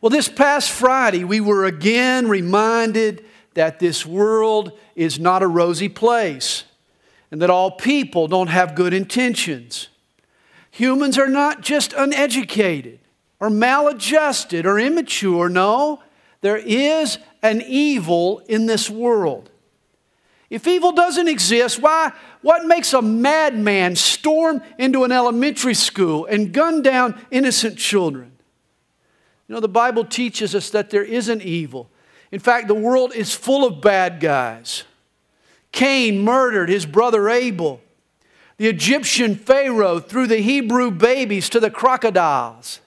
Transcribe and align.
Well, 0.00 0.10
this 0.10 0.28
past 0.28 0.70
Friday, 0.70 1.24
we 1.24 1.40
were 1.40 1.66
again 1.66 2.28
reminded 2.28 3.24
that 3.52 3.80
this 3.80 4.06
world 4.06 4.72
is 4.94 5.18
not 5.18 5.42
a 5.42 5.46
rosy 5.46 5.90
place 5.90 6.64
and 7.30 7.42
that 7.42 7.50
all 7.50 7.72
people 7.72 8.26
don't 8.26 8.46
have 8.46 8.74
good 8.74 8.94
intentions. 8.94 9.88
Humans 10.70 11.18
are 11.18 11.28
not 11.28 11.60
just 11.60 11.92
uneducated 11.92 12.98
or 13.40 13.50
maladjusted 13.50 14.64
or 14.64 14.78
immature. 14.78 15.50
No, 15.50 16.02
there 16.40 16.56
is 16.56 17.18
an 17.42 17.62
evil 17.66 18.38
in 18.48 18.66
this 18.66 18.88
world. 18.88 19.50
If 20.48 20.66
evil 20.66 20.92
doesn't 20.92 21.28
exist, 21.28 21.80
why, 21.80 22.12
what 22.40 22.64
makes 22.64 22.94
a 22.94 23.02
madman 23.02 23.96
storm 23.96 24.62
into 24.78 25.04
an 25.04 25.12
elementary 25.12 25.74
school 25.74 26.24
and 26.24 26.52
gun 26.52 26.80
down 26.82 27.20
innocent 27.30 27.76
children? 27.76 28.32
You 29.50 29.54
know, 29.54 29.60
the 29.60 29.66
Bible 29.66 30.04
teaches 30.04 30.54
us 30.54 30.70
that 30.70 30.90
there 30.90 31.02
is 31.02 31.28
an 31.28 31.42
evil. 31.42 31.90
In 32.30 32.38
fact, 32.38 32.68
the 32.68 32.74
world 32.74 33.12
is 33.12 33.34
full 33.34 33.66
of 33.66 33.80
bad 33.80 34.20
guys. 34.20 34.84
Cain 35.72 36.20
murdered 36.20 36.68
his 36.68 36.86
brother 36.86 37.28
Abel. 37.28 37.80
The 38.58 38.68
Egyptian 38.68 39.34
Pharaoh 39.34 39.98
threw 39.98 40.28
the 40.28 40.36
Hebrew 40.36 40.92
babies 40.92 41.48
to 41.48 41.58
the 41.58 41.68
crocodiles. 41.68 42.78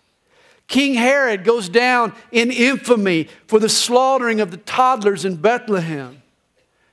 King 0.70 0.94
Herod 0.94 1.44
goes 1.44 1.68
down 1.68 2.14
in 2.32 2.50
infamy 2.50 3.28
for 3.46 3.60
the 3.60 3.68
slaughtering 3.68 4.40
of 4.40 4.50
the 4.50 4.56
toddlers 4.56 5.26
in 5.26 5.36
Bethlehem. 5.36 6.22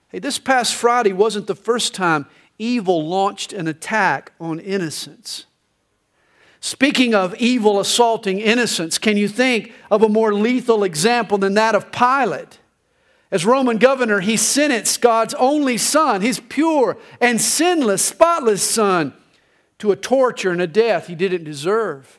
Hey, 0.09 0.19
this 0.19 0.41
past 0.41 0.75
Friday 0.75 1.13
wasn't 1.13 1.47
the 1.47 1.55
first 1.55 1.95
time 1.95 2.27
evil 2.59 3.07
launched 3.07 3.52
an 3.52 3.69
attack 3.69 4.33
on 4.41 4.59
innocence. 4.59 5.47
Speaking 6.61 7.15
of 7.15 7.35
evil 7.37 7.81
assaulting 7.81 8.39
innocence, 8.39 8.99
can 8.99 9.17
you 9.17 9.29
think 9.29 9.73
of 9.91 10.03
a 10.03 10.09
more 10.09 10.35
lethal 10.35 10.85
example 10.85 11.39
than 11.39 11.55
that 11.55 11.75
of 11.75 11.91
Pilate? 11.91 12.59
As 13.30 13.47
Roman 13.47 13.79
governor, 13.79 14.21
he 14.21 14.37
sentenced 14.37 15.01
God's 15.01 15.35
only 15.35 15.79
son, 15.79 16.21
his 16.21 16.41
pure 16.41 16.99
and 17.21 17.41
sinless, 17.41 18.05
spotless 18.05 18.63
son, 18.63 19.15
to 19.79 19.93
a 19.93 19.97
torture 19.97 20.51
and 20.51 20.61
a 20.61 20.67
death 20.67 21.07
he 21.07 21.15
didn't 21.15 21.45
deserve. 21.45 22.19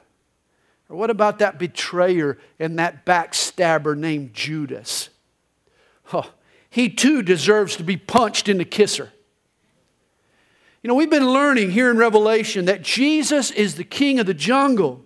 Or 0.89 0.95
what 0.95 1.09
about 1.09 1.37
that 1.39 1.59
betrayer 1.59 2.39
and 2.59 2.79
that 2.79 3.05
backstabber 3.05 3.95
named 3.95 4.33
Judas? 4.33 5.09
Oh, 6.11 6.31
he 6.69 6.89
too 6.89 7.21
deserves 7.21 7.75
to 7.75 7.83
be 7.83 7.97
punched 7.97 8.49
in 8.49 8.57
the 8.57 8.65
kisser. 8.65 9.11
You 10.83 10.87
know, 10.87 10.95
we've 10.95 11.09
been 11.09 11.29
learning 11.29 11.71
here 11.71 11.91
in 11.91 11.97
Revelation 11.97 12.65
that 12.65 12.81
Jesus 12.81 13.51
is 13.51 13.75
the 13.75 13.83
king 13.83 14.19
of 14.19 14.25
the 14.25 14.33
jungle. 14.33 15.05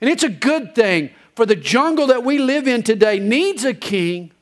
And 0.00 0.10
it's 0.10 0.22
a 0.22 0.28
good 0.28 0.74
thing, 0.74 1.10
for 1.34 1.46
the 1.46 1.56
jungle 1.56 2.06
that 2.08 2.22
we 2.22 2.38
live 2.38 2.68
in 2.68 2.82
today 2.82 3.18
needs 3.18 3.64
a 3.64 3.72
king. 3.72 4.32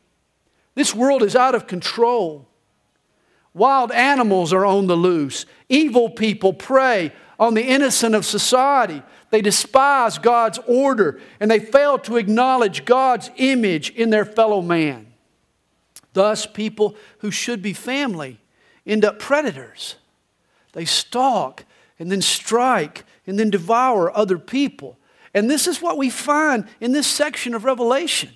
This 0.75 0.95
world 0.95 1.23
is 1.23 1.37
out 1.37 1.55
of 1.55 1.69
control. 1.69 2.49
Wild 3.53 3.93
animals 3.93 4.53
are 4.53 4.65
on 4.67 4.89
the 4.89 4.97
loose. 4.97 5.47
Evil 5.69 6.11
people 6.11 6.53
prey 6.53 7.13
on 7.39 7.55
the 7.55 7.65
innocent 7.65 8.17
of 8.17 8.25
society. 8.25 9.03
They 9.31 9.41
despise 9.41 10.19
God's 10.19 10.59
order 10.67 11.21
and 11.39 11.49
they 11.51 11.61
fail 11.61 11.99
to 12.01 12.17
acknowledge 12.17 12.85
God's 12.85 13.31
image 13.37 13.91
in 13.91 14.11
their 14.11 14.25
fellow 14.25 14.61
man. 14.61 15.13
Thus, 16.13 16.47
people 16.47 16.97
who 17.19 17.31
should 17.31 17.63
be 17.63 17.73
family 17.73 18.41
end 18.85 19.05
up 19.05 19.21
predators. 19.21 19.97
They 20.75 20.85
stalk 20.85 21.65
and 21.99 22.13
then 22.13 22.21
strike 22.21 23.05
and 23.27 23.39
then 23.39 23.51
devour 23.51 24.15
other 24.15 24.39
people. 24.39 24.99
And 25.33 25.51
this 25.51 25.67
is 25.67 25.81
what 25.81 25.97
we 25.97 26.11
find 26.11 26.67
in 26.81 26.93
this 26.93 27.07
section 27.07 27.55
of 27.55 27.65
Revelation. 27.65 28.31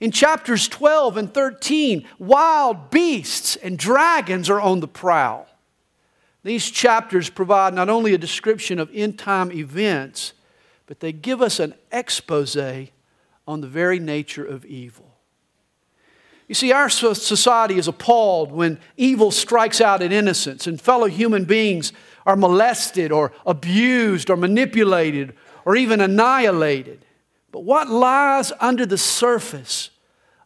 In 0.00 0.10
chapters 0.10 0.68
12 0.68 1.16
and 1.16 1.32
13, 1.32 2.06
wild 2.18 2.90
beasts 2.90 3.56
and 3.56 3.78
dragons 3.78 4.50
are 4.50 4.60
on 4.60 4.80
the 4.80 4.88
prowl. 4.88 5.46
These 6.44 6.70
chapters 6.70 7.30
provide 7.30 7.74
not 7.74 7.88
only 7.88 8.14
a 8.14 8.18
description 8.18 8.78
of 8.78 8.90
end 8.94 9.18
time 9.18 9.50
events, 9.52 10.34
but 10.86 11.00
they 11.00 11.12
give 11.12 11.42
us 11.42 11.60
an 11.60 11.74
expose 11.90 12.56
on 13.46 13.60
the 13.60 13.66
very 13.66 13.98
nature 13.98 14.44
of 14.44 14.64
evil. 14.64 15.07
You 16.48 16.54
see, 16.54 16.72
our 16.72 16.88
society 16.88 17.76
is 17.76 17.88
appalled 17.88 18.52
when 18.52 18.80
evil 18.96 19.30
strikes 19.30 19.82
out 19.82 20.02
at 20.02 20.12
innocence 20.12 20.66
and 20.66 20.80
fellow 20.80 21.06
human 21.06 21.44
beings 21.44 21.92
are 22.24 22.36
molested 22.36 23.12
or 23.12 23.32
abused 23.44 24.30
or 24.30 24.36
manipulated 24.36 25.34
or 25.66 25.76
even 25.76 26.00
annihilated. 26.00 27.04
But 27.52 27.64
what 27.64 27.90
lies 27.90 28.50
under 28.60 28.86
the 28.86 28.96
surface 28.96 29.90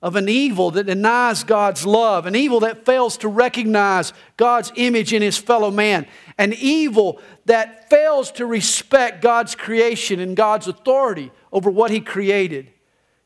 of 0.03 0.17
an 0.17 0.29
evil 0.29 0.73
that 0.73 0.87
denies 0.87 1.45
God's 1.45 1.87
love, 1.87 2.27
an 2.27 2.35
evil 2.35 2.59
that 2.61 2.85
fails 2.85 3.17
to 3.19 3.29
recognize 3.29 4.12
God's 4.37 4.73
image 4.75 5.12
in 5.12 5.23
his 5.23 5.39
fellow 5.39 5.71
man, 5.71 6.09
an 6.37 6.53
evil 6.55 7.21
that 7.45 7.89
fails 7.89 8.33
to 8.33 8.47
respect 8.47 9.23
God's 9.23 9.55
creation 9.55 10.19
and 10.19 10.37
God's 10.37 10.67
authority 10.67 11.31
over 11.53 11.71
what 11.71 11.93
he 11.93 12.01
created? 12.01 12.73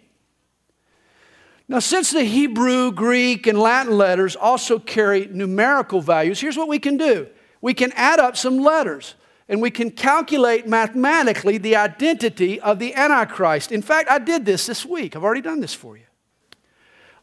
Now, 1.70 1.78
since 1.78 2.10
the 2.10 2.24
Hebrew, 2.24 2.92
Greek, 2.92 3.46
and 3.46 3.60
Latin 3.60 3.96
letters 3.96 4.36
also 4.36 4.80
carry 4.80 5.28
numerical 5.28 6.02
values, 6.02 6.42
here's 6.42 6.58
what 6.58 6.68
we 6.68 6.80
can 6.80 6.98
do 6.98 7.28
we 7.62 7.76
can 7.76 7.92
add 7.94 8.20
up 8.20 8.36
some 8.36 8.58
letters 8.58 9.14
and 9.48 9.62
we 9.62 9.70
can 9.70 9.92
calculate 9.92 10.68
mathematically 10.68 11.60
the 11.60 11.76
identity 11.76 12.60
of 12.60 12.80
the 12.80 12.96
Antichrist. 12.96 13.72
In 13.72 13.84
fact, 13.84 14.10
I 14.10 14.18
did 14.18 14.46
this 14.46 14.66
this 14.66 14.86
week. 14.86 15.16
I've 15.16 15.24
already 15.24 15.42
done 15.42 15.60
this 15.60 15.74
for 15.74 15.96
you. 15.96 16.06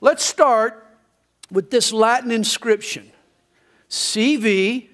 Let's 0.00 0.24
start 0.24 0.86
with 1.50 1.70
this 1.70 1.92
Latin 1.92 2.30
inscription 2.30 3.10
CV 3.90 4.88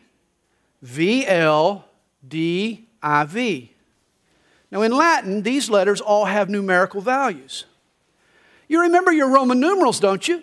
VLDIV. 0.84 1.88
Now, 4.70 4.80
in 4.80 4.92
Latin, 4.92 5.42
these 5.42 5.68
letters 5.68 6.00
all 6.00 6.24
have 6.24 6.48
numerical 6.48 7.02
values. 7.02 7.66
You 8.72 8.80
remember 8.80 9.12
your 9.12 9.28
Roman 9.28 9.60
numerals, 9.60 10.00
don't 10.00 10.26
you? 10.26 10.42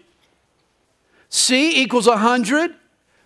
C 1.30 1.82
equals 1.82 2.06
100, 2.06 2.76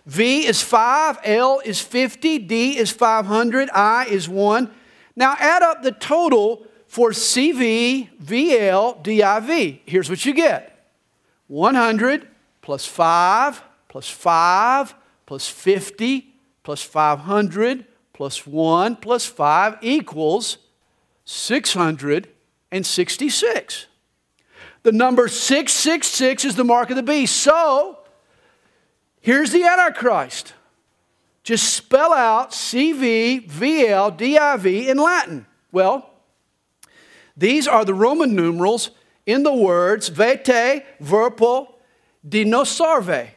V 0.06 0.48
is 0.48 0.62
5, 0.62 1.20
L 1.26 1.62
is 1.66 1.82
50, 1.82 2.40
D 2.40 2.78
is 2.78 2.90
500, 2.90 3.70
I 3.72 4.06
is 4.06 4.30
1. 4.30 4.72
Now 5.18 5.36
add 5.40 5.62
up 5.62 5.84
the 5.84 5.92
total 5.92 6.66
for 6.88 7.10
CV, 7.10 8.08
VL, 8.24 9.04
DIV. 9.04 9.82
Here's 9.86 10.10
what 10.10 10.26
you 10.26 10.34
get 10.34 10.88
100, 11.48 12.26
plus 12.62 12.86
5 12.86 13.62
plus 13.90 14.08
5 14.08 14.96
plus 15.26 15.50
50 15.50 16.34
plus 16.64 16.82
500 16.82 17.86
plus 18.14 18.48
1 18.48 18.96
plus 18.96 19.26
5 19.26 19.80
equals 19.82 20.60
666. 21.26 23.88
The 24.84 24.92
number 24.92 25.28
666 25.28 26.46
is 26.46 26.56
the 26.56 26.64
mark 26.64 26.90
of 26.90 26.98
the 26.98 27.04
beast. 27.04 27.38
So, 27.38 28.00
here's 29.22 29.52
the 29.52 29.64
Antichrist. 29.64 30.54
Just 31.44 31.74
spell 31.74 32.14
out 32.14 32.52
CV, 32.52 33.50
VL, 33.50 34.18
DIV 34.18 34.88
in 34.88 34.98
Latin. 34.98 35.46
Well, 35.72 36.10
these 37.36 37.68
are 37.68 37.84
the 37.84 37.94
Roman 37.94 38.36
numerals 38.36 38.92
in 39.26 39.44
the 39.44 39.54
words 39.54 40.10
vete, 40.10 40.84
verpo, 41.02 41.74
dinosaurve. 42.28 43.30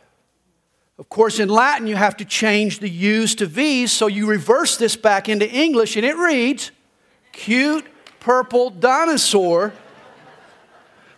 Of 0.98 1.08
course, 1.08 1.38
in 1.38 1.48
Latin, 1.48 1.86
you 1.86 1.96
have 1.96 2.16
to 2.18 2.24
change 2.24 2.78
the 2.78 2.88
U's 2.88 3.34
to 3.36 3.46
V's, 3.46 3.92
so 3.92 4.06
you 4.06 4.26
reverse 4.26 4.76
this 4.76 4.96
back 4.96 5.28
into 5.28 5.48
English, 5.48 5.96
and 5.96 6.06
it 6.06 6.16
reads 6.16 6.70
cute 7.32 7.84
purple 8.18 8.70
dinosaur, 8.70 9.74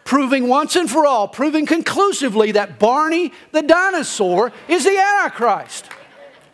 proving 0.09 0.49
once 0.49 0.75
and 0.75 0.91
for 0.91 1.05
all, 1.05 1.29
proving 1.29 1.67
conclusively 1.67 2.51
that 2.53 2.79
Barney 2.79 3.31
the 3.53 3.61
dinosaur 3.61 4.51
is 4.67 4.85
the 4.85 4.97
Antichrist. 4.99 5.85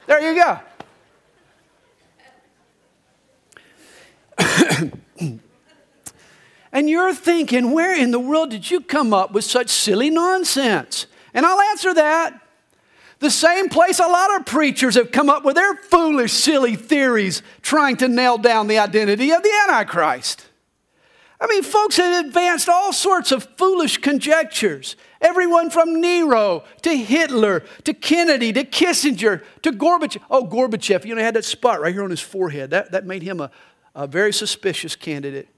There 0.08 0.20
you 0.20 0.34
go. 0.34 0.58
and 6.72 6.90
you're 6.90 7.14
thinking, 7.14 7.70
where 7.70 7.96
in 7.96 8.10
the 8.10 8.18
world 8.18 8.50
did 8.50 8.68
you 8.72 8.80
come 8.80 9.14
up 9.14 9.30
with 9.30 9.44
such 9.44 9.68
silly 9.70 10.10
nonsense? 10.10 11.06
And 11.32 11.46
I'll 11.46 11.60
answer 11.60 11.94
that. 11.94 12.40
The 13.20 13.30
same 13.30 13.68
place 13.68 14.00
a 14.00 14.08
lot 14.08 14.34
of 14.34 14.46
preachers 14.46 14.96
have 14.96 15.12
come 15.12 15.30
up 15.30 15.44
with 15.44 15.54
their 15.54 15.76
foolish, 15.76 16.32
silly 16.32 16.74
theories 16.74 17.40
trying 17.62 17.98
to 17.98 18.08
nail 18.08 18.36
down 18.36 18.66
the 18.66 18.80
identity 18.80 19.30
of 19.30 19.44
the 19.44 19.52
Antichrist. 19.68 20.48
I 21.44 21.46
mean, 21.46 21.62
folks 21.62 21.98
have 21.98 22.24
advanced 22.24 22.70
all 22.70 22.90
sorts 22.90 23.30
of 23.30 23.46
foolish 23.58 23.98
conjectures. 23.98 24.96
Everyone 25.20 25.68
from 25.68 26.00
Nero 26.00 26.64
to 26.80 26.96
Hitler 26.96 27.64
to 27.84 27.92
Kennedy 27.92 28.50
to 28.54 28.64
Kissinger 28.64 29.44
to 29.60 29.70
Gorbachev. 29.70 30.22
Oh, 30.30 30.46
Gorbachev, 30.46 31.04
you 31.04 31.14
know, 31.14 31.20
he 31.20 31.24
had 31.24 31.34
that 31.34 31.44
spot 31.44 31.82
right 31.82 31.92
here 31.92 32.02
on 32.02 32.08
his 32.08 32.22
forehead. 32.22 32.70
That, 32.70 32.92
that 32.92 33.04
made 33.04 33.22
him 33.22 33.42
a, 33.42 33.50
a 33.94 34.06
very 34.06 34.32
suspicious 34.32 34.96
candidate. 34.96 35.48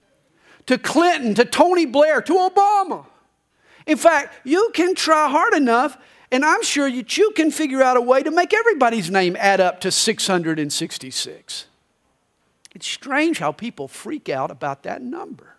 To 0.66 0.76
Clinton, 0.76 1.36
to 1.36 1.44
Tony 1.44 1.86
Blair, 1.86 2.20
to 2.20 2.32
Obama. 2.32 3.06
In 3.86 3.96
fact, 3.96 4.34
you 4.42 4.72
can 4.74 4.96
try 4.96 5.30
hard 5.30 5.54
enough, 5.54 5.96
and 6.32 6.44
I'm 6.44 6.64
sure 6.64 6.90
that 6.90 7.16
you 7.16 7.30
can 7.30 7.52
figure 7.52 7.80
out 7.80 7.96
a 7.96 8.00
way 8.00 8.24
to 8.24 8.32
make 8.32 8.52
everybody's 8.52 9.08
name 9.08 9.36
add 9.38 9.60
up 9.60 9.80
to 9.82 9.92
666. 9.92 11.66
It's 12.74 12.88
strange 12.88 13.38
how 13.38 13.52
people 13.52 13.86
freak 13.86 14.28
out 14.28 14.50
about 14.50 14.82
that 14.82 15.00
number. 15.00 15.55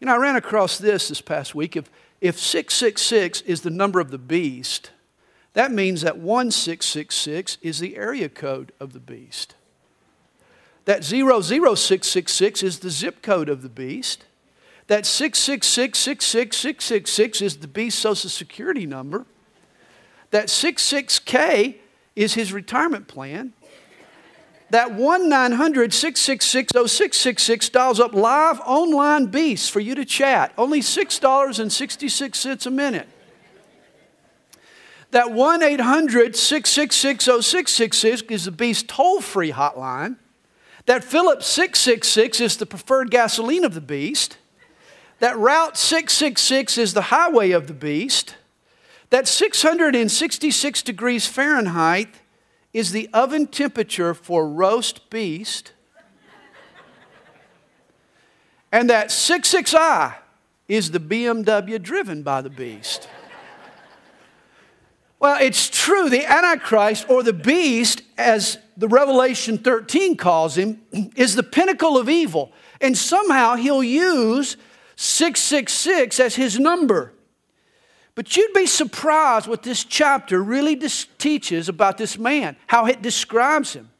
You 0.00 0.06
know, 0.06 0.14
I 0.14 0.18
ran 0.18 0.36
across 0.36 0.78
this 0.78 1.08
this 1.08 1.20
past 1.20 1.54
week. 1.54 1.76
If, 1.76 1.90
if 2.20 2.38
666 2.38 3.40
is 3.42 3.62
the 3.62 3.70
number 3.70 4.00
of 4.00 4.10
the 4.10 4.18
beast, 4.18 4.90
that 5.54 5.72
means 5.72 6.02
that 6.02 6.18
1666 6.18 7.58
is 7.62 7.78
the 7.78 7.96
area 7.96 8.28
code 8.28 8.72
of 8.78 8.92
the 8.92 9.00
beast. 9.00 9.54
That 10.84 11.02
00666 11.02 12.62
is 12.62 12.78
the 12.80 12.90
zip 12.90 13.22
code 13.22 13.48
of 13.48 13.62
the 13.62 13.68
beast. 13.68 14.24
That 14.86 15.06
666 15.06 16.06
is 17.40 17.56
the 17.56 17.66
beast's 17.66 18.00
social 18.00 18.30
security 18.30 18.86
number. 18.86 19.24
That 20.30 20.46
66K 20.46 21.76
is 22.14 22.34
his 22.34 22.52
retirement 22.52 23.08
plan 23.08 23.52
that 24.70 24.92
1 24.92 25.28
900 25.28 25.92
666 25.92 26.72
0666 26.72 27.68
dials 27.68 28.00
up 28.00 28.14
live 28.14 28.60
online 28.60 29.26
beasts 29.26 29.68
for 29.68 29.80
you 29.80 29.94
to 29.94 30.04
chat. 30.04 30.52
Only 30.58 30.80
$6.66 30.80 32.66
a 32.66 32.70
minute. 32.70 33.08
That 35.12 35.32
1 35.32 35.62
800 35.62 36.34
666 36.36 37.24
0666 37.24 38.30
is 38.30 38.44
the 38.44 38.50
beast 38.50 38.88
toll 38.88 39.20
free 39.20 39.52
hotline. 39.52 40.16
That 40.86 41.04
Phillips 41.04 41.46
666 41.46 42.40
is 42.40 42.56
the 42.56 42.66
preferred 42.66 43.10
gasoline 43.10 43.64
of 43.64 43.74
the 43.74 43.80
beast. 43.80 44.38
That 45.20 45.38
Route 45.38 45.76
666 45.76 46.76
is 46.76 46.92
the 46.92 47.02
highway 47.02 47.52
of 47.52 47.66
the 47.66 47.72
beast. 47.72 48.36
That 49.10 49.28
666 49.28 50.82
degrees 50.82 51.26
Fahrenheit 51.26 52.08
is 52.76 52.92
the 52.92 53.08
oven 53.14 53.46
temperature 53.46 54.12
for 54.12 54.46
roast 54.46 55.08
beast. 55.08 55.72
and 58.70 58.90
that 58.90 59.08
66i 59.08 60.14
is 60.68 60.90
the 60.90 61.00
BMW 61.00 61.82
driven 61.82 62.22
by 62.22 62.42
the 62.42 62.50
beast. 62.50 63.08
Well, 65.18 65.38
it's 65.40 65.70
true. 65.70 66.10
The 66.10 66.26
Antichrist, 66.26 67.08
or 67.08 67.22
the 67.22 67.32
beast, 67.32 68.02
as 68.18 68.58
the 68.76 68.88
Revelation 68.88 69.56
13 69.56 70.18
calls 70.18 70.58
him, 70.58 70.82
is 71.16 71.34
the 71.34 71.42
pinnacle 71.42 71.96
of 71.96 72.10
evil. 72.10 72.52
And 72.82 72.94
somehow 72.94 73.54
he'll 73.54 73.82
use 73.82 74.58
666 74.96 76.20
as 76.20 76.34
his 76.34 76.58
number. 76.58 77.14
But 78.16 78.34
you'd 78.34 78.54
be 78.54 78.66
surprised 78.66 79.46
what 79.46 79.62
this 79.62 79.84
chapter 79.84 80.42
really 80.42 80.74
dis- 80.74 81.06
teaches 81.18 81.68
about 81.68 81.98
this 81.98 82.18
man, 82.18 82.56
how 82.66 82.86
it 82.86 83.02
describes 83.02 83.74
him. 83.74 83.90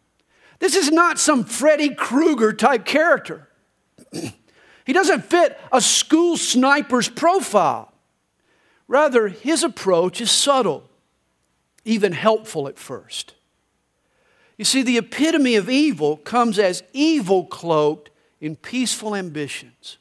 This 0.59 0.75
is 0.75 0.91
not 0.91 1.19
some 1.19 1.45
Freddy 1.45 1.91
Krueger 1.91 2.55
type 2.55 2.87
character. 2.87 3.47
he 4.13 4.93
doesn't 4.93 5.27
fit 5.27 5.61
a 5.71 5.83
school 5.83 6.39
sniper's 6.39 7.11
profile. 7.11 7.93
Rather, 8.89 9.29
his 9.29 9.63
approach 9.63 10.23
is 10.23 10.31
subtle, 10.31 10.89
even 11.85 12.13
helpful 12.13 12.69
at 12.69 12.79
first. 12.79 13.35
You 14.57 14.65
see, 14.65 14.83
the 14.83 14.97
epitome 14.97 15.57
of 15.57 15.69
evil 15.69 16.17
comes 16.17 16.59
as 16.59 16.83
evil 16.95 17.45
cloaked 17.45 18.09
in 18.41 18.57
peaceful 18.57 19.15
ambitions. 19.15 19.99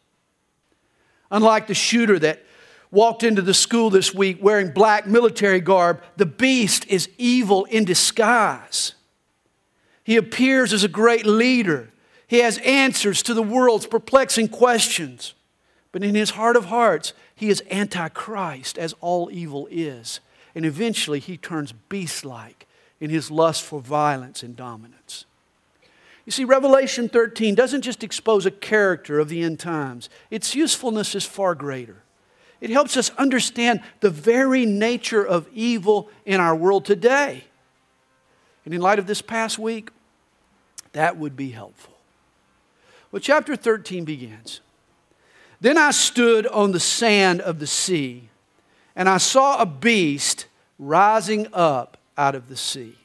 Unlike 1.30 1.68
the 1.68 1.74
shooter 1.74 2.18
that 2.20 2.46
walked 2.92 3.24
into 3.24 3.42
the 3.42 3.54
school 3.54 3.90
this 3.90 4.14
week 4.14 4.38
wearing 4.42 4.72
black 4.72 5.08
military 5.08 5.60
garb, 5.60 6.02
the 6.18 6.26
beast 6.26 6.86
is 6.88 7.10
evil 7.18 7.66
in 7.66 7.86
disguise. 7.86 8.94
He 10.04 10.18
appears 10.18 10.72
as 10.72 10.84
a 10.84 10.88
great 10.88 11.26
leader. 11.26 11.90
He 12.28 12.40
has 12.40 12.60
answers 12.60 13.24
to 13.24 13.34
the 13.34 13.44
world's 13.44 13.88
perplexing 13.88 14.50
questions. 14.50 15.34
But 15.92 16.04
in 16.04 16.16
his 16.16 16.32
heart 16.32 16.56
of 16.56 16.66
hearts, 16.66 17.14
he 17.36 17.50
is 17.50 17.64
antichrist, 17.72 18.78
as 18.78 18.94
all 19.02 19.30
evil 19.32 19.68
is. 19.72 20.20
And 20.54 20.66
eventually, 20.66 21.20
he 21.20 21.38
turns 21.38 21.72
beast 21.72 22.24
like 22.24 22.68
in 23.00 23.10
his 23.10 23.32
lust 23.32 23.64
for 23.64 23.82
violence 23.82 24.44
and 24.44 24.56
dominance. 24.56 25.26
You 26.26 26.32
see, 26.32 26.44
Revelation 26.44 27.08
13 27.08 27.56
doesn't 27.56 27.82
just 27.82 28.04
expose 28.04 28.46
a 28.46 28.52
character 28.52 29.20
of 29.20 29.30
the 29.30 29.44
end 29.44 29.60
times, 29.60 30.10
its 30.32 30.56
usefulness 30.56 31.14
is 31.14 31.26
far 31.26 31.56
greater. 31.56 32.05
It 32.62 32.70
helps 32.70 32.98
us 32.98 33.10
understand 33.12 33.82
the 34.00 34.10
very 34.10 34.66
nature 34.66 35.26
of 35.26 35.48
evil 35.54 36.10
in 36.26 36.40
our 36.40 36.56
world 36.56 36.86
today. 36.86 37.44
And 38.64 38.74
in 38.74 38.82
light 38.82 39.00
of 39.00 39.08
this 39.08 39.22
past 39.22 39.60
week, 39.60 39.92
that 40.94 41.18
would 41.18 41.36
be 41.36 41.52
helpful. 41.52 41.94
Well, 43.12 43.20
chapter 43.20 43.56
13 43.56 44.06
begins. 44.06 44.62
Then 45.62 45.78
I 45.78 45.92
stood 45.92 46.48
on 46.48 46.72
the 46.72 46.80
sand 46.80 47.42
of 47.42 47.60
the 47.60 47.68
sea, 47.68 48.30
and 48.96 49.08
I 49.08 49.18
saw 49.18 49.62
a 49.62 49.66
beast 49.66 50.48
rising 50.78 51.48
up 51.54 51.98
out 52.18 52.36
of 52.36 52.50
the 52.50 52.58
sea. 52.58 52.96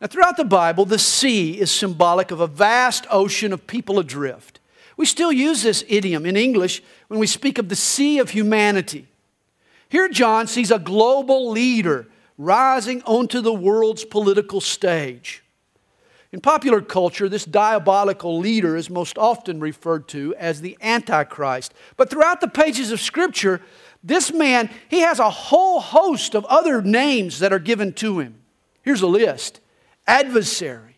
Now, 0.00 0.08
throughout 0.08 0.36
the 0.36 0.44
Bible, 0.44 0.84
the 0.84 0.98
sea 0.98 1.60
is 1.60 1.70
symbolic 1.70 2.30
of 2.30 2.40
a 2.40 2.46
vast 2.46 3.06
ocean 3.10 3.52
of 3.52 3.66
people 3.66 3.98
adrift. 3.98 4.58
We 4.96 5.06
still 5.06 5.32
use 5.32 5.62
this 5.62 5.84
idiom 5.88 6.26
in 6.26 6.36
English 6.36 6.82
when 7.08 7.20
we 7.20 7.26
speak 7.26 7.58
of 7.58 7.68
the 7.68 7.76
sea 7.76 8.18
of 8.18 8.30
humanity. 8.30 9.08
Here, 9.88 10.08
John 10.08 10.46
sees 10.46 10.70
a 10.70 10.78
global 10.78 11.50
leader 11.50 12.08
rising 12.38 13.02
onto 13.02 13.40
the 13.40 13.52
world's 13.52 14.04
political 14.04 14.60
stage. 14.60 15.42
In 16.32 16.40
popular 16.40 16.80
culture, 16.80 17.28
this 17.28 17.44
diabolical 17.44 18.38
leader 18.38 18.74
is 18.74 18.88
most 18.88 19.18
often 19.18 19.60
referred 19.60 20.08
to 20.08 20.34
as 20.36 20.62
the 20.62 20.78
Antichrist. 20.80 21.74
But 21.98 22.08
throughout 22.08 22.40
the 22.40 22.48
pages 22.48 22.90
of 22.90 23.02
Scripture, 23.02 23.60
this 24.02 24.32
man, 24.32 24.70
he 24.88 25.00
has 25.00 25.18
a 25.18 25.28
whole 25.28 25.80
host 25.80 26.34
of 26.34 26.46
other 26.46 26.80
names 26.80 27.38
that 27.40 27.52
are 27.52 27.58
given 27.58 27.92
to 27.94 28.18
him. 28.18 28.36
Here's 28.82 29.02
a 29.02 29.06
list 29.06 29.60
adversary, 30.06 30.96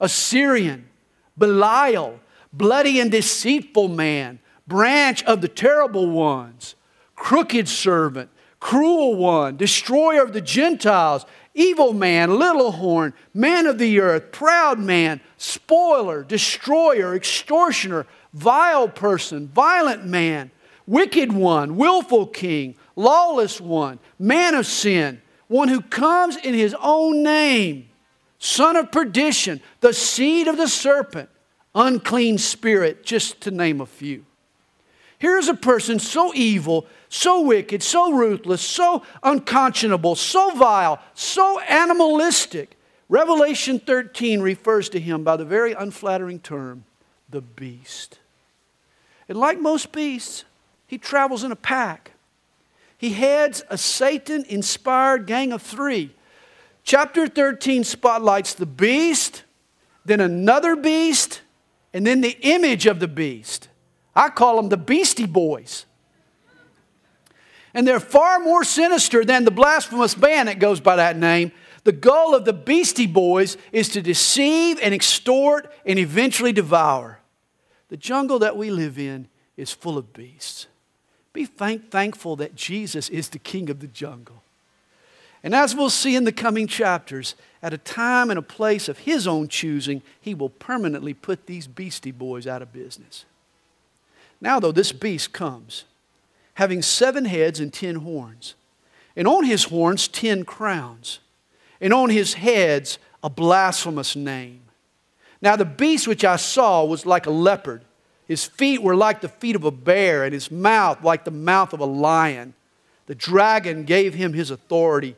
Assyrian, 0.00 0.88
Belial, 1.36 2.18
bloody 2.52 3.00
and 3.00 3.10
deceitful 3.10 3.88
man, 3.88 4.38
branch 4.66 5.22
of 5.24 5.40
the 5.40 5.48
terrible 5.48 6.08
ones, 6.08 6.74
crooked 7.14 7.68
servant, 7.68 8.30
cruel 8.58 9.16
one, 9.16 9.56
destroyer 9.56 10.22
of 10.22 10.32
the 10.32 10.40
Gentiles, 10.40 11.24
evil 11.54 11.92
man, 11.92 12.38
little 12.38 12.72
horn, 12.72 13.12
man 13.34 13.66
of 13.66 13.78
the 13.78 14.00
earth, 14.00 14.32
proud 14.32 14.78
man, 14.78 15.20
spoiler, 15.36 16.22
destroyer, 16.22 17.14
extortioner, 17.14 18.06
vile 18.32 18.88
person, 18.88 19.48
violent 19.48 20.04
man, 20.06 20.50
wicked 20.86 21.32
one, 21.32 21.76
willful 21.76 22.26
king, 22.26 22.76
lawless 22.96 23.60
one, 23.60 23.98
man 24.18 24.54
of 24.54 24.66
sin, 24.66 25.20
one 25.48 25.68
who 25.68 25.80
comes 25.80 26.36
in 26.36 26.54
his 26.54 26.76
own 26.80 27.22
name, 27.22 27.88
son 28.38 28.76
of 28.76 28.92
perdition, 28.92 29.60
the 29.80 29.92
seed 29.92 30.46
of 30.46 30.56
the 30.56 30.68
serpent, 30.68 31.28
unclean 31.74 32.38
spirit, 32.38 33.04
just 33.04 33.40
to 33.42 33.50
name 33.50 33.80
a 33.80 33.86
few. 33.86 34.24
Here's 35.18 35.48
a 35.48 35.54
person 35.54 35.98
so 35.98 36.32
evil, 36.34 36.86
so 37.10 37.42
wicked, 37.42 37.82
so 37.82 38.12
ruthless, 38.12 38.62
so 38.62 39.02
unconscionable, 39.22 40.14
so 40.14 40.54
vile, 40.54 40.98
so 41.14 41.60
animalistic. 41.60 42.78
Revelation 43.08 43.78
13 43.78 44.40
refers 44.40 44.88
to 44.88 45.00
him 45.00 45.22
by 45.22 45.36
the 45.36 45.44
very 45.44 45.72
unflattering 45.74 46.40
term, 46.40 46.84
the 47.28 47.42
beast. 47.42 48.18
And 49.28 49.36
like 49.36 49.60
most 49.60 49.92
beasts, 49.92 50.44
he 50.86 50.96
travels 50.96 51.44
in 51.44 51.52
a 51.52 51.56
pack. 51.56 52.12
He 52.96 53.10
heads 53.10 53.62
a 53.68 53.76
Satan 53.76 54.44
inspired 54.48 55.26
gang 55.26 55.52
of 55.52 55.62
three. 55.62 56.14
Chapter 56.82 57.28
13 57.28 57.84
spotlights 57.84 58.54
the 58.54 58.66
beast, 58.66 59.44
then 60.04 60.20
another 60.20 60.76
beast, 60.76 61.42
and 61.92 62.06
then 62.06 62.20
the 62.20 62.38
image 62.42 62.86
of 62.86 63.00
the 63.00 63.08
beast. 63.08 63.68
I 64.14 64.28
call 64.28 64.56
them 64.56 64.68
the 64.68 64.76
Beastie 64.76 65.26
Boys. 65.26 65.86
And 67.72 67.86
they're 67.86 68.00
far 68.00 68.40
more 68.40 68.64
sinister 68.64 69.24
than 69.24 69.44
the 69.44 69.50
blasphemous 69.50 70.14
band 70.14 70.48
that 70.48 70.58
goes 70.58 70.80
by 70.80 70.96
that 70.96 71.16
name. 71.16 71.52
The 71.84 71.92
goal 71.92 72.34
of 72.34 72.44
the 72.44 72.52
Beastie 72.52 73.06
Boys 73.06 73.56
is 73.72 73.88
to 73.90 74.02
deceive 74.02 74.78
and 74.82 74.92
extort 74.92 75.72
and 75.86 75.98
eventually 75.98 76.52
devour. 76.52 77.20
The 77.88 77.96
jungle 77.96 78.40
that 78.40 78.56
we 78.56 78.70
live 78.70 78.98
in 78.98 79.28
is 79.56 79.72
full 79.72 79.96
of 79.98 80.12
beasts. 80.12 80.66
Be 81.32 81.44
thank- 81.44 81.90
thankful 81.90 82.36
that 82.36 82.56
Jesus 82.56 83.08
is 83.08 83.28
the 83.28 83.38
king 83.38 83.70
of 83.70 83.80
the 83.80 83.86
jungle. 83.86 84.42
And 85.42 85.54
as 85.54 85.74
we'll 85.74 85.90
see 85.90 86.16
in 86.16 86.24
the 86.24 86.32
coming 86.32 86.66
chapters, 86.66 87.34
at 87.62 87.74
a 87.74 87.78
time 87.78 88.30
and 88.30 88.38
a 88.38 88.42
place 88.42 88.88
of 88.88 88.98
his 88.98 89.26
own 89.26 89.48
choosing, 89.48 90.02
he 90.20 90.34
will 90.34 90.48
permanently 90.48 91.12
put 91.14 91.46
these 91.46 91.66
beastie 91.66 92.10
boys 92.10 92.46
out 92.46 92.62
of 92.62 92.72
business. 92.72 93.24
Now, 94.40 94.58
though, 94.58 94.72
this 94.72 94.92
beast 94.92 95.32
comes, 95.32 95.84
having 96.54 96.80
seven 96.80 97.26
heads 97.26 97.60
and 97.60 97.72
ten 97.72 97.96
horns, 97.96 98.54
and 99.14 99.28
on 99.28 99.44
his 99.44 99.64
horns 99.64 100.08
ten 100.08 100.44
crowns, 100.44 101.20
and 101.80 101.92
on 101.92 102.08
his 102.08 102.34
heads 102.34 102.98
a 103.22 103.28
blasphemous 103.28 104.16
name. 104.16 104.62
Now, 105.42 105.56
the 105.56 105.64
beast 105.64 106.08
which 106.08 106.24
I 106.24 106.36
saw 106.36 106.84
was 106.84 107.04
like 107.04 107.26
a 107.26 107.30
leopard. 107.30 107.82
His 108.26 108.44
feet 108.44 108.82
were 108.82 108.96
like 108.96 109.20
the 109.20 109.28
feet 109.28 109.56
of 109.56 109.64
a 109.64 109.70
bear, 109.70 110.24
and 110.24 110.32
his 110.32 110.50
mouth 110.50 111.02
like 111.02 111.24
the 111.24 111.30
mouth 111.30 111.72
of 111.72 111.80
a 111.80 111.86
lion. 111.86 112.54
The 113.06 113.14
dragon 113.14 113.84
gave 113.84 114.14
him 114.14 114.32
his 114.32 114.50
authority, 114.50 115.16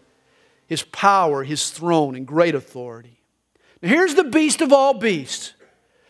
his 0.73 0.85
power, 0.85 1.45
his 1.45 1.69
throne, 1.69 2.17
and 2.17 2.27
great 2.27 2.55
authority. 2.55 3.21
Now, 3.83 3.91
here's 3.91 4.15
the 4.15 4.25
beast 4.25 4.63
of 4.63 4.73
all 4.73 4.95
beasts. 4.95 5.53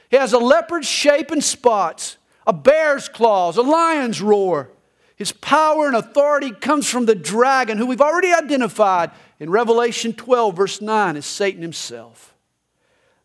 He 0.09 0.17
has 0.17 0.33
a 0.33 0.39
leopard's 0.39 0.87
shape 0.87 1.33
and 1.33 1.43
spots 1.43 2.17
a 2.47 2.53
bear's 2.53 3.09
claws, 3.09 3.57
a 3.57 3.63
lion's 3.63 4.23
roar. 4.23 4.71
His 5.17 5.33
power 5.33 5.89
and 5.89 5.97
authority 5.97 6.53
comes 6.53 6.89
from 6.89 7.07
the 7.07 7.17
dragon, 7.17 7.77
who 7.77 7.87
we've 7.87 8.01
already 8.01 8.33
identified 8.33 9.11
in 9.41 9.51
Revelation 9.51 10.13
12, 10.13 10.57
verse 10.57 10.81
9, 10.81 11.17
as 11.17 11.27
Satan 11.27 11.61
himself. 11.61 12.33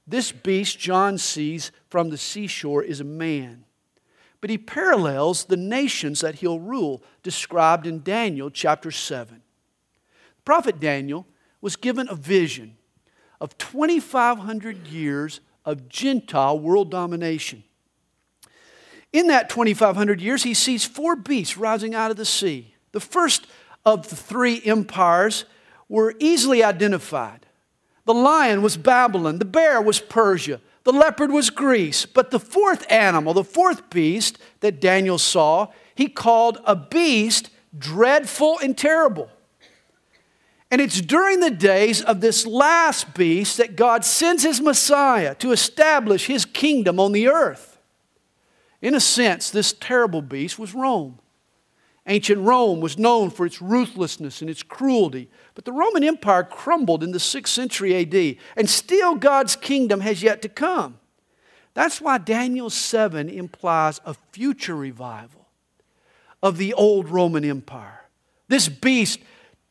This 0.08 0.32
beast 0.32 0.79
John 0.79 1.20
sees 1.20 1.72
from 1.88 2.10
the 2.10 2.17
seashore 2.17 2.84
is 2.84 3.00
a 3.00 3.03
man, 3.03 3.65
but 4.41 4.50
he 4.50 4.58
parallels 4.58 5.46
the 5.46 5.56
nations 5.56 6.22
that 6.22 6.36
he'll 6.36 6.60
rule, 6.60 7.03
described 7.22 7.86
in 7.86 8.01
Daniel 8.01 8.50
chapter 8.50 8.89
7. 8.89 9.44
Prophet 10.48 10.80
Daniel 10.80 11.27
was 11.60 11.75
given 11.75 12.08
a 12.08 12.16
vision 12.16 12.77
of 13.42 13.58
2,500 13.58 14.88
years 14.88 15.42
of 15.66 15.89
Gentile 15.89 16.58
world 16.58 16.89
domination. 16.89 17.66
In 19.12 19.27
that 19.27 19.50
2,500 19.50 20.22
years, 20.22 20.44
he 20.44 20.54
sees 20.54 20.86
four 20.86 21.18
beasts 21.18 21.58
rising 21.58 21.94
out 21.94 22.12
of 22.12 22.16
the 22.16 22.24
sea. 22.24 22.75
The 22.94 23.01
first 23.01 23.46
of 23.86 24.08
the 24.08 24.16
three 24.16 24.62
empires 24.63 25.44
were 25.89 26.16
easily 26.18 26.63
identified. 26.63 27.46
The 28.06 28.13
lion 28.13 28.62
was 28.62 28.77
Babylon, 28.77 29.39
the 29.39 29.44
bear 29.44 29.82
was 29.82 30.00
Persia, 30.00 30.62
the 30.86 30.94
leopard 30.94 31.30
was 31.30 31.50
Greece. 31.50 32.06
But 32.06 32.32
the 32.32 32.39
fourth 32.39 32.89
animal, 32.89 33.34
the 33.34 33.44
fourth 33.44 33.89
beast 33.89 34.39
that 34.62 34.80
Daniel 34.80 35.18
saw, 35.18 35.74
he 35.94 36.08
called 36.08 36.60
a 36.63 36.74
beast 36.74 37.50
dreadful 37.77 38.60
and 38.60 38.77
terrible. 38.77 39.30
And 40.69 40.81
it's 40.81 41.00
during 41.00 41.39
the 41.39 41.51
days 41.51 42.01
of 42.01 42.19
this 42.19 42.45
last 42.45 43.13
beast 43.13 43.57
that 43.57 43.75
God 43.75 44.03
sends 44.03 44.43
his 44.43 44.59
Messiah 44.59 45.33
to 45.36 45.51
establish 45.51 46.27
his 46.27 46.43
kingdom 46.43 47.00
on 47.00 47.13
the 47.13 47.27
earth. 47.29 47.79
In 48.81 48.93
a 48.93 49.00
sense, 49.00 49.50
this 49.50 49.74
terrible 49.74 50.21
beast 50.21 50.59
was 50.59 50.75
Rome. 50.75 51.19
Ancient 52.05 52.41
Rome 52.41 52.79
was 52.79 52.97
known 52.97 53.29
for 53.29 53.45
its 53.45 53.62
ruthlessness 53.62 54.41
and 54.41 54.50
its 54.50 54.63
cruelty, 54.63 55.29
but 55.55 55.65
the 55.65 55.74
Roman 55.74 56.03
Empire 56.03 56.43
crumbled 56.43 57.03
in 57.03 57.12
the 57.12 57.17
6th 57.17 57.47
century 57.47 57.95
AD, 57.95 58.38
and 58.55 58.69
still 58.69 59.15
God's 59.15 59.55
kingdom 59.57 60.00
has 60.01 60.24
yet 60.24 60.41
to 60.43 60.50
come. 60.50 61.00
That's 61.74 62.00
why 62.00 62.17
Daniel 62.17 62.69
7 62.69 63.29
implies 63.29 64.00
a 64.05 64.15
future 64.31 64.75
revival 64.75 65.47
of 66.41 66.57
the 66.57 66.74
old 66.74 67.09
Roman 67.09 67.43
Empire. 67.43 68.05
This 68.47 68.69
beast, 68.69 69.19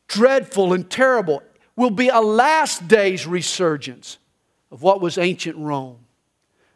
dreadful 0.07 0.73
and 0.73 0.89
terrible, 0.89 1.43
will 1.75 1.91
be 1.91 2.09
a 2.09 2.19
last 2.19 2.87
day's 2.87 3.27
resurgence 3.27 4.17
of 4.71 4.81
what 4.81 5.01
was 5.01 5.17
ancient 5.17 5.57
Rome. 5.57 5.99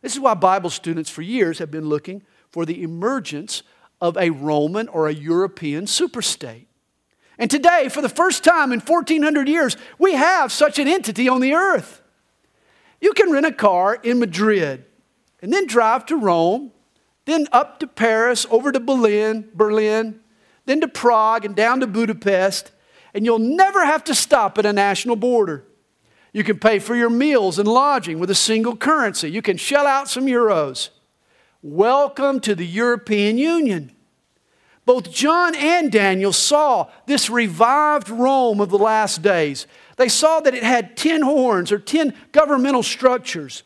This 0.02 0.14
is 0.14 0.20
why 0.20 0.34
Bible 0.34 0.70
students 0.70 1.10
for 1.10 1.22
years 1.22 1.60
have 1.60 1.72
been 1.72 1.90
looking 1.90 2.24
for 2.50 2.66
the 2.66 2.84
emergence 2.84 3.64
of 4.00 4.18
a 4.18 4.30
Roman 4.30 4.88
or 4.88 5.08
a 5.08 5.14
European 5.14 5.86
superstate. 5.86 6.66
And 7.38 7.50
today, 7.50 7.90
for 7.90 8.02
the 8.02 8.10
first 8.10 8.44
time 8.44 8.72
in 8.72 8.80
1400 8.80 9.48
years, 9.48 9.78
we 9.98 10.14
have 10.14 10.52
such 10.52 10.80
an 10.80 10.88
entity 10.88 11.28
on 11.28 11.42
the 11.42 11.54
earth. 11.54 12.02
You 13.00 13.14
can 13.14 13.32
rent 13.32 13.46
a 13.46 13.52
car 13.52 13.96
in 13.96 14.20
Madrid 14.20 14.86
and 15.42 15.52
then 15.52 15.66
drive 15.66 16.06
to 16.08 16.16
Rome, 16.16 16.72
then 17.26 17.48
up 17.52 17.80
to 17.80 17.88
Paris, 17.88 18.46
over 18.52 18.72
to 18.72 18.80
Berlin, 18.80 19.50
Berlin, 19.56 20.20
then 20.66 20.82
to 20.82 20.88
Prague 20.88 21.46
and 21.46 21.56
down 21.56 21.80
to 21.80 21.88
Budapest, 21.88 22.72
and 23.14 23.26
you'll 23.26 23.40
never 23.40 23.86
have 23.86 24.04
to 24.06 24.16
stop 24.16 24.58
at 24.58 24.66
a 24.66 24.74
national 24.74 25.16
border. 25.16 25.66
You 26.34 26.44
can 26.44 26.60
pay 26.60 26.80
for 26.80 26.96
your 26.96 27.10
meals 27.10 27.60
and 27.60 27.68
lodging 27.68 28.20
with 28.20 28.30
a 28.30 28.36
single 28.36 28.76
currency. 28.76 29.30
You 29.30 29.42
can 29.42 29.58
shell 29.58 29.86
out 29.86 30.10
some 30.10 30.26
euros. 30.26 30.90
Welcome 31.62 32.40
to 32.42 32.56
the 32.56 32.66
European 32.66 33.38
Union. 33.38 33.96
Both 34.86 35.12
John 35.12 35.56
and 35.56 35.92
Daniel 35.92 36.34
saw 36.34 36.90
this 37.06 37.30
revived 37.30 38.10
Rome 38.10 38.60
of 38.60 38.70
the 38.70 38.78
last 38.78 39.22
days. 39.22 39.68
They 39.98 40.10
saw 40.10 40.40
that 40.40 40.56
it 40.56 40.64
had 40.64 40.98
10 40.98 41.22
horns 41.22 41.72
or 41.72 41.78
10 41.80 42.14
governmental 42.32 42.82
structures. 42.82 43.64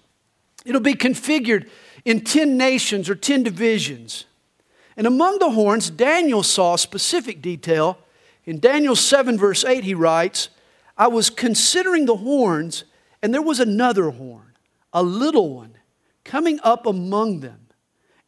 It'll 0.65 0.81
be 0.81 0.95
configured 0.95 1.69
in 2.03 2.21
10 2.21 2.57
nations 2.57 3.09
or 3.09 3.15
10 3.15 3.43
divisions. 3.43 4.25
And 4.97 5.07
among 5.07 5.39
the 5.39 5.51
horns, 5.51 5.89
Daniel 5.89 6.43
saw 6.43 6.75
specific 6.75 7.41
detail. 7.41 7.97
In 8.45 8.59
Daniel 8.59 8.95
7, 8.95 9.37
verse 9.37 9.65
8, 9.65 9.83
he 9.83 9.93
writes, 9.93 10.49
I 10.97 11.07
was 11.07 11.29
considering 11.29 12.05
the 12.05 12.17
horns, 12.17 12.83
and 13.21 13.33
there 13.33 13.41
was 13.41 13.59
another 13.59 14.11
horn, 14.11 14.53
a 14.93 15.03
little 15.03 15.53
one, 15.53 15.77
coming 16.23 16.59
up 16.63 16.85
among 16.85 17.39
them. 17.39 17.67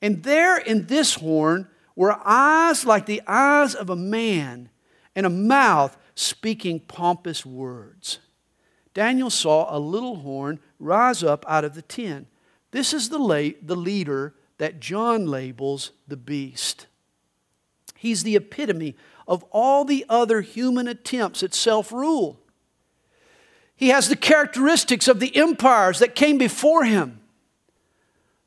And 0.02 0.24
there 0.24 0.58
in 0.58 0.88
this 0.88 1.16
horn 1.16 1.68
were 1.96 2.20
eyes 2.26 2.86
like 2.86 3.06
the 3.06 3.22
eyes 3.28 3.74
of 3.74 3.90
a 3.90 3.96
man, 3.96 4.70
and 5.16 5.26
a 5.26 5.30
mouth 5.32 5.98
speaking 6.16 6.80
pompous 6.80 7.46
words. 7.46 8.20
Daniel 8.94 9.30
saw 9.30 9.76
a 9.76 9.80
little 9.80 10.18
horn 10.18 10.60
rise 10.80 11.24
up 11.24 11.46
out 11.48 11.64
of 11.64 11.76
the 11.76 11.82
ten. 11.82 12.28
This 12.72 12.94
is 12.94 13.10
the, 13.10 13.20
la- 13.20 13.56
the 13.62 13.76
leader 13.76 14.34
that 14.58 14.80
John 14.80 15.28
labels 15.28 15.92
the 16.08 16.18
beast. 16.18 16.88
He's 17.96 18.24
the 18.24 18.36
epitome 18.36 18.96
of 19.28 19.44
all 19.52 19.84
the 19.84 20.06
other 20.08 20.42
human 20.42 20.88
attempts 20.88 21.44
at 21.44 21.54
self 21.54 21.92
rule. 21.92 22.40
He 23.76 23.90
has 23.90 24.10
the 24.10 24.16
characteristics 24.16 25.08
of 25.08 25.20
the 25.20 25.36
empires 25.36 26.00
that 26.00 26.16
came 26.16 26.38
before 26.38 26.86
him. 26.86 27.20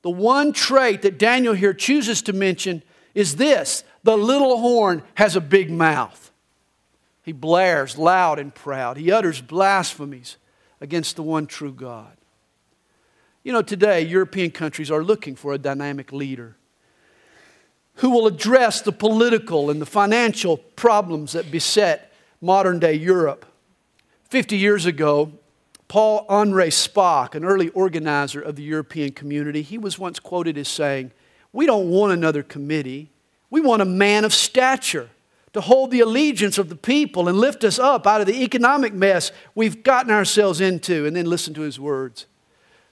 The 0.02 0.10
one 0.10 0.52
trait 0.52 1.02
that 1.02 1.18
Daniel 1.18 1.54
here 1.54 1.74
chooses 1.74 2.22
to 2.22 2.32
mention 2.32 2.82
is 3.14 3.36
this 3.36 3.84
the 4.02 4.16
little 4.16 4.58
horn 4.58 5.02
has 5.14 5.36
a 5.36 5.40
big 5.40 5.70
mouth. 5.70 6.32
He 7.22 7.32
blares 7.32 7.98
loud 7.98 8.38
and 8.38 8.54
proud. 8.54 8.96
He 8.96 9.12
utters 9.12 9.40
blasphemies 9.40 10.36
against 10.80 11.16
the 11.16 11.22
one 11.22 11.46
true 11.46 11.72
God. 11.72 12.16
You 13.44 13.52
know, 13.52 13.62
today, 13.62 14.02
European 14.02 14.50
countries 14.50 14.90
are 14.90 15.04
looking 15.04 15.36
for 15.36 15.52
a 15.52 15.58
dynamic 15.58 16.12
leader 16.12 16.56
who 18.00 18.10
will 18.10 18.26
address 18.26 18.80
the 18.80 18.92
political 18.92 19.68
and 19.68 19.80
the 19.80 19.86
financial 19.86 20.56
problems 20.56 21.32
that 21.32 21.50
beset 21.50 22.10
modern 22.40 22.78
day 22.78 22.94
Europe. 22.94 23.44
50 24.30 24.56
years 24.56 24.86
ago, 24.86 25.32
Paul 25.86 26.24
Henri 26.28 26.70
Spaak, 26.70 27.34
an 27.34 27.44
early 27.44 27.68
organizer 27.70 28.40
of 28.40 28.56
the 28.56 28.62
European 28.62 29.12
community, 29.12 29.60
he 29.60 29.76
was 29.76 29.98
once 29.98 30.18
quoted 30.18 30.56
as 30.56 30.68
saying, 30.68 31.10
We 31.52 31.66
don't 31.66 31.90
want 31.90 32.14
another 32.14 32.42
committee. 32.42 33.10
We 33.50 33.60
want 33.60 33.82
a 33.82 33.86
man 33.86 34.24
of 34.24 34.32
stature 34.32 35.10
to 35.52 35.60
hold 35.60 35.90
the 35.90 36.00
allegiance 36.00 36.56
of 36.56 36.70
the 36.70 36.76
people 36.76 37.28
and 37.28 37.36
lift 37.36 37.64
us 37.64 37.78
up 37.78 38.06
out 38.06 38.22
of 38.22 38.26
the 38.26 38.42
economic 38.42 38.94
mess 38.94 39.30
we've 39.54 39.82
gotten 39.82 40.10
ourselves 40.10 40.62
into. 40.62 41.04
And 41.04 41.14
then 41.14 41.26
listen 41.26 41.52
to 41.52 41.62
his 41.62 41.78
words 41.78 42.24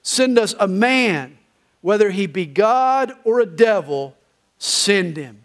Send 0.02 0.38
us 0.38 0.54
a 0.60 0.68
man, 0.68 1.38
whether 1.80 2.10
he 2.10 2.26
be 2.26 2.44
God 2.44 3.14
or 3.24 3.40
a 3.40 3.46
devil, 3.46 4.17
send 4.58 5.16
him. 5.16 5.44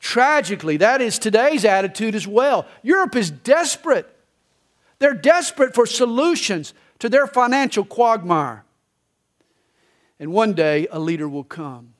Tragically, 0.00 0.76
that 0.76 1.00
is 1.00 1.18
today's 1.18 1.64
attitude 1.64 2.14
as 2.14 2.26
well. 2.26 2.66
Europe 2.82 3.16
is 3.16 3.30
desperate. 3.30 4.06
They're 4.98 5.14
desperate 5.14 5.74
for 5.74 5.86
solutions 5.86 6.74
to 6.98 7.08
their 7.08 7.26
financial 7.26 7.84
quagmire. 7.84 8.64
And 10.20 10.32
one 10.32 10.52
day, 10.52 10.86
a 10.90 10.98
leader 10.98 11.28
will 11.28 11.44
come. 11.44 11.94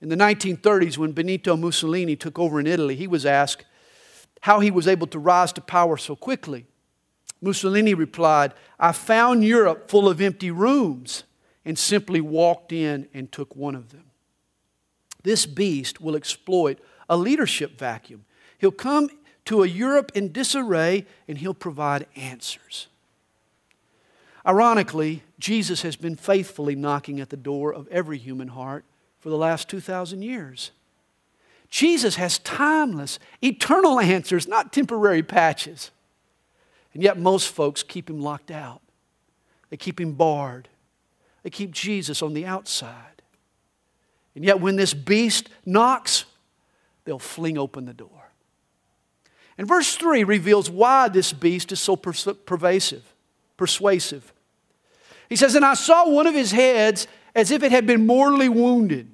In 0.00 0.08
the 0.08 0.16
1930s, 0.16 0.98
when 0.98 1.12
Benito 1.12 1.56
Mussolini 1.56 2.16
took 2.16 2.38
over 2.38 2.60
in 2.60 2.66
Italy, 2.66 2.96
he 2.96 3.06
was 3.06 3.24
asked 3.24 3.64
how 4.42 4.60
he 4.60 4.70
was 4.70 4.86
able 4.86 5.06
to 5.06 5.18
rise 5.18 5.52
to 5.54 5.60
power 5.60 5.96
so 5.96 6.14
quickly. 6.14 6.66
Mussolini 7.40 7.94
replied, 7.94 8.52
I 8.78 8.92
found 8.92 9.44
Europe 9.44 9.88
full 9.88 10.08
of 10.08 10.20
empty 10.20 10.50
rooms 10.50 11.24
and 11.64 11.78
simply 11.78 12.20
walked 12.20 12.72
in 12.72 13.08
and 13.14 13.30
took 13.32 13.56
one 13.56 13.74
of 13.74 13.90
them. 13.90 14.03
This 15.24 15.46
beast 15.46 16.00
will 16.00 16.14
exploit 16.14 16.78
a 17.08 17.16
leadership 17.16 17.76
vacuum. 17.78 18.24
He'll 18.58 18.70
come 18.70 19.10
to 19.46 19.62
a 19.62 19.66
Europe 19.66 20.12
in 20.14 20.32
disarray 20.32 21.06
and 21.26 21.38
he'll 21.38 21.54
provide 21.54 22.06
answers. 22.14 22.86
Ironically, 24.46 25.22
Jesus 25.38 25.82
has 25.82 25.96
been 25.96 26.16
faithfully 26.16 26.74
knocking 26.76 27.18
at 27.18 27.30
the 27.30 27.36
door 27.36 27.72
of 27.72 27.88
every 27.88 28.18
human 28.18 28.48
heart 28.48 28.84
for 29.18 29.30
the 29.30 29.36
last 29.36 29.68
2,000 29.70 30.22
years. 30.22 30.70
Jesus 31.70 32.16
has 32.16 32.38
timeless, 32.38 33.18
eternal 33.42 33.98
answers, 33.98 34.46
not 34.46 34.72
temporary 34.72 35.22
patches. 35.22 35.90
And 36.92 37.02
yet, 37.02 37.18
most 37.18 37.48
folks 37.48 37.82
keep 37.82 38.08
him 38.08 38.20
locked 38.20 38.50
out, 38.50 38.80
they 39.70 39.76
keep 39.76 39.98
him 39.98 40.12
barred, 40.12 40.68
they 41.42 41.50
keep 41.50 41.72
Jesus 41.72 42.22
on 42.22 42.34
the 42.34 42.46
outside. 42.46 43.13
And 44.34 44.44
yet, 44.44 44.60
when 44.60 44.76
this 44.76 44.94
beast 44.94 45.48
knocks, 45.64 46.24
they'll 47.04 47.18
fling 47.18 47.56
open 47.58 47.84
the 47.84 47.94
door. 47.94 48.10
And 49.56 49.68
verse 49.68 49.94
3 49.94 50.24
reveals 50.24 50.68
why 50.68 51.08
this 51.08 51.32
beast 51.32 51.70
is 51.70 51.80
so 51.80 51.96
pervasive, 51.96 53.14
persuasive. 53.56 54.32
He 55.28 55.36
says, 55.36 55.54
And 55.54 55.64
I 55.64 55.74
saw 55.74 56.08
one 56.08 56.26
of 56.26 56.34
his 56.34 56.50
heads 56.50 57.06
as 57.34 57.50
if 57.50 57.62
it 57.62 57.70
had 57.70 57.86
been 57.86 58.06
mortally 58.06 58.48
wounded, 58.48 59.12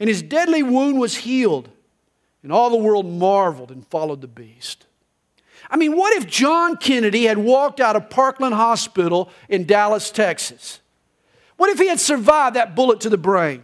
and 0.00 0.08
his 0.08 0.22
deadly 0.22 0.62
wound 0.62 0.98
was 0.98 1.18
healed. 1.18 1.68
And 2.42 2.52
all 2.52 2.70
the 2.70 2.76
world 2.76 3.04
marveled 3.04 3.72
and 3.72 3.84
followed 3.86 4.20
the 4.20 4.28
beast. 4.28 4.86
I 5.68 5.76
mean, 5.76 5.96
what 5.96 6.16
if 6.16 6.26
John 6.26 6.76
Kennedy 6.76 7.24
had 7.24 7.36
walked 7.36 7.80
out 7.80 7.96
of 7.96 8.08
Parkland 8.10 8.54
Hospital 8.54 9.28
in 9.48 9.66
Dallas, 9.66 10.10
Texas? 10.10 10.80
What 11.56 11.68
if 11.70 11.78
he 11.78 11.88
had 11.88 11.98
survived 11.98 12.54
that 12.54 12.76
bullet 12.76 13.00
to 13.00 13.10
the 13.10 13.18
brain? 13.18 13.62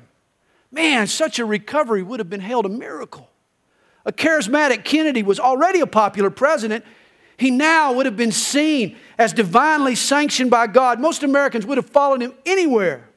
Man, 0.75 1.07
such 1.07 1.39
a 1.39 1.45
recovery 1.45 2.03
would 2.03 2.19
have 2.19 2.29
been 2.29 2.41
hailed 2.41 2.67
a 2.67 2.69
miracle. 2.69 3.31
A 4.05 4.13
charismatic 4.13 4.85
Kennedy 4.85 5.23
was 5.23 5.39
already 5.39 5.79
a 5.79 5.87
popular 5.87 6.31
president. 6.31 6.85
He 7.37 7.53
now 7.53 7.93
would 7.93 8.07
have 8.07 8.17
been 8.17 8.33
seen 8.33 8.97
as 9.17 9.33
divinely 9.33 9.95
sanctioned 9.95 10.51
by 10.51 10.67
God. 10.67 10.99
Most 10.99 11.23
Americans 11.23 11.65
would 11.65 11.79
have 11.79 11.89
followed 11.89 12.21
him 12.21 12.35
anywhere. 12.45 13.09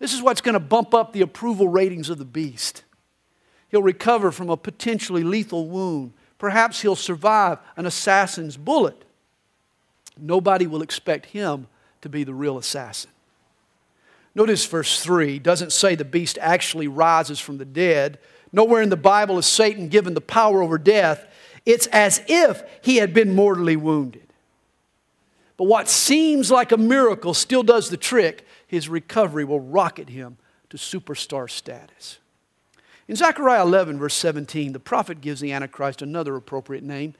This 0.00 0.12
is 0.12 0.20
what's 0.20 0.40
going 0.40 0.54
to 0.54 0.60
bump 0.60 0.94
up 0.94 1.12
the 1.12 1.20
approval 1.20 1.68
ratings 1.68 2.10
of 2.10 2.18
the 2.18 2.24
beast. 2.24 2.82
He'll 3.68 3.80
recover 3.80 4.32
from 4.32 4.50
a 4.50 4.56
potentially 4.56 5.22
lethal 5.22 5.68
wound. 5.68 6.12
Perhaps 6.38 6.82
he'll 6.82 6.96
survive 6.96 7.58
an 7.76 7.86
assassin's 7.86 8.56
bullet. 8.56 9.04
Nobody 10.18 10.66
will 10.66 10.82
expect 10.82 11.26
him 11.26 11.68
to 12.00 12.08
be 12.08 12.24
the 12.24 12.34
real 12.34 12.58
assassin. 12.58 13.12
Notice 14.34 14.66
verse 14.66 15.00
3 15.00 15.38
doesn't 15.38 15.72
say 15.72 15.94
the 15.94 16.04
beast 16.04 16.38
actually 16.40 16.88
rises 16.88 17.38
from 17.38 17.58
the 17.58 17.64
dead. 17.64 18.18
Nowhere 18.52 18.82
in 18.82 18.88
the 18.88 18.96
Bible 18.96 19.38
is 19.38 19.46
Satan 19.46 19.88
given 19.88 20.14
the 20.14 20.20
power 20.20 20.62
over 20.62 20.78
death. 20.78 21.26
It's 21.64 21.86
as 21.88 22.22
if 22.26 22.62
he 22.82 22.96
had 22.96 23.14
been 23.14 23.34
mortally 23.34 23.76
wounded. 23.76 24.22
But 25.56 25.64
what 25.64 25.88
seems 25.88 26.50
like 26.50 26.72
a 26.72 26.76
miracle 26.76 27.32
still 27.32 27.62
does 27.62 27.90
the 27.90 27.96
trick. 27.96 28.46
His 28.66 28.88
recovery 28.88 29.44
will 29.44 29.60
rocket 29.60 30.08
him 30.08 30.36
to 30.70 30.76
superstar 30.76 31.48
status. 31.48 32.18
In 33.06 33.16
Zechariah 33.16 33.62
11, 33.62 33.98
verse 33.98 34.14
17, 34.14 34.72
the 34.72 34.80
prophet 34.80 35.20
gives 35.20 35.40
the 35.40 35.52
Antichrist 35.52 36.02
another 36.02 36.34
appropriate 36.34 36.82
name. 36.82 37.14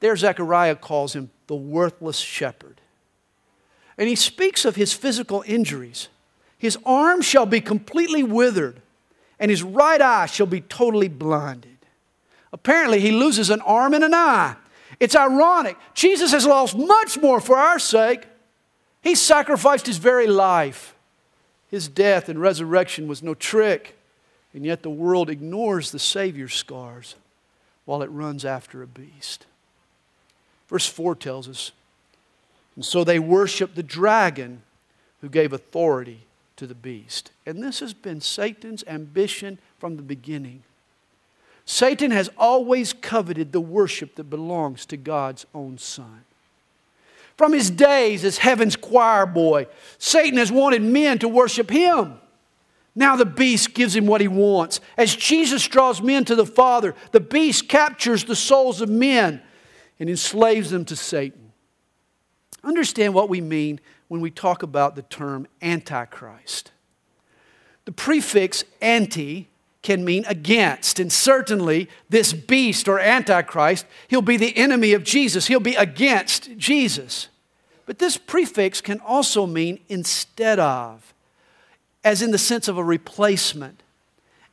There, 0.00 0.16
Zechariah 0.16 0.76
calls 0.76 1.14
him 1.14 1.30
the 1.46 1.54
worthless 1.54 2.18
shepherd. 2.18 2.80
And 3.96 4.08
he 4.08 4.16
speaks 4.16 4.64
of 4.64 4.76
his 4.76 4.92
physical 4.92 5.42
injuries. 5.46 6.08
His 6.58 6.76
arm 6.84 7.22
shall 7.22 7.46
be 7.46 7.60
completely 7.60 8.22
withered, 8.22 8.80
and 9.38 9.50
his 9.50 9.62
right 9.62 10.00
eye 10.00 10.26
shall 10.26 10.46
be 10.46 10.60
totally 10.60 11.08
blinded. 11.08 11.78
Apparently, 12.52 13.00
he 13.00 13.12
loses 13.12 13.50
an 13.50 13.60
arm 13.60 13.94
and 13.94 14.02
an 14.02 14.14
eye. 14.14 14.56
It's 14.98 15.14
ironic. 15.14 15.76
Jesus 15.94 16.32
has 16.32 16.44
lost 16.44 16.76
much 16.76 17.18
more 17.18 17.40
for 17.40 17.56
our 17.56 17.78
sake. 17.78 18.26
He 19.02 19.14
sacrificed 19.14 19.86
his 19.86 19.98
very 19.98 20.26
life. 20.26 20.94
His 21.70 21.86
death 21.86 22.28
and 22.28 22.40
resurrection 22.40 23.06
was 23.06 23.22
no 23.22 23.34
trick, 23.34 23.96
and 24.52 24.64
yet 24.64 24.82
the 24.82 24.90
world 24.90 25.30
ignores 25.30 25.92
the 25.92 25.98
Savior's 25.98 26.54
scars 26.54 27.14
while 27.84 28.02
it 28.02 28.10
runs 28.10 28.44
after 28.44 28.82
a 28.82 28.86
beast. 28.86 29.46
Verse 30.68 30.86
4 30.86 31.14
tells 31.14 31.48
us 31.48 31.70
And 32.74 32.84
so 32.84 33.04
they 33.04 33.18
worship 33.18 33.74
the 33.74 33.82
dragon 33.82 34.62
who 35.20 35.28
gave 35.28 35.52
authority 35.52 36.22
to 36.58 36.66
the 36.66 36.74
beast. 36.74 37.30
And 37.46 37.62
this 37.62 37.80
has 37.80 37.94
been 37.94 38.20
Satan's 38.20 38.84
ambition 38.86 39.58
from 39.78 39.96
the 39.96 40.02
beginning. 40.02 40.62
Satan 41.64 42.10
has 42.10 42.30
always 42.36 42.92
coveted 42.92 43.52
the 43.52 43.60
worship 43.60 44.16
that 44.16 44.24
belongs 44.24 44.84
to 44.86 44.96
God's 44.96 45.46
own 45.54 45.78
Son. 45.78 46.24
From 47.36 47.52
his 47.52 47.70
days 47.70 48.24
as 48.24 48.38
heaven's 48.38 48.74
choir 48.74 49.26
boy, 49.26 49.66
Satan 49.98 50.38
has 50.38 50.50
wanted 50.50 50.82
men 50.82 51.18
to 51.20 51.28
worship 51.28 51.70
him. 51.70 52.18
Now 52.96 53.14
the 53.14 53.24
beast 53.24 53.74
gives 53.74 53.94
him 53.94 54.06
what 54.06 54.20
he 54.20 54.26
wants. 54.26 54.80
As 54.96 55.14
Jesus 55.14 55.68
draws 55.68 56.02
men 56.02 56.24
to 56.24 56.34
the 56.34 56.46
Father, 56.46 56.96
the 57.12 57.20
beast 57.20 57.68
captures 57.68 58.24
the 58.24 58.34
souls 58.34 58.80
of 58.80 58.88
men 58.88 59.40
and 60.00 60.10
enslaves 60.10 60.70
them 60.70 60.84
to 60.86 60.96
Satan. 60.96 61.52
Understand 62.64 63.14
what 63.14 63.28
we 63.28 63.40
mean 63.40 63.78
when 64.08 64.20
we 64.20 64.30
talk 64.30 64.62
about 64.62 64.96
the 64.96 65.02
term 65.02 65.46
Antichrist. 65.62 66.72
The 67.84 67.92
prefix 67.92 68.64
anti 68.80 69.48
can 69.82 70.04
mean 70.04 70.24
against, 70.26 70.98
and 70.98 71.12
certainly 71.12 71.88
this 72.10 72.32
beast 72.32 72.88
or 72.88 72.98
Antichrist, 72.98 73.86
he'll 74.08 74.20
be 74.20 74.36
the 74.36 74.56
enemy 74.56 74.92
of 74.92 75.04
Jesus, 75.04 75.46
he'll 75.46 75.60
be 75.60 75.76
against 75.76 76.56
Jesus. 76.58 77.28
But 77.86 77.98
this 77.98 78.18
prefix 78.18 78.82
can 78.82 79.00
also 79.00 79.46
mean 79.46 79.80
instead 79.88 80.58
of, 80.58 81.14
as 82.04 82.20
in 82.20 82.32
the 82.32 82.38
sense 82.38 82.68
of 82.68 82.76
a 82.76 82.84
replacement. 82.84 83.82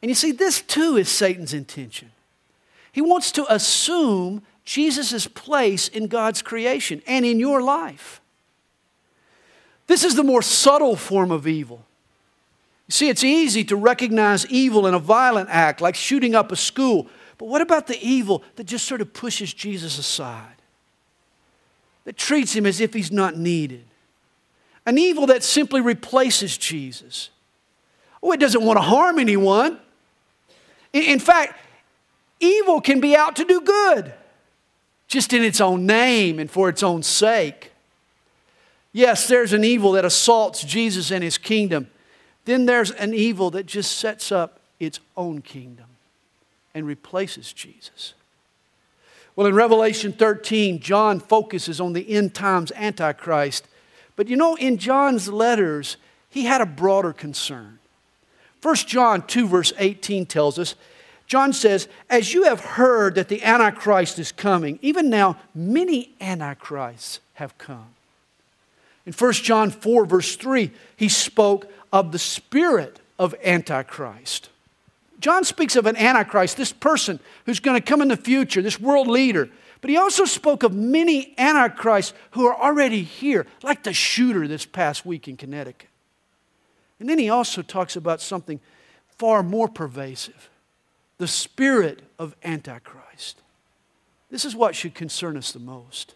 And 0.01 0.09
you 0.09 0.15
see, 0.15 0.31
this 0.31 0.61
too 0.61 0.95
is 0.95 1.09
Satan's 1.09 1.53
intention. 1.53 2.11
He 2.93 3.01
wants 3.01 3.31
to 3.33 3.53
assume 3.53 4.43
Jesus' 4.63 5.27
place 5.27 5.89
in 5.89 6.07
God's 6.07 6.41
creation 6.41 7.01
and 7.05 7.25
in 7.25 7.39
your 7.39 7.61
life. 7.61 8.21
This 9.87 10.03
is 10.03 10.15
the 10.15 10.23
more 10.23 10.41
subtle 10.41 10.95
form 10.95 11.31
of 11.31 11.47
evil. 11.47 11.85
You 12.87 12.91
see, 12.91 13.09
it's 13.09 13.23
easy 13.23 13.63
to 13.65 13.75
recognize 13.75 14.45
evil 14.47 14.87
in 14.87 14.93
a 14.93 14.99
violent 14.99 15.49
act 15.49 15.81
like 15.81 15.95
shooting 15.95 16.35
up 16.35 16.51
a 16.51 16.55
school. 16.55 17.07
But 17.37 17.47
what 17.47 17.61
about 17.61 17.87
the 17.87 17.99
evil 18.01 18.43
that 18.55 18.65
just 18.65 18.85
sort 18.85 19.01
of 19.01 19.13
pushes 19.13 19.53
Jesus 19.53 19.97
aside? 19.97 20.55
That 22.05 22.17
treats 22.17 22.55
him 22.55 22.65
as 22.65 22.79
if 22.79 22.93
he's 22.93 23.11
not 23.11 23.37
needed? 23.37 23.85
An 24.85 24.97
evil 24.97 25.25
that 25.27 25.43
simply 25.43 25.81
replaces 25.81 26.57
Jesus. 26.57 27.31
Oh, 28.21 28.31
it 28.31 28.39
doesn't 28.39 28.63
want 28.63 28.77
to 28.77 28.81
harm 28.81 29.17
anyone. 29.17 29.79
In 30.93 31.19
fact, 31.19 31.59
evil 32.39 32.81
can 32.81 32.99
be 32.99 33.15
out 33.15 33.35
to 33.37 33.45
do 33.45 33.61
good. 33.61 34.13
just 35.07 35.33
in 35.33 35.43
its 35.43 35.61
own 35.61 35.85
name 35.85 36.39
and 36.39 36.49
for 36.49 36.69
its 36.69 36.83
own 36.83 37.03
sake. 37.03 37.71
Yes, 38.95 39.27
there's 39.27 39.51
an 39.51 39.65
evil 39.65 39.91
that 39.91 40.05
assaults 40.05 40.63
Jesus 40.63 41.11
and 41.11 41.21
his 41.21 41.37
kingdom. 41.37 41.87
Then 42.45 42.65
there's 42.65 42.91
an 42.91 43.13
evil 43.13 43.51
that 43.51 43.65
just 43.65 43.97
sets 43.97 44.31
up 44.31 44.61
its 44.79 45.01
own 45.17 45.41
kingdom 45.41 45.87
and 46.73 46.87
replaces 46.87 47.51
Jesus. 47.51 48.13
Well, 49.35 49.47
in 49.47 49.53
Revelation 49.53 50.13
13, 50.13 50.79
John 50.79 51.19
focuses 51.19 51.81
on 51.81 51.91
the 51.91 52.09
end 52.09 52.33
times 52.33 52.71
Antichrist. 52.73 53.67
But 54.15 54.29
you 54.29 54.37
know, 54.37 54.55
in 54.55 54.77
John's 54.77 55.27
letters, 55.27 55.97
he 56.29 56.45
had 56.45 56.61
a 56.61 56.65
broader 56.65 57.11
concern. 57.11 57.79
1 58.61 58.75
John 58.75 59.27
2, 59.27 59.45
verse 59.45 59.73
18 59.77 60.25
tells 60.25 60.57
us 60.57 60.75
John 61.27 61.51
says, 61.51 61.89
As 62.09 62.33
you 62.33 62.43
have 62.43 62.61
heard 62.61 63.15
that 63.15 63.27
the 63.27 63.43
Antichrist 63.43 64.19
is 64.19 64.31
coming, 64.31 64.79
even 64.81 65.09
now 65.09 65.35
many 65.53 66.15
Antichrists 66.21 67.19
have 67.33 67.57
come. 67.57 67.94
In 69.05 69.13
1 69.13 69.33
John 69.33 69.69
4, 69.69 70.05
verse 70.05 70.35
3, 70.35 70.71
he 70.95 71.09
spoke 71.09 71.71
of 71.93 72.11
the 72.11 72.19
spirit 72.19 72.99
of 73.19 73.35
Antichrist. 73.43 74.49
John 75.19 75.43
speaks 75.43 75.75
of 75.75 75.85
an 75.85 75.95
Antichrist, 75.95 76.57
this 76.57 76.73
person 76.73 77.19
who's 77.45 77.59
going 77.59 77.79
to 77.79 77.85
come 77.85 78.01
in 78.01 78.09
the 78.09 78.17
future, 78.17 78.61
this 78.61 78.79
world 78.79 79.07
leader. 79.07 79.49
But 79.81 79.89
he 79.89 79.97
also 79.97 80.25
spoke 80.25 80.63
of 80.63 80.73
many 80.73 81.33
Antichrists 81.37 82.13
who 82.31 82.45
are 82.45 82.59
already 82.59 83.03
here, 83.03 83.45
like 83.63 83.83
the 83.83 83.93
shooter 83.93 84.47
this 84.47 84.65
past 84.65 85.05
week 85.05 85.27
in 85.27 85.37
Connecticut. 85.37 85.89
And 86.99 87.09
then 87.09 87.19
he 87.19 87.29
also 87.29 87.61
talks 87.61 87.95
about 87.95 88.21
something 88.21 88.59
far 89.17 89.43
more 89.43 89.67
pervasive 89.67 90.49
the 91.17 91.27
spirit 91.27 92.01
of 92.19 92.35
Antichrist. 92.43 93.41
This 94.29 94.43
is 94.43 94.53
what 94.53 94.75
should 94.75 94.93
concern 94.93 95.37
us 95.37 95.53
the 95.53 95.59
most. 95.59 96.13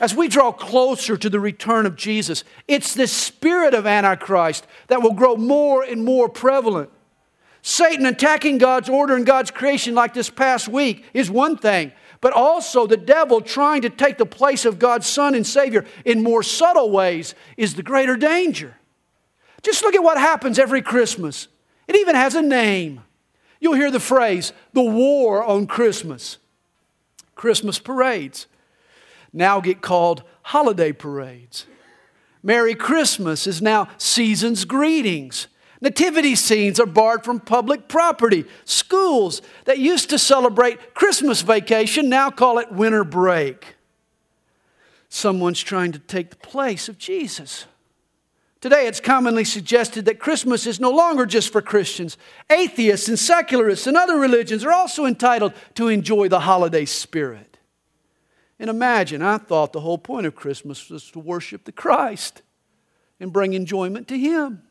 As 0.00 0.14
we 0.14 0.28
draw 0.28 0.52
closer 0.52 1.16
to 1.16 1.30
the 1.30 1.40
return 1.40 1.86
of 1.86 1.96
Jesus, 1.96 2.44
it's 2.68 2.94
this 2.94 3.12
spirit 3.12 3.74
of 3.74 3.86
Antichrist 3.86 4.66
that 4.88 5.02
will 5.02 5.12
grow 5.12 5.36
more 5.36 5.82
and 5.82 6.04
more 6.04 6.28
prevalent. 6.28 6.90
Satan 7.62 8.06
attacking 8.06 8.58
God's 8.58 8.88
order 8.88 9.16
and 9.16 9.26
God's 9.26 9.50
creation, 9.50 9.94
like 9.94 10.14
this 10.14 10.30
past 10.30 10.68
week, 10.68 11.04
is 11.14 11.30
one 11.30 11.56
thing, 11.56 11.92
but 12.20 12.32
also 12.32 12.86
the 12.86 12.96
devil 12.96 13.40
trying 13.40 13.82
to 13.82 13.90
take 13.90 14.18
the 14.18 14.26
place 14.26 14.64
of 14.64 14.78
God's 14.78 15.06
Son 15.06 15.34
and 15.34 15.46
Savior 15.46 15.84
in 16.04 16.22
more 16.22 16.42
subtle 16.42 16.90
ways 16.90 17.34
is 17.56 17.74
the 17.74 17.82
greater 17.82 18.16
danger. 18.16 18.76
Just 19.62 19.82
look 19.82 19.94
at 19.94 20.02
what 20.02 20.18
happens 20.18 20.58
every 20.58 20.82
Christmas. 20.82 21.48
It 21.88 21.96
even 21.96 22.14
has 22.14 22.34
a 22.34 22.42
name. 22.42 23.02
You'll 23.58 23.74
hear 23.74 23.90
the 23.90 23.98
phrase, 23.98 24.52
the 24.72 24.82
war 24.82 25.42
on 25.42 25.66
Christmas. 25.66 26.38
Christmas 27.34 27.78
parades 27.78 28.46
now 29.36 29.60
get 29.60 29.82
called 29.82 30.22
holiday 30.42 30.92
parades. 30.92 31.66
Merry 32.42 32.74
Christmas 32.74 33.46
is 33.46 33.60
now 33.60 33.88
season's 33.98 34.64
greetings. 34.64 35.48
Nativity 35.80 36.34
scenes 36.34 36.80
are 36.80 36.86
barred 36.86 37.24
from 37.24 37.40
public 37.40 37.86
property. 37.88 38.46
Schools 38.64 39.42
that 39.66 39.78
used 39.78 40.08
to 40.10 40.18
celebrate 40.18 40.94
Christmas 40.94 41.42
vacation 41.42 42.08
now 42.08 42.30
call 42.30 42.58
it 42.58 42.72
winter 42.72 43.04
break. 43.04 43.74
Someone's 45.08 45.60
trying 45.60 45.92
to 45.92 45.98
take 45.98 46.30
the 46.30 46.36
place 46.36 46.88
of 46.88 46.98
Jesus. 46.98 47.66
Today, 48.60 48.86
it's 48.86 49.00
commonly 49.00 49.44
suggested 49.44 50.06
that 50.06 50.18
Christmas 50.18 50.66
is 50.66 50.80
no 50.80 50.90
longer 50.90 51.26
just 51.26 51.52
for 51.52 51.60
Christians. 51.60 52.16
Atheists 52.50 53.06
and 53.06 53.18
secularists 53.18 53.86
and 53.86 53.96
other 53.96 54.16
religions 54.16 54.64
are 54.64 54.72
also 54.72 55.04
entitled 55.04 55.52
to 55.74 55.88
enjoy 55.88 56.28
the 56.28 56.40
holiday 56.40 56.84
spirit. 56.86 57.55
And 58.58 58.70
imagine, 58.70 59.22
I 59.22 59.38
thought 59.38 59.72
the 59.72 59.80
whole 59.80 59.98
point 59.98 60.26
of 60.26 60.34
Christmas 60.34 60.88
was 60.88 61.10
to 61.10 61.18
worship 61.18 61.64
the 61.64 61.72
Christ 61.72 62.42
and 63.20 63.32
bring 63.32 63.52
enjoyment 63.52 64.08
to 64.08 64.18
Him. 64.18 64.62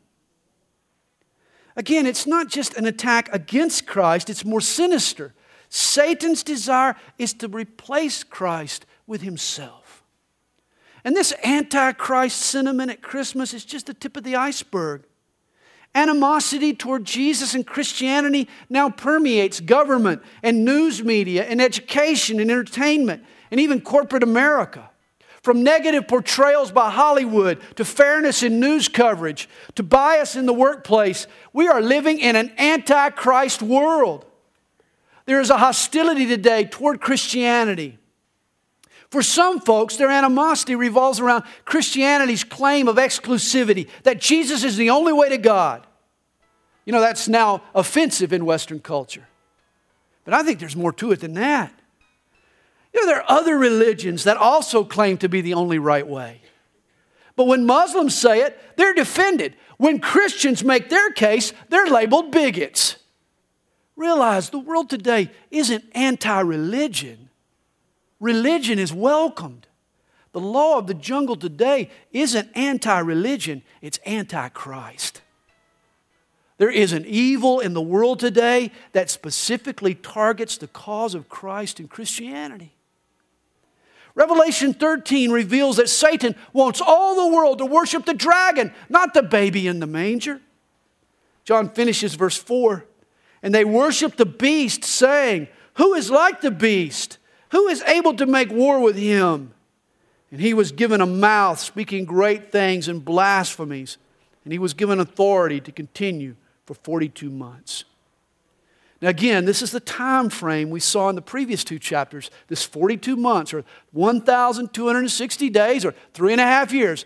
Again, 1.76 2.06
it's 2.06 2.26
not 2.26 2.48
just 2.48 2.76
an 2.78 2.86
attack 2.86 3.30
against 3.34 3.86
Christ, 3.86 4.30
it's 4.30 4.46
more 4.46 4.62
sinister. 4.62 5.34
Satan's 5.70 6.42
desire 6.42 6.96
is 7.18 7.34
to 7.34 7.48
replace 7.48 8.24
Christ 8.24 8.86
with 9.08 9.22
himself. 9.22 10.04
And 11.04 11.16
this 11.16 11.34
antichrist 11.44 12.40
sentiment 12.40 12.92
at 12.92 13.02
Christmas 13.02 13.54
is 13.54 13.66
just 13.66 13.88
the 13.88 13.94
tip 13.94 14.16
of 14.16 14.24
the 14.24 14.36
iceberg. 14.36 15.04
Animosity 15.94 16.74
toward 16.74 17.06
Jesus 17.06 17.54
and 17.54 17.66
Christianity 17.66 18.48
now 18.70 18.90
permeates 18.90 19.60
government 19.60 20.22
and 20.42 20.66
news 20.66 21.04
media 21.04 21.44
and 21.46 21.62
education 21.62 22.40
and 22.40 22.50
entertainment 22.50 23.24
and 23.52 23.60
even 23.60 23.82
corporate 23.82 24.24
America. 24.24 24.90
From 25.42 25.64
negative 25.64 26.08
portrayals 26.08 26.72
by 26.72 26.90
Hollywood 26.90 27.62
to 27.76 27.86
fairness 27.86 28.42
in 28.42 28.60
news 28.60 28.88
coverage 28.88 29.48
to 29.76 29.84
bias 29.84 30.36
in 30.36 30.48
the 30.48 30.54
workplace, 30.54 31.28
we 31.54 31.68
are 31.68 31.82
living 31.82 32.20
in 32.20 32.36
an 32.36 32.52
antichrist 32.58 33.62
world. 33.62 34.26
There 35.26 35.40
is 35.40 35.52
a 35.52 35.58
hostility 35.58 36.26
today 36.26 36.66
toward 36.66 37.00
Christianity. 37.00 38.00
For 39.12 39.22
some 39.22 39.60
folks, 39.60 39.98
their 39.98 40.10
animosity 40.10 40.76
revolves 40.76 41.20
around 41.20 41.44
Christianity's 41.64 42.44
claim 42.44 42.88
of 42.88 42.96
exclusivity, 42.96 43.88
that 44.04 44.20
Jesus 44.20 44.64
is 44.64 44.78
the 44.78 44.90
only 44.90 45.14
way 45.14 45.30
to 45.30 45.38
God. 45.38 45.86
You 46.86 46.92
know, 46.92 47.02
that's 47.02 47.28
now 47.28 47.62
offensive 47.74 48.34
in 48.34 48.46
Western 48.46 48.80
culture. 48.80 49.28
But 50.24 50.34
I 50.34 50.44
think 50.44 50.60
there's 50.60 50.76
more 50.76 50.92
to 50.94 51.12
it 51.12 51.20
than 51.20 51.34
that. 51.36 51.74
You 52.96 53.02
know, 53.02 53.08
there 53.08 53.22
are 53.22 53.40
other 53.40 53.58
religions 53.58 54.24
that 54.24 54.38
also 54.38 54.86
claim 54.86 55.18
to 55.18 55.28
be 55.28 55.42
the 55.42 55.54
only 55.54 55.80
right 55.80 56.08
way. 56.08 56.40
But 57.36 57.48
when 57.48 57.66
Muslims 57.66 58.16
say 58.16 58.40
it, 58.40 58.58
they're 58.78 58.94
defended. 58.94 59.54
When 59.78 60.00
Christians 60.00 60.64
make 60.64 60.88
their 60.88 61.12
case, 61.12 61.52
they're 61.68 61.88
labeled 61.88 62.32
bigots. 62.32 62.96
Realize 63.98 64.50
the 64.50 64.60
world 64.60 64.90
today 64.90 65.30
isn't 65.52 65.84
anti 65.92 66.40
religion, 66.40 67.30
religion 68.22 68.80
is 68.80 68.94
welcomed. 68.94 69.68
The 70.32 70.40
law 70.40 70.78
of 70.78 70.88
the 70.88 70.94
jungle 70.94 71.36
today 71.36 71.90
isn't 72.14 72.50
anti 72.56 73.00
religion, 73.00 73.62
it's 73.82 73.98
anti 74.06 74.48
Christ. 74.50 75.22
There 76.60 76.72
is 76.72 76.94
an 76.94 77.04
evil 77.06 77.60
in 77.60 77.74
the 77.74 77.82
world 77.82 78.22
today 78.22 78.72
that 78.94 79.10
specifically 79.10 79.96
targets 79.96 80.56
the 80.56 80.70
cause 80.70 81.14
of 81.14 81.28
Christ 81.28 81.82
and 81.82 81.90
Christianity. 81.90 82.75
Revelation 84.16 84.74
13 84.74 85.32
reveals 85.32 85.78
that 85.78 85.90
Satan 85.90 86.36
wants 86.54 86.82
all 86.82 87.16
the 87.16 87.36
world 87.36 87.60
to 87.60 87.66
worship 87.66 88.06
the 88.06 88.14
dragon, 88.14 88.74
not 88.90 89.14
the 89.14 89.22
baby 89.22 89.68
in 89.68 89.80
the 89.80 89.88
manger. 89.88 90.42
John 91.44 91.70
finishes 91.70 92.16
verse 92.16 92.38
4 92.38 92.86
and 93.46 93.54
they 93.54 93.64
worship 93.64 94.16
the 94.16 94.26
beast, 94.26 94.84
saying, 94.84 95.48
Who 95.76 95.94
is 95.94 96.10
like 96.10 96.42
the 96.42 96.50
beast? 96.50 97.20
Who 97.52 97.68
is 97.68 97.84
able 97.84 98.16
to 98.16 98.26
make 98.26 98.50
war 98.50 98.80
with 98.80 98.96
him? 98.96 99.54
And 100.32 100.42
he 100.42 100.56
was 100.56 100.72
given 100.72 101.00
a 101.00 101.06
mouth 101.06 101.60
speaking 101.60 102.06
great 102.06 102.52
things 102.52 102.88
and 102.88 103.06
blasphemies, 103.06 104.00
and 104.44 104.52
he 104.52 104.58
was 104.58 104.74
given 104.74 105.00
authority 105.00 105.62
to 105.62 105.72
continue 105.72 106.36
for 106.66 106.74
42 106.74 107.30
months. 107.30 107.84
Now, 109.06 109.12
again, 109.12 109.46
this 109.46 109.62
is 109.62 109.70
the 109.70 109.80
time 109.80 110.32
frame 110.32 110.72
we 110.72 110.80
saw 110.80 111.10
in 111.10 111.16
the 111.16 111.22
previous 111.22 111.64
two 111.64 111.78
chapters 111.78 112.32
this 112.48 112.64
42 112.64 113.16
months, 113.16 113.54
or 113.54 113.64
1,260 113.92 115.50
days, 115.52 115.86
or 115.86 115.94
three 116.16 116.32
and 116.32 116.42
a 116.42 116.44
half 116.44 116.74
years, 116.74 117.06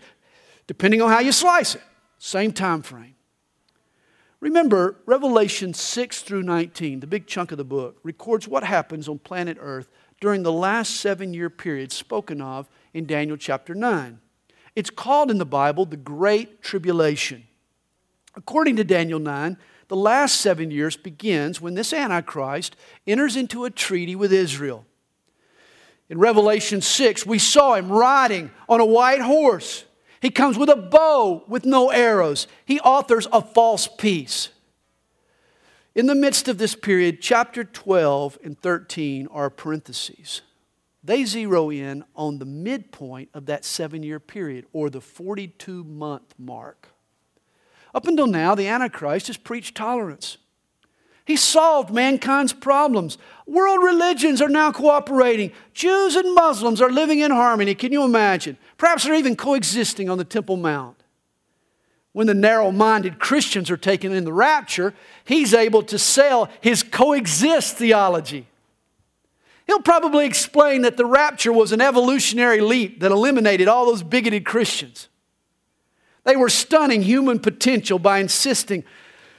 depending 0.66 1.02
on 1.02 1.10
how 1.10 1.18
you 1.18 1.30
slice 1.30 1.74
it. 1.74 1.82
Same 2.16 2.52
time 2.52 2.80
frame. 2.80 3.16
Remember, 4.40 4.96
Revelation 5.04 5.74
6 5.74 6.22
through 6.22 6.42
19, 6.42 7.00
the 7.00 7.06
big 7.06 7.26
chunk 7.26 7.52
of 7.52 7.58
the 7.58 7.64
book, 7.64 7.98
records 8.02 8.48
what 8.48 8.64
happens 8.64 9.06
on 9.06 9.18
planet 9.18 9.58
Earth 9.60 9.90
during 10.22 10.42
the 10.42 10.50
last 10.50 10.96
seven 10.96 11.34
year 11.34 11.50
period 11.50 11.92
spoken 11.92 12.40
of 12.40 12.66
in 12.94 13.04
Daniel 13.04 13.36
chapter 13.36 13.74
9. 13.74 14.18
It's 14.74 14.88
called 14.88 15.30
in 15.30 15.36
the 15.36 15.44
Bible 15.44 15.84
the 15.84 15.98
Great 15.98 16.62
Tribulation. 16.62 17.46
According 18.34 18.76
to 18.76 18.84
Daniel 18.84 19.18
9, 19.18 19.58
the 19.90 19.96
last 19.96 20.40
seven 20.40 20.70
years 20.70 20.96
begins 20.96 21.60
when 21.60 21.74
this 21.74 21.92
Antichrist 21.92 22.76
enters 23.08 23.34
into 23.34 23.64
a 23.64 23.70
treaty 23.70 24.14
with 24.14 24.32
Israel. 24.32 24.86
In 26.08 26.16
Revelation 26.16 26.80
6, 26.80 27.26
we 27.26 27.40
saw 27.40 27.74
him 27.74 27.90
riding 27.90 28.52
on 28.68 28.78
a 28.78 28.84
white 28.84 29.20
horse. 29.20 29.84
He 30.22 30.30
comes 30.30 30.56
with 30.56 30.68
a 30.68 30.76
bow 30.76 31.42
with 31.48 31.64
no 31.64 31.90
arrows. 31.90 32.46
He 32.64 32.78
authors 32.78 33.26
a 33.32 33.42
false 33.42 33.88
peace. 33.98 34.50
In 35.96 36.06
the 36.06 36.14
midst 36.14 36.46
of 36.46 36.58
this 36.58 36.76
period, 36.76 37.20
chapter 37.20 37.64
12 37.64 38.38
and 38.44 38.56
13 38.56 39.26
are 39.26 39.50
parentheses. 39.50 40.42
They 41.02 41.24
zero 41.24 41.68
in 41.68 42.04
on 42.14 42.38
the 42.38 42.44
midpoint 42.44 43.30
of 43.34 43.46
that 43.46 43.64
seven 43.64 44.04
year 44.04 44.20
period, 44.20 44.66
or 44.72 44.88
the 44.88 45.00
42 45.00 45.82
month 45.82 46.32
mark. 46.38 46.90
Up 47.94 48.06
until 48.06 48.26
now, 48.26 48.54
the 48.54 48.68
Antichrist 48.68 49.26
has 49.26 49.36
preached 49.36 49.76
tolerance. 49.76 50.38
He 51.24 51.36
solved 51.36 51.92
mankind's 51.92 52.52
problems. 52.52 53.18
World 53.46 53.84
religions 53.84 54.40
are 54.42 54.48
now 54.48 54.72
cooperating. 54.72 55.52
Jews 55.74 56.16
and 56.16 56.34
Muslims 56.34 56.80
are 56.80 56.90
living 56.90 57.20
in 57.20 57.30
harmony. 57.30 57.74
Can 57.74 57.92
you 57.92 58.04
imagine? 58.04 58.56
Perhaps 58.78 59.04
they're 59.04 59.14
even 59.14 59.36
coexisting 59.36 60.08
on 60.10 60.18
the 60.18 60.24
Temple 60.24 60.56
Mount. 60.56 60.96
When 62.12 62.26
the 62.26 62.34
narrow 62.34 62.72
minded 62.72 63.20
Christians 63.20 63.70
are 63.70 63.76
taken 63.76 64.12
in 64.12 64.24
the 64.24 64.32
rapture, 64.32 64.94
he's 65.24 65.54
able 65.54 65.82
to 65.84 65.98
sell 65.98 66.48
his 66.60 66.82
coexist 66.82 67.76
theology. 67.76 68.46
He'll 69.68 69.82
probably 69.82 70.26
explain 70.26 70.82
that 70.82 70.96
the 70.96 71.06
rapture 71.06 71.52
was 71.52 71.70
an 71.70 71.80
evolutionary 71.80 72.60
leap 72.60 72.98
that 73.00 73.12
eliminated 73.12 73.68
all 73.68 73.86
those 73.86 74.02
bigoted 74.02 74.44
Christians. 74.44 75.08
They 76.24 76.36
were 76.36 76.48
stunning 76.48 77.02
human 77.02 77.38
potential 77.38 77.98
by 77.98 78.18
insisting 78.18 78.84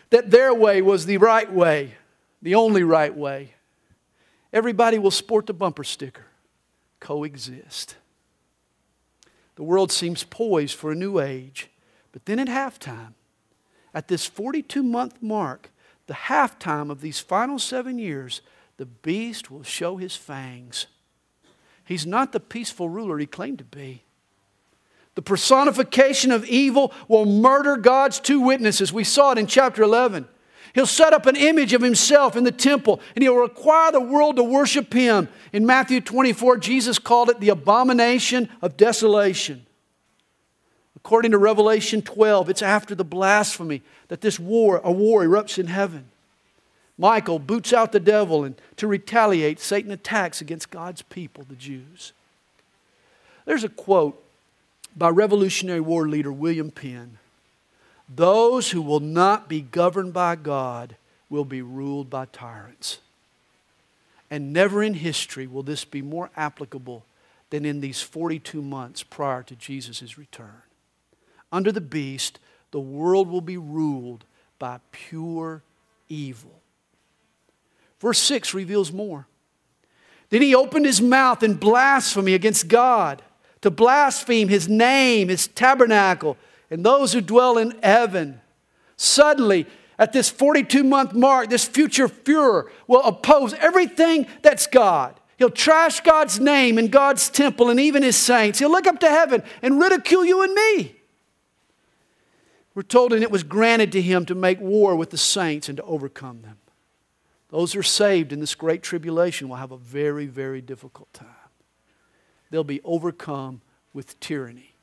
that 0.10 0.32
their 0.32 0.54
way 0.54 0.82
was 0.82 1.06
the 1.06 1.18
right 1.18 1.52
way, 1.52 1.96
the 2.42 2.56
only 2.56 2.84
right 2.84 3.16
way. 3.16 3.54
Everybody 4.52 5.00
will 5.00 5.12
sport 5.12 5.46
the 5.46 5.54
bumper 5.54 5.84
sticker 5.84 6.26
coexist. 7.00 7.96
The 9.56 9.64
world 9.64 9.92
seems 9.92 10.24
poised 10.24 10.76
for 10.76 10.92
a 10.92 10.96
new 10.96 11.20
age 11.20 11.72
but 12.12 12.26
then 12.26 12.40
at 12.40 12.48
halftime, 12.48 13.14
at 13.94 14.08
this 14.08 14.26
42 14.26 14.84
month 14.84 15.22
mark, 15.22 15.72
the 16.08 16.14
halftime 16.14 16.90
of 16.90 17.02
these 17.02 17.20
final 17.20 17.60
seven 17.60 17.98
years, 17.98 18.42
the 18.78 18.86
beast 18.86 19.50
will 19.50 19.64
show 19.64 19.98
his 19.98 20.16
fangs. 20.16 20.88
He's 21.84 22.06
not 22.06 22.32
the 22.32 22.40
peaceful 22.40 22.90
ruler 22.90 23.18
he 23.18 23.26
claimed 23.26 23.60
to 23.60 23.64
be. 23.64 24.04
The 25.16 25.22
personification 25.22 26.32
of 26.32 26.46
evil 26.46 26.94
will 27.08 27.26
murder 27.26 27.76
God's 27.76 28.20
two 28.20 28.40
witnesses. 28.40 28.94
We 28.94 29.04
saw 29.04 29.34
it 29.34 29.38
in 29.38 29.48
chapter 29.48 29.84
11. 29.84 30.28
He'll 30.74 30.86
set 30.86 31.12
up 31.12 31.26
an 31.26 31.36
image 31.36 31.74
of 31.74 31.82
himself 31.82 32.38
in 32.38 32.46
the 32.46 32.52
temple 32.52 33.02
and 33.14 33.24
he'll 33.24 33.36
require 33.36 33.92
the 33.92 34.00
world 34.00 34.38
to 34.38 34.44
worship 34.44 34.94
him. 34.94 35.28
In 35.52 35.66
Matthew 35.66 36.00
24, 36.00 36.58
Jesus 36.58 36.98
called 36.98 37.30
it 37.30 37.42
the 37.42 37.50
abomination 37.50 38.48
of 38.62 38.78
desolation. 38.78 39.66
According 40.96 41.32
to 41.32 41.38
Revelation 41.38 42.02
12, 42.02 42.50
it's 42.50 42.62
after 42.62 42.96
the 42.96 43.04
blasphemy 43.04 43.82
that 44.08 44.22
this 44.22 44.40
war, 44.40 44.80
a 44.84 44.92
war 44.92 45.24
erupts 45.24 45.58
in 45.58 45.68
heaven. 45.68 46.06
Michael 46.98 47.40
boots 47.40 47.74
out 47.74 47.92
the 47.92 48.00
devil, 48.00 48.44
and 48.44 48.54
to 48.76 48.86
retaliate, 48.86 49.60
Satan 49.60 49.92
attacks 49.92 50.40
against 50.40 50.70
God's 50.70 51.02
people, 51.02 51.44
the 51.50 51.56
Jews. 51.56 52.14
There's 53.46 53.64
a 53.64 53.70
quote 53.70 54.24
by 54.96 55.10
Revolutionary 55.10 55.82
War 55.82 56.08
leader 56.08 56.32
William 56.32 56.72
Penn 56.72 57.18
Those 58.08 58.72
who 58.72 58.82
will 58.82 59.00
not 59.00 59.48
be 59.48 59.62
governed 59.62 60.14
by 60.14 60.36
God 60.36 60.96
will 61.30 61.46
be 61.46 61.62
ruled 61.62 62.10
by 62.10 62.26
tyrants. 62.26 63.00
And 64.30 64.54
never 64.54 64.82
in 64.82 64.94
history 64.96 65.48
will 65.48 65.64
this 65.64 65.84
be 65.84 66.02
more 66.02 66.30
applicable 66.38 67.06
than 67.50 67.66
in 67.66 67.82
these 67.82 68.02
42 68.02 68.62
months 68.62 69.04
prior 69.04 69.44
to 69.44 69.56
Jesus' 69.56 70.18
return 70.18 70.62
under 71.52 71.72
the 71.72 71.82
beast, 71.82 72.40
the 72.72 72.80
world 72.80 73.28
will 73.28 73.42
be 73.42 73.58
ruled 73.58 74.24
by 74.58 74.80
pure 74.92 75.62
evil. 76.08 76.62
Verse 78.00 78.20
6 78.20 78.54
reveals 78.54 78.92
more. 78.92 79.28
Then 80.30 80.42
he 80.42 80.56
opened 80.56 80.86
his 80.86 81.02
mouth 81.02 81.44
in 81.44 81.56
blasphemy 81.56 82.34
against 82.34 82.68
God, 82.70 83.22
to 83.62 83.72
blaspheme 83.72 84.50
his 84.50 84.68
name, 84.68 85.30
his 85.30 85.48
tabernacle, 85.48 86.38
and 86.70 86.86
those 86.86 87.14
who 87.14 87.22
dwell 87.22 87.58
in 87.58 87.78
heaven. 87.84 88.42
Suddenly, 88.98 89.68
at 90.00 90.14
this 90.14 90.30
42 90.30 90.84
month 90.84 91.14
mark, 91.14 91.50
this 91.50 91.66
future 91.66 92.08
Fuhrer 92.08 92.70
will 92.88 93.04
oppose 93.04 93.54
everything 93.54 94.26
that's 94.42 94.68
God. 94.68 95.20
He'll 95.38 95.50
trash 95.50 96.02
God's 96.02 96.40
name 96.40 96.78
and 96.78 96.92
God's 96.92 97.30
temple 97.30 97.70
and 97.70 97.80
even 97.80 98.04
his 98.04 98.16
saints. 98.16 98.60
He'll 98.60 98.72
look 98.72 98.88
up 98.88 99.00
to 99.00 99.10
heaven 99.10 99.44
and 99.62 99.80
ridicule 99.80 100.26
you 100.26 100.44
and 100.44 100.54
me. 100.54 100.96
We're 102.74 102.84
told, 102.84 103.12
and 103.12 103.22
it 103.24 103.32
was 103.32 103.44
granted 103.44 103.92
to 103.94 104.02
him 104.02 104.26
to 104.28 104.36
make 104.36 104.60
war 104.60 104.96
with 104.96 105.10
the 105.10 105.18
saints 105.18 105.68
and 105.68 105.78
to 105.78 105.84
overcome 105.84 106.42
them. 106.42 106.58
Those 107.50 107.74
who 107.74 107.80
are 107.80 107.84
saved 107.84 108.32
in 108.32 108.40
this 108.40 108.56
great 108.56 108.82
tribulation 108.82 109.50
will 109.50 109.58
have 109.58 109.72
a 109.72 109.78
very, 109.78 110.26
very 110.26 110.62
difficult 110.62 111.12
time. 111.14 111.41
They'll 112.52 112.64
be 112.64 112.82
overcome 112.84 113.62
with 113.94 114.20
tyranny. 114.20 114.76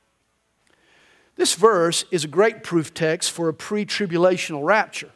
This 1.37 1.54
verse 1.54 2.04
is 2.11 2.24
a 2.24 2.28
great 2.28 2.64
proof 2.64 2.92
text 2.92 3.31
for 3.31 3.48
a 3.48 3.54
pre 3.54 3.87
tribulational 3.87 4.64
rapture. 4.64 5.11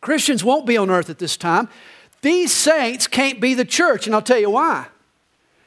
Christians 0.00 0.44
won't 0.44 0.66
be 0.66 0.76
on 0.76 0.88
earth 0.88 1.10
at 1.10 1.18
this 1.18 1.36
time. 1.36 1.68
These 2.22 2.52
saints 2.52 3.08
can't 3.08 3.40
be 3.40 3.54
the 3.54 3.64
church, 3.64 4.06
and 4.06 4.14
I'll 4.14 4.22
tell 4.22 4.38
you 4.38 4.50
why. 4.50 4.86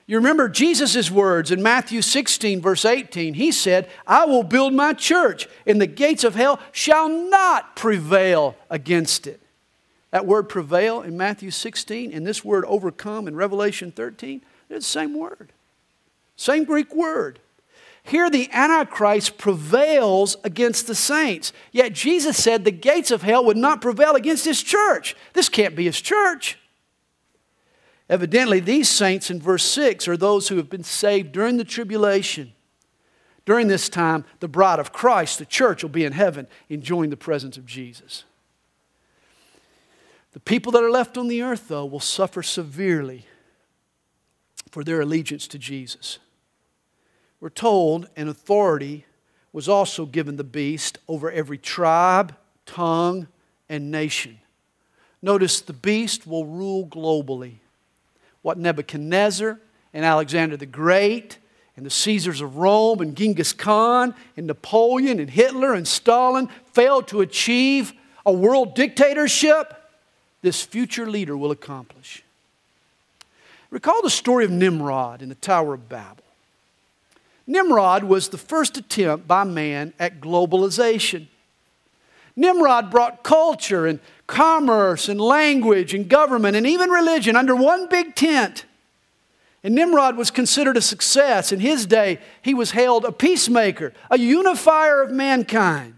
You 0.07 0.17
remember 0.17 0.49
Jesus' 0.49 1.11
words 1.11 1.51
in 1.51 1.61
Matthew 1.61 2.01
16, 2.01 2.61
verse 2.61 2.85
18. 2.85 3.35
He 3.35 3.51
said, 3.51 3.87
I 4.07 4.25
will 4.25 4.43
build 4.43 4.73
my 4.73 4.93
church, 4.93 5.47
and 5.67 5.79
the 5.79 5.87
gates 5.87 6.23
of 6.23 6.35
hell 6.35 6.59
shall 6.71 7.09
not 7.09 7.75
prevail 7.75 8.55
against 8.69 9.27
it. 9.27 9.41
That 10.11 10.25
word 10.25 10.49
prevail 10.49 11.01
in 11.01 11.15
Matthew 11.17 11.51
16 11.51 12.11
and 12.11 12.25
this 12.25 12.43
word 12.43 12.65
overcome 12.65 13.27
in 13.27 13.35
Revelation 13.35 13.91
13, 13.91 14.41
they're 14.67 14.79
the 14.79 14.83
same 14.83 15.15
word. 15.17 15.51
Same 16.39 16.63
Greek 16.63 16.95
word. 16.95 17.41
Here, 18.01 18.29
the 18.29 18.49
Antichrist 18.53 19.37
prevails 19.37 20.37
against 20.45 20.87
the 20.87 20.95
saints. 20.95 21.51
Yet 21.73 21.91
Jesus 21.91 22.41
said 22.41 22.63
the 22.63 22.71
gates 22.71 23.11
of 23.11 23.23
hell 23.23 23.43
would 23.43 23.57
not 23.57 23.81
prevail 23.81 24.15
against 24.15 24.45
his 24.45 24.63
church. 24.63 25.17
This 25.33 25.49
can't 25.49 25.75
be 25.75 25.83
his 25.83 25.99
church. 25.99 26.57
Evidently, 28.09 28.61
these 28.61 28.87
saints 28.87 29.29
in 29.29 29.41
verse 29.41 29.65
6 29.65 30.07
are 30.07 30.15
those 30.15 30.47
who 30.47 30.55
have 30.55 30.69
been 30.69 30.85
saved 30.85 31.33
during 31.33 31.57
the 31.57 31.65
tribulation. 31.65 32.53
During 33.45 33.67
this 33.67 33.89
time, 33.89 34.23
the 34.39 34.47
bride 34.47 34.79
of 34.79 34.93
Christ, 34.93 35.39
the 35.39 35.45
church, 35.45 35.83
will 35.83 35.89
be 35.89 36.05
in 36.05 36.13
heaven 36.13 36.47
enjoying 36.69 37.09
the 37.09 37.17
presence 37.17 37.57
of 37.57 37.65
Jesus. 37.65 38.23
The 40.31 40.39
people 40.39 40.71
that 40.71 40.83
are 40.83 40.89
left 40.89 41.17
on 41.17 41.27
the 41.27 41.41
earth, 41.41 41.67
though, 41.67 41.85
will 41.85 41.99
suffer 41.99 42.41
severely 42.41 43.25
for 44.71 44.85
their 44.85 45.01
allegiance 45.01 45.45
to 45.49 45.59
Jesus. 45.59 46.19
We're 47.41 47.49
told 47.49 48.09
an 48.15 48.27
authority 48.27 49.05
was 49.53 49.69
also 49.69 50.05
given 50.05 50.35
the 50.35 50.43
beast 50.43 50.99
over 51.07 51.31
every 51.31 51.57
tribe, 51.57 52.35
tongue, 52.65 53.27
and 53.67 53.91
nation. 53.91 54.39
Notice 55.21 55.61
the 55.61 55.73
beast 55.73 56.27
will 56.27 56.45
rule 56.45 56.85
globally 56.85 57.55
what 58.41 58.57
Nebuchadnezzar 58.57 59.59
and 59.93 60.05
Alexander 60.05 60.55
the 60.57 60.65
Great 60.65 61.37
and 61.75 61.85
the 61.85 61.89
Caesars 61.89 62.41
of 62.41 62.57
Rome 62.57 62.99
and 62.99 63.15
Genghis 63.15 63.53
Khan 63.53 64.13
and 64.37 64.47
Napoleon 64.47 65.19
and 65.19 65.29
Hitler 65.29 65.73
and 65.73 65.87
Stalin 65.87 66.49
failed 66.73 67.07
to 67.09 67.21
achieve 67.21 67.93
a 68.25 68.31
world 68.31 68.75
dictatorship, 68.75 69.73
this 70.41 70.61
future 70.61 71.09
leader 71.09 71.35
will 71.35 71.51
accomplish. 71.51 72.23
Recall 73.71 74.01
the 74.01 74.09
story 74.09 74.45
of 74.45 74.51
Nimrod 74.51 75.21
in 75.21 75.29
the 75.29 75.35
Tower 75.35 75.73
of 75.73 75.89
Babel. 75.89 76.23
Nimrod 77.49 78.03
was 78.03 78.29
the 78.29 78.37
first 78.37 78.77
attempt 78.77 79.27
by 79.27 79.43
man 79.43 79.91
at 79.97 80.21
globalization. 80.21 81.25
Nimrod 82.35 82.91
brought 82.91 83.23
culture 83.23 83.87
and 83.87 83.99
commerce 84.27 85.09
and 85.09 85.19
language 85.19 85.95
and 85.95 86.07
government 86.07 86.55
and 86.55 86.67
even 86.67 86.91
religion 86.91 87.35
under 87.35 87.55
one 87.55 87.89
big 87.89 88.13
tent. 88.13 88.65
And 89.63 89.73
Nimrod 89.73 90.15
was 90.15 90.29
considered 90.29 90.77
a 90.77 90.81
success. 90.81 91.51
In 91.51 91.59
his 91.59 91.87
day, 91.87 92.19
he 92.43 92.53
was 92.53 92.71
hailed 92.71 93.03
a 93.03 93.11
peacemaker, 93.11 93.93
a 94.11 94.19
unifier 94.19 95.01
of 95.01 95.09
mankind. 95.09 95.95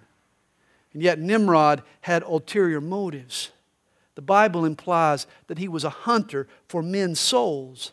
And 0.94 1.04
yet, 1.04 1.20
Nimrod 1.20 1.84
had 2.00 2.24
ulterior 2.24 2.80
motives. 2.80 3.52
The 4.16 4.22
Bible 4.22 4.64
implies 4.64 5.28
that 5.48 5.58
he 5.58 5.68
was 5.68 5.84
a 5.84 5.90
hunter 5.90 6.48
for 6.70 6.82
men's 6.82 7.20
souls. 7.20 7.92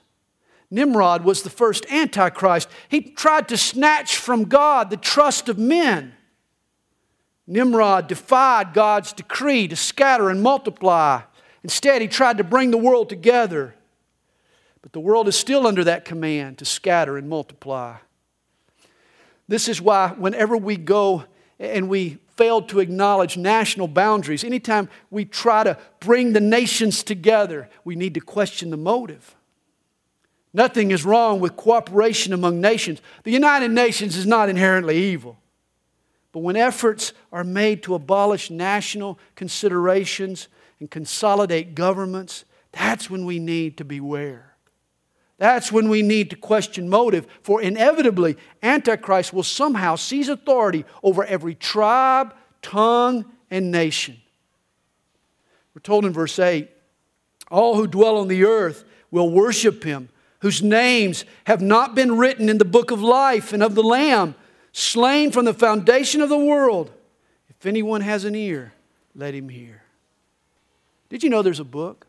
Nimrod 0.70 1.24
was 1.24 1.42
the 1.42 1.50
first 1.50 1.87
Antichrist. 1.90 2.68
He 2.88 3.00
tried 3.00 3.48
to 3.48 3.57
snatch 3.57 4.16
from 4.16 4.44
God 4.44 4.90
the 4.90 4.96
trust 4.96 5.48
of 5.48 5.59
men. 5.59 6.14
Nimrod 7.46 8.09
defied 8.09 8.74
God's 8.74 9.12
decree 9.14 9.68
to 9.68 9.76
scatter 9.76 10.28
and 10.28 10.42
multiply. 10.42 11.22
Instead, 11.62 12.02
he 12.02 12.09
tried 12.09 12.38
to 12.38 12.44
bring 12.44 12.70
the 12.70 12.76
world 12.76 13.09
together. 13.09 13.74
But 14.83 14.92
the 14.92 15.00
world 15.00 15.26
is 15.28 15.37
still 15.37 15.66
under 15.66 15.83
that 15.85 16.04
command 16.04 16.59
to 16.59 16.64
scatter 16.66 17.16
and 17.16 17.28
multiply. 17.28 17.96
This 19.48 19.66
is 19.66 19.81
why, 19.81 20.14
whenever 20.16 20.57
we 20.59 20.76
go 20.76 21.24
and 21.59 21.88
we 21.88 22.18
fail 22.37 22.61
to 22.62 22.81
acknowledge 22.81 23.38
national 23.38 23.88
boundaries, 23.88 24.44
anytime 24.44 24.90
we 25.11 25.24
try 25.24 25.64
to 25.64 25.78
bring 26.00 26.35
the 26.35 26.40
nations 26.40 27.02
together, 27.02 27.70
we 27.85 27.96
need 27.96 28.12
to 28.14 28.20
question 28.20 28.68
the 28.68 28.76
motive. 28.76 29.35
Nothing 30.52 30.90
is 30.90 31.04
wrong 31.04 31.40
with 31.40 31.56
cooperation 31.56 32.32
among 32.32 32.61
nations. 32.61 33.00
The 33.24 33.30
United 33.30 33.70
Nations 33.70 34.16
is 34.16 34.26
not 34.26 34.48
inherently 34.48 34.96
evil. 34.96 35.38
But 36.32 36.40
when 36.40 36.56
efforts 36.56 37.12
are 37.32 37.44
made 37.44 37.82
to 37.84 37.94
abolish 37.94 38.50
national 38.50 39.18
considerations 39.34 40.48
and 40.80 40.90
consolidate 40.90 41.74
governments, 41.74 42.44
that's 42.72 43.11
when 43.11 43.24
we 43.24 43.38
need 43.38 43.76
to 43.78 43.84
beware. 43.84 44.54
That's 45.38 45.70
when 45.70 45.88
we 45.88 46.02
need 46.02 46.30
to 46.30 46.37
question 46.37 46.88
motive, 46.88 47.26
for 47.42 47.62
inevitably, 47.62 48.37
Antichrist 48.62 49.32
will 49.32 49.44
somehow 49.44 49.94
seize 49.94 50.28
authority 50.28 50.84
over 51.02 51.24
every 51.24 51.54
tribe, 51.54 52.34
tongue, 52.61 53.24
and 53.50 53.70
nation. 53.70 54.16
We're 55.74 55.80
told 55.80 56.04
in 56.04 56.12
verse 56.12 56.38
8 56.38 56.68
all 57.50 57.76
who 57.76 57.87
dwell 57.87 58.18
on 58.18 58.28
the 58.28 58.44
earth 58.44 58.84
will 59.11 59.30
worship 59.30 59.84
him, 59.84 60.08
whose 60.40 60.62
names 60.62 61.24
have 61.44 61.61
not 61.61 61.94
been 61.94 62.16
written 62.16 62.48
in 62.48 62.59
the 62.59 62.64
book 62.64 62.90
of 62.90 63.03
life 63.03 63.53
and 63.53 63.62
of 63.62 63.74
the 63.74 63.83
Lamb, 63.83 64.35
slain 64.72 65.31
from 65.33 65.44
the 65.44 65.55
foundation 65.55 66.20
of 66.20 66.29
the 66.29 66.38
world. 66.38 66.92
If 67.48 67.66
anyone 67.66 68.03
has 68.03 68.24
an 68.24 68.35
ear, 68.35 68.72
let 69.14 69.35
him 69.35 69.48
hear. 69.48 69.83
Did 71.09 71.22
you 71.22 71.31
know 71.31 71.42
there's 71.42 71.61
a 71.61 71.64
book? 71.64 72.07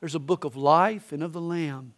There's 0.00 0.14
a 0.14 0.20
book 0.20 0.44
of 0.44 0.56
life 0.56 1.12
and 1.12 1.22
of 1.22 1.32
the 1.32 1.40
Lamb. 1.40 1.92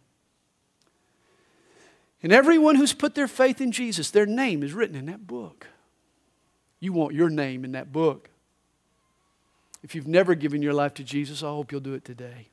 And 2.21 2.31
everyone 2.31 2.75
who's 2.75 2.93
put 2.93 3.15
their 3.15 3.27
faith 3.27 3.61
in 3.61 3.71
Jesus, 3.71 4.11
their 4.11 4.25
name 4.25 4.63
is 4.63 4.73
written 4.73 4.95
in 4.95 5.05
that 5.05 5.27
book. 5.27 5.67
You 6.79 6.91
want 6.91 7.13
your 7.13 7.29
name 7.29 7.63
in 7.63 7.73
that 7.73 7.91
book. 7.93 8.29
If 9.83 9.95
you've 9.95 10.07
never 10.07 10.35
given 10.35 10.61
your 10.61 10.73
life 10.73 10.93
to 10.95 11.03
Jesus, 11.03 11.43
I 11.43 11.47
hope 11.47 11.71
you'll 11.71 11.81
do 11.81 11.93
it 11.93 12.05
today. 12.05 12.47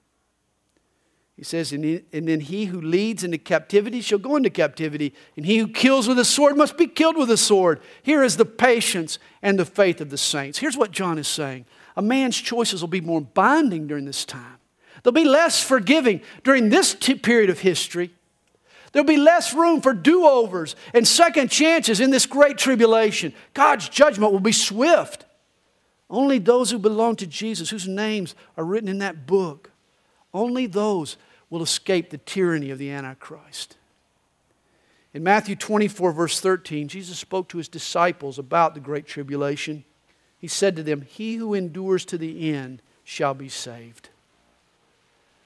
He 1.40 1.44
says, 1.44 1.72
and, 1.72 2.02
then 2.12 2.40
he 2.40 2.66
who 2.66 2.82
leads 2.82 3.24
into 3.24 3.38
captivity 3.38 4.02
shall 4.02 4.18
go 4.18 4.36
into 4.36 4.50
captivity, 4.50 5.14
and 5.38 5.46
he 5.46 5.56
who 5.56 5.68
kills 5.68 6.06
with 6.06 6.18
a 6.18 6.24
sword 6.26 6.54
must 6.54 6.76
be 6.76 6.86
killed 6.86 7.16
with 7.16 7.30
a 7.30 7.38
sword. 7.38 7.80
Here 8.02 8.22
is 8.22 8.36
the 8.36 8.44
patience 8.44 9.18
and 9.40 9.58
the 9.58 9.64
faith 9.64 10.02
of 10.02 10.10
the 10.10 10.18
saints. 10.18 10.58
Here's 10.58 10.76
what 10.76 10.90
John 10.90 11.16
is 11.16 11.26
saying 11.26 11.64
a 11.96 12.02
man's 12.02 12.36
choices 12.36 12.82
will 12.82 12.88
be 12.88 13.00
more 13.00 13.22
binding 13.22 13.86
during 13.86 14.04
this 14.04 14.26
time, 14.26 14.58
they'll 15.02 15.14
be 15.14 15.24
less 15.24 15.64
forgiving 15.64 16.20
during 16.44 16.68
this 16.68 16.92
t- 16.92 17.14
period 17.14 17.48
of 17.48 17.60
history. 17.60 18.10
There'll 18.92 19.08
be 19.08 19.16
less 19.16 19.54
room 19.54 19.80
for 19.80 19.94
do 19.94 20.26
overs 20.26 20.76
and 20.92 21.08
second 21.08 21.50
chances 21.50 22.00
in 22.00 22.10
this 22.10 22.26
great 22.26 22.58
tribulation. 22.58 23.32
God's 23.54 23.88
judgment 23.88 24.30
will 24.34 24.40
be 24.40 24.52
swift. 24.52 25.24
Only 26.10 26.38
those 26.38 26.70
who 26.70 26.78
belong 26.78 27.16
to 27.16 27.26
Jesus, 27.26 27.70
whose 27.70 27.88
names 27.88 28.34
are 28.58 28.64
written 28.64 28.90
in 28.90 28.98
that 28.98 29.26
book, 29.26 29.70
only 30.34 30.66
those 30.66 31.16
will 31.50 31.62
escape 31.62 32.10
the 32.10 32.18
tyranny 32.18 32.70
of 32.70 32.78
the 32.78 32.90
Antichrist. 32.90 33.76
In 35.12 35.24
Matthew 35.24 35.56
24, 35.56 36.12
verse 36.12 36.40
13, 36.40 36.86
Jesus 36.86 37.18
spoke 37.18 37.48
to 37.48 37.58
his 37.58 37.68
disciples 37.68 38.38
about 38.38 38.74
the 38.74 38.80
Great 38.80 39.06
Tribulation. 39.06 39.84
He 40.38 40.46
said 40.46 40.76
to 40.76 40.84
them, 40.84 41.02
He 41.02 41.34
who 41.34 41.52
endures 41.52 42.04
to 42.06 42.16
the 42.16 42.52
end 42.52 42.80
shall 43.02 43.34
be 43.34 43.48
saved. 43.48 44.10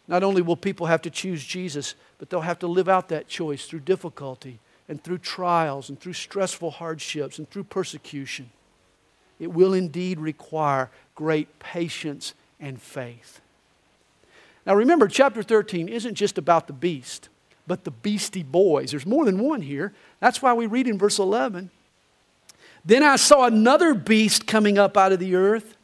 Not 0.07 0.23
only 0.23 0.43
will 0.43 0.57
people 0.57 0.87
have 0.87 1.01
to 1.03 1.11
choose 1.11 1.43
Jesus, 1.43 1.95
but 2.19 2.29
they'll 2.29 2.43
have 2.43 2.59
to 2.59 2.67
live 2.67 2.90
out 2.90 3.09
that 3.09 3.27
choice 3.27 3.64
through 3.64 3.81
difficulty 3.81 4.61
and 4.87 5.03
through 5.03 5.19
trials 5.19 5.88
and 5.88 5.99
through 5.99 6.12
stressful 6.12 6.73
hardships 6.73 7.38
and 7.38 7.49
through 7.49 7.64
persecution. 7.64 8.51
It 9.40 9.53
will 9.53 9.73
indeed 9.73 10.21
require 10.21 10.90
great 11.14 11.59
patience 11.59 12.35
and 12.61 12.81
faith. 12.81 13.40
Now 14.66 14.74
remember, 14.74 15.09
chapter 15.09 15.42
13 15.42 15.88
isn't 15.88 16.14
just 16.14 16.38
about 16.38 16.66
the 16.66 16.72
beast, 16.72 17.29
but 17.66 17.85
the 17.85 17.90
beastie 17.90 18.42
boys. 18.42 18.90
There's 18.90 19.07
more 19.07 19.24
than 19.24 19.38
one 19.38 19.62
here. 19.62 19.92
That's 20.20 20.40
why 20.40 20.53
we 20.55 20.66
read 20.66 20.88
in 20.88 20.98
verse 20.98 21.18
11. 21.18 21.70
Then 22.85 23.03
I 23.03 23.16
saw 23.16 23.46
another 23.46 23.94
beast 23.94 24.46
coming 24.46 24.79
up 24.79 24.96
out 24.96 25.12
of 25.12 25.18
the 25.18 25.35
earth, 25.35 25.77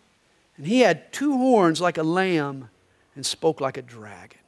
and 0.56 0.66
he 0.66 0.80
had 0.80 1.12
two 1.12 1.36
horns 1.36 1.80
like 1.80 1.98
a 1.98 2.02
lamb 2.02 2.68
and 3.14 3.24
spoke 3.24 3.60
like 3.60 3.76
a 3.76 3.82
dragon. 3.82 4.38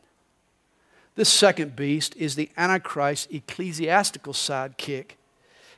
This 1.15 1.29
second 1.29 1.77
beast 1.77 2.17
is 2.17 2.35
the 2.35 2.51
Antichrist 2.57 3.33
ecclesiastical 3.33 4.33
sidekick. 4.33 5.13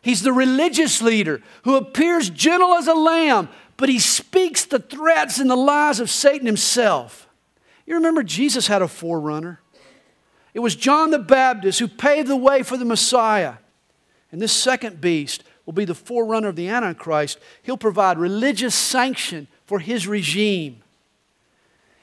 He's 0.00 0.22
the 0.22 0.32
religious 0.32 1.00
leader 1.00 1.40
who 1.64 1.76
appears 1.76 2.30
gentle 2.30 2.74
as 2.74 2.86
a 2.86 2.94
lamb, 2.94 3.48
but 3.76 3.88
he 3.88 3.98
speaks 3.98 4.64
the 4.64 4.78
threats 4.78 5.38
and 5.38 5.50
the 5.50 5.56
lies 5.56 5.98
of 5.98 6.10
Satan 6.10 6.46
himself. 6.46 7.23
You 7.86 7.94
remember 7.94 8.22
Jesus 8.22 8.66
had 8.66 8.82
a 8.82 8.88
forerunner. 8.88 9.60
It 10.54 10.60
was 10.60 10.76
John 10.76 11.10
the 11.10 11.18
Baptist 11.18 11.80
who 11.80 11.88
paved 11.88 12.28
the 12.28 12.36
way 12.36 12.62
for 12.62 12.76
the 12.76 12.84
Messiah. 12.84 13.54
And 14.30 14.40
this 14.40 14.52
second 14.52 15.00
beast 15.00 15.44
will 15.66 15.72
be 15.72 15.84
the 15.84 15.94
forerunner 15.94 16.48
of 16.48 16.56
the 16.56 16.68
Antichrist. 16.68 17.38
He'll 17.62 17.76
provide 17.76 18.18
religious 18.18 18.74
sanction 18.74 19.48
for 19.66 19.78
his 19.78 20.06
regime. 20.06 20.82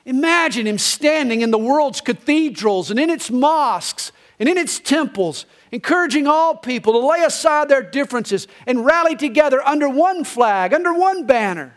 Imagine 0.06 0.66
him 0.66 0.78
standing 0.78 1.42
in 1.42 1.52
the 1.52 1.58
world's 1.58 2.02
cathedrals 2.02 2.90
and 2.90 3.00
in 3.00 3.10
its 3.10 3.30
mosques 3.30 4.12
and 4.40 4.50
in 4.50 4.58
its 4.58 4.80
temples, 4.80 5.46
encouraging 5.72 6.26
all 6.26 6.56
people 6.56 6.94
to 6.94 7.08
lay 7.08 7.22
aside 7.24 7.70
their 7.70 7.84
differences 7.84 8.48
and 8.66 8.84
rally 8.84 9.16
together 9.16 9.66
under 9.66 9.88
one 9.88 10.24
flag, 10.24 10.74
under 10.74 10.94
one 10.94 11.28
banner. 11.28 11.76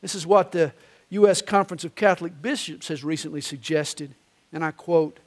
This 0.00 0.14
is 0.14 0.24
what 0.24 0.52
the 0.52 0.72
U.S. 1.10 1.42
Conference 1.42 1.84
of 1.84 1.94
Catholic 1.94 2.40
Bishops 2.40 2.88
has 2.88 3.04
recently 3.04 3.40
suggested, 3.40 4.14
and 4.52 4.64
I 4.64 4.70
quote 4.70 5.20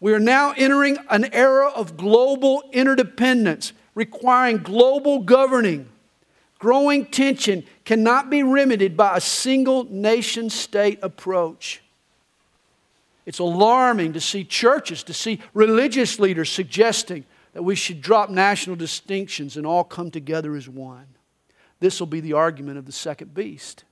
We 0.00 0.12
are 0.12 0.20
now 0.20 0.52
entering 0.56 0.98
an 1.10 1.32
era 1.32 1.68
of 1.68 1.96
global 1.96 2.64
interdependence, 2.72 3.72
requiring 3.94 4.58
global 4.58 5.20
governing 5.20 5.88
Growing 6.62 7.06
tension 7.06 7.64
cannot 7.84 8.30
be 8.30 8.44
remedied 8.44 8.96
by 8.96 9.16
a 9.16 9.20
single 9.20 9.82
nation 9.90 10.48
state 10.48 11.00
approach. 11.02 11.82
It's 13.26 13.40
alarming 13.40 14.12
to 14.12 14.20
see 14.20 14.44
churches, 14.44 15.02
to 15.02 15.12
see 15.12 15.40
religious 15.54 16.20
leaders 16.20 16.52
suggesting 16.52 17.24
that 17.52 17.64
we 17.64 17.74
should 17.74 18.00
drop 18.00 18.30
national 18.30 18.76
distinctions 18.76 19.56
and 19.56 19.66
all 19.66 19.82
come 19.82 20.12
together 20.12 20.54
as 20.54 20.68
one. 20.68 21.06
This 21.80 21.98
will 21.98 22.06
be 22.06 22.20
the 22.20 22.34
argument 22.34 22.78
of 22.78 22.86
the 22.86 22.92
second 22.92 23.34
beast. 23.34 23.82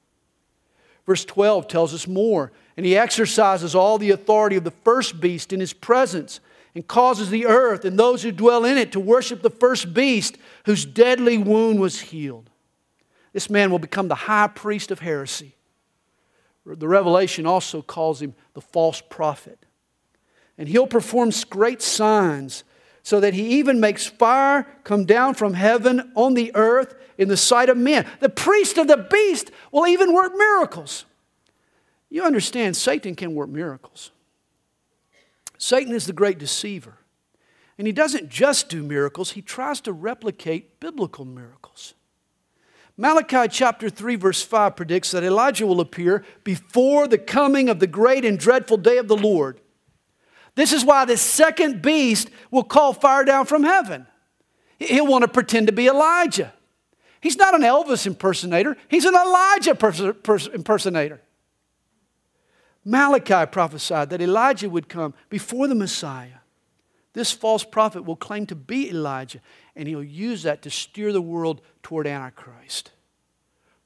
Verse 1.10 1.24
12 1.24 1.66
tells 1.66 1.92
us 1.92 2.06
more. 2.06 2.52
And 2.76 2.86
he 2.86 2.96
exercises 2.96 3.74
all 3.74 3.98
the 3.98 4.12
authority 4.12 4.54
of 4.54 4.62
the 4.62 4.70
first 4.70 5.20
beast 5.20 5.52
in 5.52 5.58
his 5.58 5.72
presence 5.72 6.38
and 6.72 6.86
causes 6.86 7.30
the 7.30 7.46
earth 7.46 7.84
and 7.84 7.98
those 7.98 8.22
who 8.22 8.30
dwell 8.30 8.64
in 8.64 8.78
it 8.78 8.92
to 8.92 9.00
worship 9.00 9.42
the 9.42 9.50
first 9.50 9.92
beast 9.92 10.38
whose 10.66 10.84
deadly 10.84 11.36
wound 11.36 11.80
was 11.80 11.98
healed. 11.98 12.48
This 13.32 13.50
man 13.50 13.72
will 13.72 13.80
become 13.80 14.06
the 14.06 14.14
high 14.14 14.46
priest 14.46 14.92
of 14.92 15.00
heresy. 15.00 15.56
The 16.64 16.86
Revelation 16.86 17.44
also 17.44 17.82
calls 17.82 18.22
him 18.22 18.36
the 18.54 18.60
false 18.60 19.00
prophet. 19.00 19.66
And 20.56 20.68
he'll 20.68 20.86
perform 20.86 21.32
great 21.48 21.82
signs 21.82 22.62
so 23.02 23.18
that 23.18 23.34
he 23.34 23.58
even 23.58 23.80
makes 23.80 24.06
fire 24.06 24.64
come 24.84 25.06
down 25.06 25.34
from 25.34 25.54
heaven 25.54 26.12
on 26.14 26.34
the 26.34 26.52
earth 26.54 26.94
in 27.20 27.28
the 27.28 27.36
sight 27.36 27.68
of 27.68 27.76
men. 27.76 28.06
The 28.18 28.30
priest 28.30 28.78
of 28.78 28.88
the 28.88 28.96
beast 28.96 29.52
will 29.70 29.86
even 29.86 30.12
work 30.12 30.32
miracles. 30.34 31.04
You 32.08 32.24
understand, 32.24 32.76
Satan 32.76 33.14
can 33.14 33.34
work 33.34 33.50
miracles. 33.50 34.10
Satan 35.58 35.94
is 35.94 36.06
the 36.06 36.14
great 36.14 36.38
deceiver. 36.38 36.96
And 37.76 37.86
he 37.86 37.92
doesn't 37.92 38.30
just 38.30 38.68
do 38.70 38.82
miracles, 38.82 39.32
he 39.32 39.42
tries 39.42 39.80
to 39.82 39.92
replicate 39.92 40.80
biblical 40.80 41.24
miracles. 41.24 41.94
Malachi 42.96 43.48
chapter 43.48 43.88
3, 43.88 44.16
verse 44.16 44.42
5 44.42 44.74
predicts 44.74 45.10
that 45.10 45.22
Elijah 45.22 45.66
will 45.66 45.80
appear 45.80 46.24
before 46.42 47.06
the 47.06 47.18
coming 47.18 47.68
of 47.68 47.80
the 47.80 47.86
great 47.86 48.24
and 48.24 48.38
dreadful 48.38 48.76
day 48.76 48.96
of 48.96 49.08
the 49.08 49.16
Lord. 49.16 49.60
This 50.54 50.72
is 50.72 50.84
why 50.84 51.04
the 51.04 51.16
second 51.16 51.82
beast 51.82 52.30
will 52.50 52.64
call 52.64 52.92
fire 52.92 53.24
down 53.24 53.46
from 53.46 53.62
heaven. 53.62 54.06
He'll 54.78 55.06
want 55.06 55.22
to 55.22 55.28
pretend 55.28 55.66
to 55.66 55.72
be 55.72 55.86
Elijah. 55.86 56.52
He's 57.20 57.36
not 57.36 57.54
an 57.54 57.62
Elvis 57.62 58.06
impersonator, 58.06 58.76
he's 58.88 59.04
an 59.04 59.14
Elijah 59.14 59.70
impersonator. 59.72 61.20
Malachi 62.84 63.46
prophesied 63.50 64.08
that 64.10 64.22
Elijah 64.22 64.70
would 64.70 64.88
come 64.88 65.12
before 65.28 65.68
the 65.68 65.74
Messiah. 65.74 66.40
This 67.12 67.30
false 67.30 67.64
prophet 67.64 68.04
will 68.04 68.16
claim 68.16 68.46
to 68.46 68.54
be 68.54 68.88
Elijah, 68.88 69.40
and 69.76 69.86
he'll 69.88 70.02
use 70.02 70.44
that 70.44 70.62
to 70.62 70.70
steer 70.70 71.12
the 71.12 71.20
world 71.20 71.60
toward 71.82 72.06
Antichrist. 72.06 72.92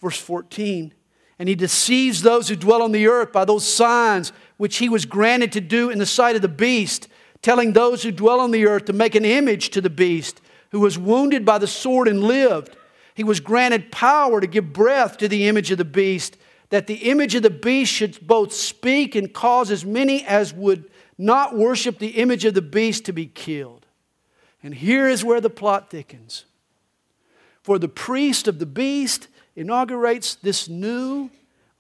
Verse 0.01 0.21
14, 0.21 0.93
and 1.39 1.49
he 1.49 1.55
deceives 1.55 2.23
those 2.23 2.49
who 2.49 2.57
dwell 2.57 2.83
on 2.83 2.93
the 2.93 3.09
earth 3.09 3.33
by 3.33 3.45
those 3.45 3.67
signs 3.67 4.33
which 4.59 4.77
he 4.77 4.89
was 4.89 5.07
granted 5.07 5.51
to 5.53 5.61
do 5.61 5.91
in 5.91 5.99
the 5.99 6.07
sight 6.07 6.37
of 6.37 6.43
the 6.43 6.49
beast, 6.49 7.09
telling 7.43 7.73
those 7.73 8.03
who 8.03 8.13
dwell 8.13 8.39
on 8.39 8.53
the 8.53 8.67
earth 8.67 8.85
to 8.85 8.93
make 8.93 9.15
an 9.15 9.25
image 9.25 9.71
to 9.71 9.81
the 9.81 9.91
beast, 9.91 10.41
who 10.71 10.81
was 10.81 10.99
wounded 10.99 11.45
by 11.45 11.59
the 11.59 11.67
sword 11.67 12.07
and 12.07 12.23
lived. 12.23 12.77
He 13.15 13.25
was 13.25 13.41
granted 13.41 13.93
power 13.93 14.41
to 14.41 14.47
give 14.47 14.73
breath 14.73 15.17
to 15.19 15.29
the 15.29 15.47
image 15.47 15.71
of 15.71 15.79
the 15.79 15.85
beast, 15.85 16.37
that 16.71 16.87
the 16.87 17.11
image 17.11 17.35
of 17.35 17.43
the 17.43 17.51
beast 17.51 17.93
should 17.93 18.27
both 18.27 18.53
speak 18.53 19.15
and 19.15 19.33
cause 19.33 19.71
as 19.71 19.85
many 19.85 20.25
as 20.25 20.53
would 20.53 20.91
not 21.17 21.57
worship 21.57 21.99
the 21.99 22.19
image 22.21 22.45
of 22.45 22.55
the 22.55 22.63
beast 22.63 23.05
to 23.05 23.13
be 23.13 23.27
killed. 23.27 23.87
And 24.63 24.75
here 24.75 25.09
is 25.09 25.25
where 25.25 25.41
the 25.41 25.51
plot 25.51 25.91
thickens. 25.91 26.45
For 27.63 27.79
the 27.79 27.89
priest 27.89 28.49
of 28.49 28.59
the 28.59 28.67
beast 28.67 29.29
inaugurates 29.55 30.35
this 30.35 30.69
new, 30.69 31.31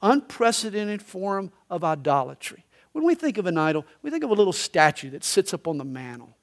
unprecedented 0.00 1.02
form 1.02 1.50
of 1.68 1.82
idolatry. 1.82 2.64
When 2.92 3.04
we 3.04 3.16
think 3.16 3.38
of 3.38 3.46
an 3.46 3.58
idol, 3.58 3.84
we 4.02 4.10
think 4.10 4.22
of 4.22 4.30
a 4.30 4.34
little 4.34 4.52
statue 4.52 5.10
that 5.10 5.24
sits 5.24 5.52
up 5.52 5.66
on 5.66 5.78
the 5.78 5.84
mantle. 5.84 6.36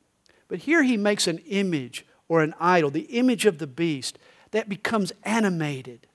But 0.50 0.60
here 0.60 0.84
he 0.84 0.98
makes 0.98 1.28
an 1.28 1.38
image 1.48 2.06
or 2.28 2.44
an 2.44 2.54
idol, 2.60 2.90
the 2.90 3.02
image 3.02 3.46
of 3.46 3.58
the 3.58 3.68
beast, 3.68 4.20
that 4.52 4.70
becomes 4.70 5.12
animated. 5.24 6.08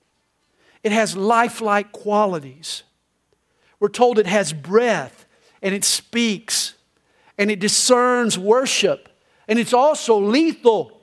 It 0.83 0.91
has 0.91 1.17
lifelike 1.17 1.91
qualities. 1.91 2.83
We're 3.79 3.89
told 3.89 4.19
it 4.19 4.27
has 4.27 4.53
breath 4.53 5.25
and 5.61 5.73
it 5.73 5.83
speaks 5.83 6.75
and 7.37 7.51
it 7.51 7.59
discerns 7.59 8.37
worship 8.37 9.09
and 9.47 9.59
it's 9.59 9.73
also 9.73 10.19
lethal. 10.19 11.01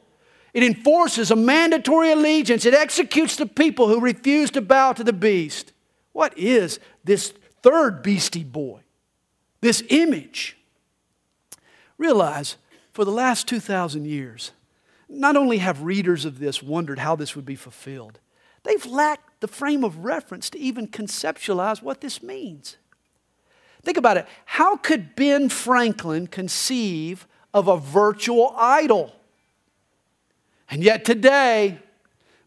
It 0.52 0.62
enforces 0.62 1.30
a 1.30 1.36
mandatory 1.36 2.12
allegiance. 2.12 2.64
It 2.64 2.74
executes 2.74 3.36
the 3.36 3.46
people 3.46 3.88
who 3.88 4.00
refuse 4.00 4.50
to 4.52 4.60
bow 4.60 4.92
to 4.92 5.02
the 5.02 5.12
beast. 5.12 5.72
What 6.12 6.36
is 6.38 6.78
this 7.02 7.32
third 7.62 8.02
beastie 8.02 8.44
boy? 8.44 8.80
This 9.60 9.82
image? 9.88 10.56
Realize 11.98 12.56
for 12.92 13.04
the 13.04 13.10
last 13.10 13.48
2,000 13.48 14.04
years, 14.04 14.52
not 15.14 15.36
only 15.36 15.58
have 15.58 15.82
readers 15.82 16.24
of 16.24 16.38
this 16.38 16.62
wondered 16.62 16.98
how 16.98 17.16
this 17.16 17.36
would 17.36 17.44
be 17.44 17.56
fulfilled, 17.56 18.18
they've 18.62 18.86
lacked 18.86 19.40
the 19.40 19.48
frame 19.48 19.84
of 19.84 20.04
reference 20.04 20.50
to 20.50 20.58
even 20.58 20.88
conceptualize 20.88 21.82
what 21.82 22.00
this 22.00 22.22
means. 22.22 22.76
Think 23.82 23.98
about 23.98 24.16
it. 24.16 24.26
How 24.46 24.76
could 24.76 25.14
Ben 25.14 25.48
Franklin 25.48 26.26
conceive 26.26 27.26
of 27.52 27.68
a 27.68 27.76
virtual 27.76 28.54
idol? 28.56 29.14
And 30.70 30.82
yet 30.82 31.04
today, 31.04 31.78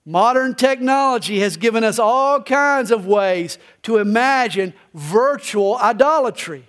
modern 0.03 0.55
technology 0.55 1.39
has 1.39 1.55
given 1.55 1.83
us 1.83 1.99
all 1.99 2.41
kinds 2.41 2.89
of 2.89 3.05
ways 3.05 3.59
to 3.83 3.97
imagine 3.97 4.73
virtual 4.93 5.77
idolatry. 5.77 6.65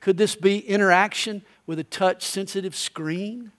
Could 0.00 0.18
this 0.18 0.36
be 0.36 0.58
interaction 0.58 1.42
with 1.66 1.78
a 1.78 1.84
touch 1.84 2.24
sensitive 2.24 2.76
screen? 2.76 3.52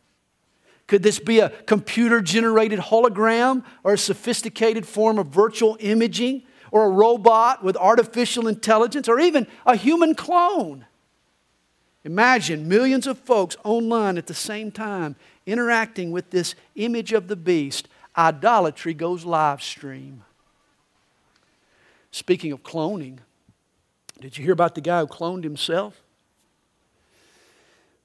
Could 0.87 1.01
this 1.01 1.19
be 1.19 1.39
a 1.39 1.49
computer 1.49 2.21
generated 2.21 2.79
hologram 2.79 3.63
or 3.83 3.93
a 3.93 3.97
sophisticated 3.97 4.87
form 4.87 5.17
of 5.17 5.27
virtual 5.27 5.77
imaging 5.79 6.43
or 6.71 6.85
a 6.85 6.89
robot 6.89 7.63
with 7.63 7.75
artificial 7.77 8.47
intelligence 8.47 9.09
or 9.09 9.19
even 9.19 9.47
a 9.65 9.75
human 9.75 10.13
clone? 10.13 10.85
Imagine 12.03 12.67
millions 12.67 13.07
of 13.07 13.17
folks 13.17 13.57
online 13.63 14.19
at 14.19 14.27
the 14.27 14.33
same 14.35 14.71
time 14.71 15.15
interacting 15.47 16.11
with 16.11 16.29
this 16.29 16.53
image 16.75 17.13
of 17.13 17.27
the 17.27 17.35
beast. 17.35 17.87
Idolatry 18.15 18.93
goes 18.93 19.25
live 19.25 19.63
stream. 19.63 20.23
Speaking 22.11 22.51
of 22.51 22.61
cloning, 22.61 23.17
did 24.21 24.37
you 24.37 24.43
hear 24.43 24.53
about 24.53 24.75
the 24.75 24.81
guy 24.81 24.99
who 24.99 25.07
cloned 25.07 25.43
himself? 25.43 26.01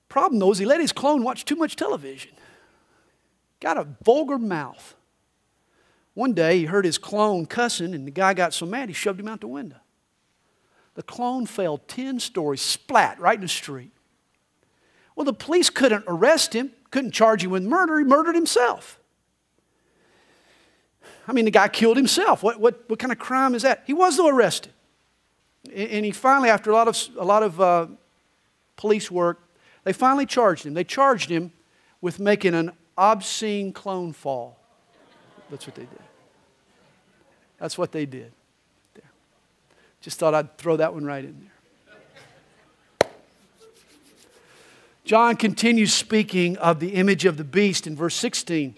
Problem 0.08 0.38
though 0.38 0.50
is 0.50 0.58
he 0.58 0.64
let 0.64 0.80
his 0.80 0.92
clone 0.92 1.22
watch 1.22 1.44
too 1.44 1.56
much 1.56 1.76
television. 1.76 2.32
Got 3.60 3.76
a 3.76 3.86
vulgar 4.02 4.38
mouth. 4.38 4.94
One 6.14 6.32
day 6.32 6.58
he 6.58 6.64
heard 6.64 6.84
his 6.84 6.98
clone 6.98 7.46
cussing, 7.46 7.94
and 7.94 8.06
the 8.06 8.10
guy 8.10 8.34
got 8.34 8.52
so 8.52 8.66
mad 8.66 8.88
he 8.88 8.94
shoved 8.94 9.20
him 9.20 9.28
out 9.28 9.40
the 9.40 9.46
window. 9.46 9.76
The 10.94 11.02
clone 11.02 11.46
fell 11.46 11.78
10 11.78 12.20
stories, 12.20 12.60
splat 12.60 13.20
right 13.20 13.36
in 13.36 13.42
the 13.42 13.48
street. 13.48 13.92
Well, 15.14 15.24
the 15.24 15.32
police 15.32 15.70
couldn't 15.70 16.04
arrest 16.06 16.54
him, 16.54 16.72
couldn't 16.90 17.12
charge 17.12 17.44
him 17.44 17.50
with 17.50 17.62
murder. 17.62 17.98
He 17.98 18.04
murdered 18.04 18.34
himself. 18.34 18.98
I 21.28 21.32
mean, 21.32 21.44
the 21.44 21.50
guy 21.50 21.68
killed 21.68 21.96
himself. 21.96 22.42
What, 22.42 22.58
what, 22.58 22.88
what 22.88 22.98
kind 22.98 23.12
of 23.12 23.18
crime 23.18 23.54
is 23.54 23.62
that? 23.62 23.84
He 23.86 23.92
was, 23.92 24.16
though, 24.16 24.28
arrested. 24.28 24.72
And 25.72 26.04
he 26.04 26.10
finally, 26.10 26.48
after 26.48 26.70
a 26.70 26.74
lot 26.74 26.88
of, 26.88 27.08
a 27.18 27.24
lot 27.24 27.42
of 27.42 27.60
uh, 27.60 27.86
police 28.76 29.10
work, 29.10 29.40
they 29.84 29.92
finally 29.92 30.26
charged 30.26 30.66
him. 30.66 30.74
They 30.74 30.84
charged 30.84 31.30
him 31.30 31.52
with 32.00 32.18
making 32.18 32.54
an 32.54 32.72
obscene 33.00 33.72
clone 33.72 34.12
fall. 34.12 34.58
That's 35.50 35.66
what 35.66 35.74
they 35.74 35.82
did. 35.82 36.02
That's 37.58 37.78
what 37.78 37.92
they 37.92 38.06
did. 38.06 38.30
There. 38.94 39.10
Just 40.00 40.18
thought 40.18 40.34
I'd 40.34 40.56
throw 40.58 40.76
that 40.76 40.94
one 40.94 41.04
right 41.04 41.24
in 41.24 41.40
there. 41.40 43.08
John 45.04 45.34
continues 45.36 45.92
speaking 45.92 46.56
of 46.58 46.78
the 46.78 46.90
image 46.90 47.24
of 47.24 47.36
the 47.36 47.42
beast 47.42 47.86
in 47.86 47.96
verse 47.96 48.14
16. 48.14 48.76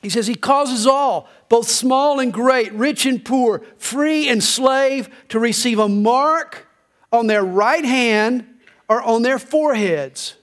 He 0.00 0.08
says, 0.08 0.26
He 0.26 0.34
causes 0.34 0.86
all, 0.86 1.28
both 1.48 1.68
small 1.68 2.18
and 2.18 2.32
great, 2.32 2.72
rich 2.72 3.06
and 3.06 3.24
poor, 3.24 3.62
free 3.76 4.28
and 4.28 4.42
slave, 4.42 5.08
to 5.28 5.38
receive 5.38 5.78
a 5.78 5.88
mark 5.88 6.66
on 7.12 7.28
their 7.28 7.44
right 7.44 7.84
hand 7.84 8.46
or 8.88 9.00
on 9.02 9.22
their 9.22 9.38
foreheads, 9.38 10.34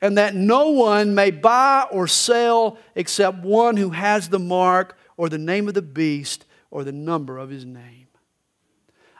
and 0.00 0.16
that 0.16 0.34
no 0.34 0.70
one 0.70 1.14
may 1.14 1.30
buy 1.30 1.86
or 1.90 2.06
sell 2.06 2.78
except 2.94 3.38
one 3.38 3.76
who 3.76 3.90
has 3.90 4.28
the 4.28 4.38
mark 4.38 4.96
or 5.16 5.28
the 5.28 5.38
name 5.38 5.68
of 5.68 5.74
the 5.74 5.82
beast 5.82 6.46
or 6.70 6.84
the 6.84 6.92
number 6.92 7.38
of 7.38 7.50
his 7.50 7.64
name. 7.64 8.06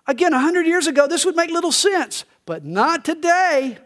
Again, 0.06 0.32
100 0.32 0.66
years 0.66 0.86
ago, 0.86 1.06
this 1.06 1.24
would 1.24 1.36
make 1.36 1.50
little 1.50 1.72
sense, 1.72 2.24
but 2.46 2.64
not 2.64 3.04
today. 3.04 3.78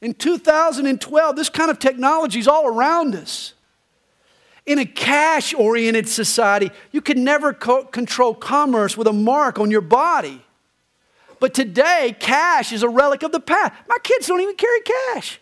In 0.00 0.14
2012, 0.14 1.36
this 1.36 1.48
kind 1.48 1.70
of 1.70 1.78
technology 1.78 2.40
is 2.40 2.48
all 2.48 2.66
around 2.66 3.14
us. 3.14 3.54
In 4.66 4.78
a 4.78 4.84
cash 4.84 5.54
oriented 5.54 6.08
society, 6.08 6.70
you 6.90 7.00
can 7.00 7.24
never 7.24 7.52
co- 7.52 7.84
control 7.84 8.34
commerce 8.34 8.96
with 8.96 9.06
a 9.06 9.12
mark 9.12 9.58
on 9.58 9.70
your 9.70 9.80
body. 9.80 10.44
But 11.42 11.54
today, 11.54 12.14
cash 12.20 12.72
is 12.72 12.84
a 12.84 12.88
relic 12.88 13.24
of 13.24 13.32
the 13.32 13.40
past. 13.40 13.72
My 13.88 13.98
kids 14.00 14.28
don't 14.28 14.40
even 14.40 14.54
carry 14.54 14.80
cash. 14.82 15.40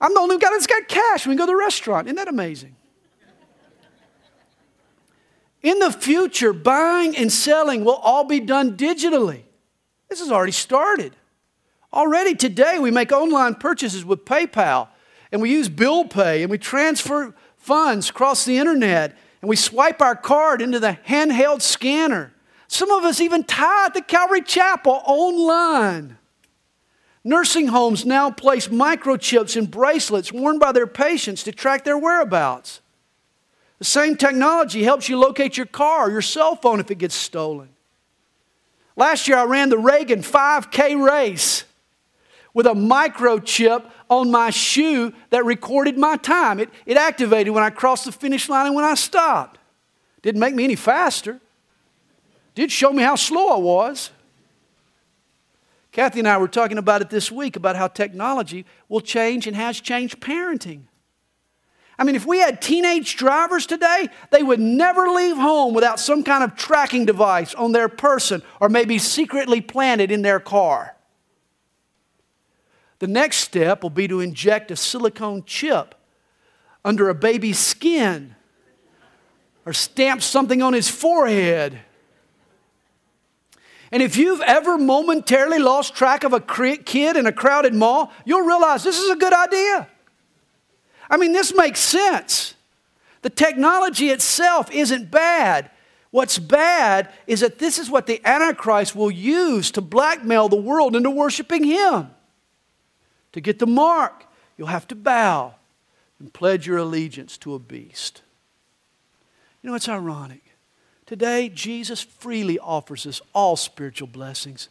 I'm 0.00 0.14
the 0.14 0.20
only 0.20 0.38
guy 0.38 0.48
that's 0.52 0.66
got 0.66 0.88
cash 0.88 1.26
when 1.26 1.36
we 1.36 1.38
go 1.38 1.44
to 1.44 1.52
the 1.52 1.56
restaurant. 1.56 2.06
Isn't 2.06 2.16
that 2.16 2.26
amazing? 2.26 2.76
In 5.62 5.80
the 5.80 5.92
future, 5.92 6.54
buying 6.54 7.14
and 7.14 7.30
selling 7.30 7.84
will 7.84 7.96
all 7.96 8.24
be 8.24 8.40
done 8.40 8.74
digitally. 8.74 9.42
This 10.08 10.20
has 10.20 10.32
already 10.32 10.52
started. 10.52 11.14
Already 11.92 12.34
today, 12.34 12.78
we 12.78 12.90
make 12.90 13.12
online 13.12 13.54
purchases 13.54 14.02
with 14.02 14.24
PayPal, 14.24 14.88
and 15.30 15.42
we 15.42 15.50
use 15.50 15.68
bill 15.68 16.06
pay, 16.06 16.40
and 16.40 16.50
we 16.50 16.56
transfer 16.56 17.34
funds 17.58 18.08
across 18.08 18.46
the 18.46 18.56
internet, 18.56 19.14
and 19.42 19.48
we 19.50 19.56
swipe 19.56 20.00
our 20.00 20.16
card 20.16 20.62
into 20.62 20.80
the 20.80 20.96
handheld 21.06 21.60
scanner. 21.60 22.33
Some 22.74 22.90
of 22.90 23.04
us 23.04 23.20
even 23.20 23.44
tithe 23.44 23.94
the 23.94 24.02
Calvary 24.02 24.42
Chapel 24.42 25.00
online. 25.04 26.18
Nursing 27.22 27.68
homes 27.68 28.04
now 28.04 28.32
place 28.32 28.66
microchips 28.66 29.56
in 29.56 29.66
bracelets 29.66 30.32
worn 30.32 30.58
by 30.58 30.72
their 30.72 30.88
patients 30.88 31.44
to 31.44 31.52
track 31.52 31.84
their 31.84 31.96
whereabouts. 31.96 32.80
The 33.78 33.84
same 33.84 34.16
technology 34.16 34.82
helps 34.82 35.08
you 35.08 35.20
locate 35.20 35.56
your 35.56 35.66
car 35.66 36.08
or 36.08 36.10
your 36.10 36.20
cell 36.20 36.56
phone 36.56 36.80
if 36.80 36.90
it 36.90 36.98
gets 36.98 37.14
stolen. 37.14 37.68
Last 38.96 39.28
year, 39.28 39.38
I 39.38 39.44
ran 39.44 39.68
the 39.68 39.78
Reagan 39.78 40.22
5K 40.22 41.00
race 41.00 41.62
with 42.54 42.66
a 42.66 42.74
microchip 42.74 43.88
on 44.10 44.32
my 44.32 44.50
shoe 44.50 45.12
that 45.30 45.44
recorded 45.44 45.96
my 45.96 46.16
time. 46.16 46.58
It, 46.58 46.70
it 46.86 46.96
activated 46.96 47.54
when 47.54 47.62
I 47.62 47.70
crossed 47.70 48.06
the 48.06 48.10
finish 48.10 48.48
line 48.48 48.66
and 48.66 48.74
when 48.74 48.84
I 48.84 48.94
stopped. 48.94 49.60
Didn't 50.22 50.40
make 50.40 50.56
me 50.56 50.64
any 50.64 50.74
faster 50.74 51.40
did 52.54 52.70
show 52.70 52.92
me 52.92 53.02
how 53.02 53.16
slow 53.16 53.48
I 53.48 53.58
was. 53.58 54.10
Kathy 55.92 56.18
and 56.18 56.28
I 56.28 56.38
were 56.38 56.48
talking 56.48 56.78
about 56.78 57.02
it 57.02 57.10
this 57.10 57.30
week 57.30 57.54
about 57.54 57.76
how 57.76 57.86
technology 57.86 58.64
will 58.88 59.00
change 59.00 59.46
and 59.46 59.54
has 59.54 59.80
changed 59.80 60.20
parenting. 60.20 60.82
I 61.96 62.02
mean, 62.02 62.16
if 62.16 62.26
we 62.26 62.38
had 62.38 62.60
teenage 62.60 63.16
drivers 63.16 63.66
today, 63.66 64.08
they 64.32 64.42
would 64.42 64.58
never 64.58 65.08
leave 65.08 65.36
home 65.36 65.74
without 65.74 66.00
some 66.00 66.24
kind 66.24 66.42
of 66.42 66.56
tracking 66.56 67.04
device 67.04 67.54
on 67.54 67.70
their 67.70 67.88
person 67.88 68.42
or 68.60 68.68
maybe 68.68 68.98
secretly 68.98 69.60
planted 69.60 70.10
in 70.10 70.22
their 70.22 70.40
car. 70.40 70.96
The 72.98 73.06
next 73.06 73.36
step 73.38 73.82
will 73.82 73.90
be 73.90 74.08
to 74.08 74.18
inject 74.18 74.72
a 74.72 74.76
silicone 74.76 75.44
chip 75.44 75.94
under 76.84 77.08
a 77.08 77.14
baby's 77.14 77.58
skin 77.58 78.34
or 79.64 79.72
stamp 79.72 80.22
something 80.22 80.62
on 80.62 80.72
his 80.72 80.88
forehead 80.88 81.80
and 83.94 84.02
if 84.02 84.16
you've 84.16 84.40
ever 84.40 84.76
momentarily 84.76 85.60
lost 85.60 85.94
track 85.94 86.24
of 86.24 86.32
a 86.32 86.40
kid 86.40 87.16
in 87.16 87.26
a 87.26 87.32
crowded 87.32 87.72
mall, 87.72 88.10
you'll 88.24 88.44
realize 88.44 88.82
this 88.82 88.98
is 88.98 89.08
a 89.08 89.14
good 89.14 89.32
idea. 89.32 89.88
I 91.08 91.16
mean, 91.16 91.32
this 91.32 91.54
makes 91.54 91.78
sense. 91.78 92.54
The 93.22 93.30
technology 93.30 94.08
itself 94.08 94.68
isn't 94.72 95.12
bad. 95.12 95.70
What's 96.10 96.40
bad 96.40 97.08
is 97.28 97.38
that 97.38 97.60
this 97.60 97.78
is 97.78 97.88
what 97.88 98.08
the 98.08 98.20
Antichrist 98.26 98.96
will 98.96 99.12
use 99.12 99.70
to 99.70 99.80
blackmail 99.80 100.48
the 100.48 100.56
world 100.56 100.96
into 100.96 101.10
worshiping 101.10 101.62
him. 101.62 102.10
To 103.30 103.40
get 103.40 103.60
the 103.60 103.66
mark, 103.68 104.24
you'll 104.56 104.66
have 104.66 104.88
to 104.88 104.96
bow 104.96 105.54
and 106.18 106.32
pledge 106.32 106.66
your 106.66 106.78
allegiance 106.78 107.38
to 107.38 107.54
a 107.54 107.60
beast. 107.60 108.22
You 109.62 109.70
know, 109.70 109.76
it's 109.76 109.88
ironic. 109.88 110.43
Today, 111.06 111.50
Jesus 111.50 112.00
freely 112.00 112.58
offers 112.58 113.06
us 113.06 113.20
all 113.34 113.56
spiritual 113.56 114.08
blessings. 114.08 114.68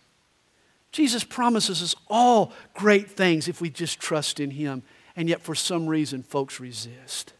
Jesus 0.91 1.23
promises 1.23 1.81
us 1.81 1.95
all 2.07 2.53
great 2.73 3.09
things 3.09 3.47
if 3.47 3.61
we 3.61 3.69
just 3.69 3.99
trust 3.99 4.39
in 4.39 4.51
Him, 4.51 4.83
and 5.15 5.29
yet 5.29 5.41
for 5.41 5.53
some 5.53 5.87
reason, 5.87 6.23
folks 6.23 6.59
resist. 6.59 7.33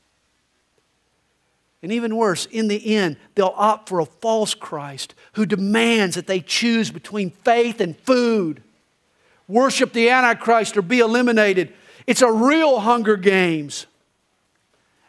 And 1.82 1.92
even 1.92 2.16
worse, 2.16 2.46
in 2.46 2.68
the 2.68 2.96
end, 2.96 3.18
they'll 3.36 3.54
opt 3.56 3.90
for 3.90 4.00
a 4.00 4.06
false 4.06 4.54
Christ 4.54 5.16
who 5.34 5.46
demands 5.46 6.16
that 6.16 6.28
they 6.28 6.40
choose 6.40 6.92
between 6.92 7.30
faith 7.30 7.82
and 7.82 7.98
food. 7.98 8.64
Worship 9.48 9.92
the 9.92 10.10
Antichrist 10.10 10.78
or 10.78 10.82
be 10.82 11.00
eliminated. 11.00 11.74
It's 12.08 12.22
a 12.22 12.32
real 12.32 12.80
Hunger 12.80 13.18
Games. 13.18 13.86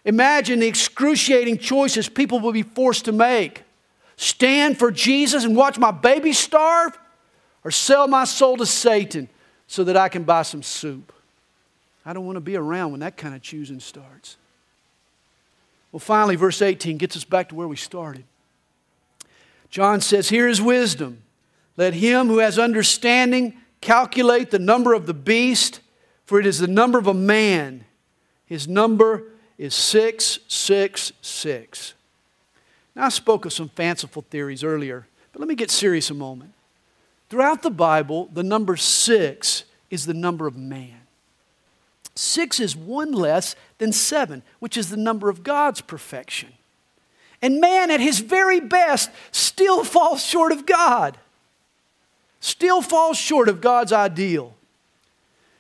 Imagine 0.05 0.61
the 0.61 0.67
excruciating 0.67 1.59
choices 1.59 2.09
people 2.09 2.41
will 2.41 2.53
be 2.53 2.63
forced 2.63 3.05
to 3.05 3.13
make 3.13 3.63
stand 4.17 4.79
for 4.79 4.91
Jesus 4.91 5.45
and 5.45 5.57
watch 5.57 5.79
my 5.79 5.91
baby 5.91 6.33
starve, 6.33 6.99
or 7.65 7.71
sell 7.71 8.09
my 8.09 8.25
soul 8.25 8.57
to 8.59 8.67
Satan 8.67 9.29
so 9.67 9.85
that 9.85 9.97
I 9.97 10.09
can 10.09 10.25
buy 10.25 10.43
some 10.43 10.63
soup. 10.63 11.13
I 12.05 12.13
don't 12.13 12.27
want 12.27 12.37
to 12.37 12.41
be 12.41 12.57
around 12.57 12.91
when 12.91 13.01
that 13.01 13.17
kind 13.17 13.35
of 13.35 13.43
choosing 13.43 13.81
starts. 13.81 14.37
Well, 15.91 16.01
finally, 16.01 16.37
verse 16.37 16.61
18 16.61 16.99
gets 16.99 17.17
us 17.17 17.25
back 17.25 17.49
to 17.49 17.55
where 17.55 17.69
we 17.69 17.77
started. 17.77 18.25
John 19.71 20.01
says, 20.01 20.29
Here 20.29 20.49
is 20.49 20.61
wisdom. 20.61 21.23
Let 21.77 21.95
him 21.95 22.29
who 22.29 22.39
has 22.39 22.59
understanding 22.59 23.55
calculate 23.81 24.51
the 24.51 24.59
number 24.59 24.93
of 24.93 25.07
the 25.07 25.15
beast, 25.15 25.81
for 26.27 26.41
it 26.41 26.47
is 26.47 26.59
the 26.59 26.67
number 26.67 26.99
of 26.99 27.07
a 27.07 27.15
man. 27.15 27.85
His 28.47 28.69
number 28.69 29.25
is 29.59 29.75
666. 29.75 31.94
Now, 32.95 33.07
I 33.07 33.09
spoke 33.09 33.45
of 33.45 33.53
some 33.53 33.69
fanciful 33.69 34.23
theories 34.31 34.63
earlier, 34.63 35.07
but 35.33 35.41
let 35.41 35.49
me 35.49 35.55
get 35.55 35.71
serious 35.71 36.11
a 36.11 36.15
moment. 36.15 36.53
Throughout 37.29 37.63
the 37.63 37.71
Bible, 37.71 38.29
the 38.33 38.43
number 38.43 38.77
six 38.77 39.65
is 39.91 40.07
the 40.07 40.15
number 40.15 40.47
of 40.47 40.57
man. 40.57 41.01
Six 42.15 42.61
is 42.61 42.77
one 42.77 43.13
less 43.13 43.57
than 43.79 43.93
seven, 43.93 44.43
which 44.61 44.77
is 44.77 44.91
the 44.91 44.97
number 44.97 45.29
of 45.29 45.43
God's 45.43 45.81
perfection. 45.81 46.51
And 47.43 47.61
man, 47.61 47.91
at 47.91 48.01
his 48.01 48.21
very 48.21 48.61
best, 48.61 49.11
still 49.33 49.83
falls 49.83 50.25
short 50.25 50.53
of 50.53 50.65
God, 50.65 51.19
still 52.41 52.81
falls 52.81 53.19
short 53.19 53.49
of 53.49 53.61
God's 53.61 53.93
ideal. 53.93 54.55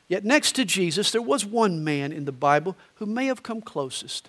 Yet, 0.06 0.24
next 0.24 0.52
to 0.52 0.64
Jesus, 0.64 1.10
there 1.10 1.22
was 1.22 1.44
one 1.44 1.82
man 1.82 2.12
in 2.12 2.24
the 2.24 2.32
Bible 2.32 2.76
who 2.96 3.06
may 3.06 3.26
have 3.26 3.42
come 3.42 3.60
closest, 3.60 4.28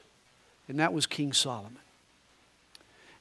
and 0.68 0.80
that 0.80 0.94
was 0.94 1.06
King 1.06 1.32
Solomon. 1.32 1.78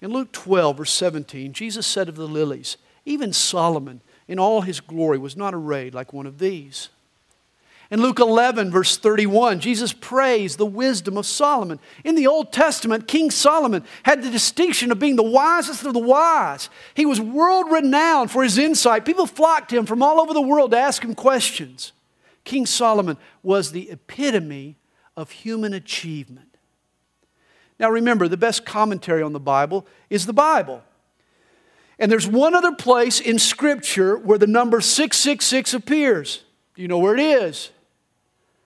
In 0.05 0.13
Luke 0.13 0.33
12, 0.33 0.77
verse 0.77 0.93
17, 0.93 1.55
Jesus 1.55 1.87
said 1.87 2.11
of 2.11 2.17
the 2.17 2.29
lilies, 2.29 2.77
even 3.07 3.33
Solomon 3.33 4.03
in 4.29 4.39
all 4.39 4.61
his 4.61 4.81
glory 4.81 5.17
was 5.17 5.35
not 5.35 5.55
arrayed 5.55 5.95
like 5.95 6.13
one 6.13 6.27
of 6.27 6.39
these. 6.39 6.91
In 7.91 8.03
Luke 8.03 8.19
11, 8.19 8.71
verse 8.71 8.99
31, 8.99 9.61
Jesus 9.61 9.95
praised 9.95 10.59
the 10.59 10.67
wisdom 10.67 11.17
of 11.17 11.25
Solomon. 11.25 11.81
In 12.05 12.17
the 12.17 12.27
Old 12.27 12.53
Testament, 12.53 13.09
King 13.09 13.31
Solomon 13.31 13.83
had 14.03 14.23
the 14.23 14.31
distinction 14.31 14.93
of 14.93 14.99
being 14.99 15.17
the 15.17 15.23
wisest 15.23 15.87
of 15.87 15.95
the 15.95 15.99
wise. 15.99 16.69
He 16.93 17.07
was 17.07 17.19
world 17.19 17.73
renowned 17.73 18.31
for 18.31 18.43
his 18.43 18.59
insight. 18.59 19.07
People 19.07 19.27
flocked 19.27 19.71
to 19.71 19.79
him 19.79 19.87
from 19.87 20.03
all 20.03 20.21
over 20.21 20.35
the 20.35 20.43
world 20.43 20.73
to 20.73 20.79
ask 20.79 21.03
him 21.03 21.15
questions. 21.15 21.93
King 22.45 22.67
Solomon 22.67 23.17
was 23.43 23.73
the 23.73 23.89
epitome 23.89 24.77
of 25.17 25.31
human 25.31 25.73
achievement. 25.73 26.44
Now 27.79 27.91
remember, 27.91 28.29
the 28.29 28.37
best 28.37 28.65
commentary 28.65 29.23
on 29.23 29.33
the 29.33 29.41
Bible 29.41 29.87
is 30.09 30.27
the 30.27 30.33
Bible. 30.33 30.83
And 31.99 32.11
there's 32.11 32.27
one 32.27 32.55
other 32.55 32.73
place 32.73 33.21
in 33.21 33.39
Scripture 33.39 34.17
where 34.17 34.39
the 34.39 34.47
number 34.47 34.81
666 34.81 35.75
appears. 35.75 36.45
Do 36.75 36.81
you 36.83 36.89
know 36.89 36.99
where 36.99 37.15
it 37.15 37.21
is? 37.21 37.71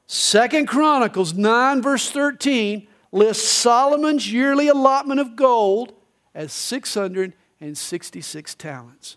Second 0.06 0.68
Chronicles 0.68 1.34
9, 1.34 1.82
verse 1.82 2.10
13 2.10 2.86
lists 3.12 3.48
Solomon's 3.48 4.32
yearly 4.32 4.68
allotment 4.68 5.20
of 5.20 5.36
gold 5.36 5.92
as 6.34 6.52
666 6.52 8.54
talents. 8.54 9.16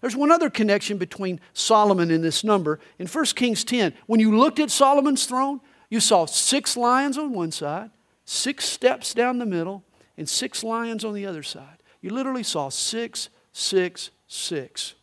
There's 0.00 0.14
one 0.14 0.30
other 0.30 0.48
connection 0.48 0.96
between 0.96 1.40
Solomon 1.52 2.12
and 2.12 2.22
this 2.22 2.44
number. 2.44 2.78
In 3.00 3.08
1 3.08 3.24
Kings 3.26 3.64
10, 3.64 3.92
when 4.06 4.20
you 4.20 4.36
looked 4.36 4.60
at 4.60 4.70
Solomon's 4.70 5.26
throne, 5.26 5.60
you 5.90 5.98
saw 5.98 6.26
six 6.26 6.76
lions 6.76 7.18
on 7.18 7.32
one 7.32 7.50
side 7.50 7.90
six 8.28 8.66
steps 8.66 9.14
down 9.14 9.38
the 9.38 9.46
middle, 9.46 9.82
and 10.18 10.28
six 10.28 10.62
lions 10.62 11.02
on 11.02 11.14
the 11.14 11.24
other 11.24 11.42
side. 11.42 11.78
You 12.02 12.10
literally 12.10 12.42
saw 12.42 12.68
six, 12.68 13.30
six, 13.54 14.10
six. 14.26 14.94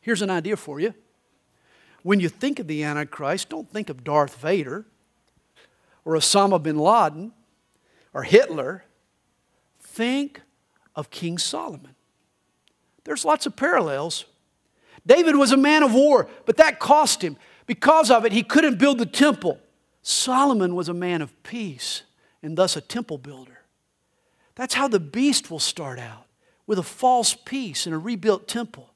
Here's 0.00 0.22
an 0.22 0.30
idea 0.30 0.56
for 0.56 0.78
you. 0.78 0.94
When 2.04 2.20
you 2.20 2.28
think 2.28 2.60
of 2.60 2.68
the 2.68 2.84
Antichrist, 2.84 3.48
don't 3.48 3.68
think 3.68 3.90
of 3.90 4.04
Darth 4.04 4.36
Vader 4.36 4.86
or 6.04 6.14
Osama 6.14 6.62
bin 6.62 6.78
Laden 6.78 7.32
or 8.14 8.22
Hitler. 8.22 8.84
Think 9.80 10.42
of 10.94 11.10
King 11.10 11.36
Solomon. 11.36 11.96
There's 13.02 13.24
lots 13.24 13.44
of 13.44 13.56
parallels. 13.56 14.24
David 15.04 15.34
was 15.34 15.50
a 15.50 15.56
man 15.56 15.82
of 15.82 15.94
war, 15.94 16.28
but 16.46 16.58
that 16.58 16.78
cost 16.78 17.24
him. 17.24 17.36
Because 17.66 18.08
of 18.08 18.24
it, 18.24 18.30
he 18.30 18.44
couldn't 18.44 18.78
build 18.78 18.98
the 18.98 19.06
temple. 19.06 19.58
Solomon 20.08 20.74
was 20.74 20.88
a 20.88 20.94
man 20.94 21.20
of 21.20 21.42
peace 21.42 22.02
and 22.42 22.56
thus 22.56 22.76
a 22.76 22.80
temple 22.80 23.18
builder. 23.18 23.58
That's 24.54 24.72
how 24.72 24.88
the 24.88 24.98
beast 24.98 25.50
will 25.50 25.58
start 25.58 25.98
out 25.98 26.24
with 26.66 26.78
a 26.78 26.82
false 26.82 27.34
peace 27.34 27.84
and 27.84 27.94
a 27.94 27.98
rebuilt 27.98 28.48
temple. 28.48 28.88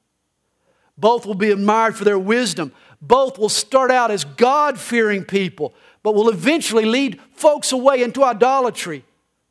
Both 0.97 1.27
will 1.27 1.35
be 1.35 1.51
admired 1.51 1.95
for 1.95 2.03
their 2.03 2.17
wisdom. 2.17 2.71
Both 2.99 3.37
will 3.37 3.49
start 3.49 3.91
out 3.91 4.09
as 4.09 4.23
God 4.23 4.79
fearing 4.79 5.23
people, 5.23 5.75
but 6.01 6.15
will 6.15 6.29
eventually 6.29 6.85
lead 6.85 7.21
folks 7.35 7.71
away 7.71 8.01
into 8.01 8.23
idolatry. 8.23 9.05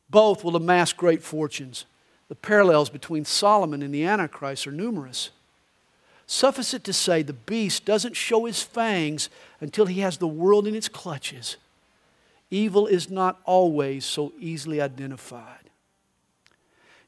Both 0.09 0.43
will 0.43 0.57
amass 0.57 0.91
great 0.91 1.23
fortunes. 1.23 1.85
The 2.27 2.35
parallels 2.35 2.89
between 2.89 3.23
Solomon 3.23 3.81
and 3.81 3.93
the 3.93 4.03
Antichrist 4.03 4.67
are 4.67 4.71
numerous. 4.73 5.29
Suffice 6.33 6.73
it 6.73 6.83
to 6.85 6.93
say, 6.93 7.21
the 7.21 7.31
beast 7.31 7.85
doesn't 7.85 8.15
show 8.15 8.45
his 8.45 8.63
fangs 8.63 9.29
until 9.61 9.85
he 9.85 9.99
has 9.99 10.17
the 10.17 10.27
world 10.27 10.65
in 10.65 10.73
its 10.73 10.89
clutches. 10.89 11.57
Evil 12.49 12.87
is 12.87 13.07
not 13.07 13.39
always 13.45 14.03
so 14.03 14.33
easily 14.39 14.81
identified. 14.81 15.69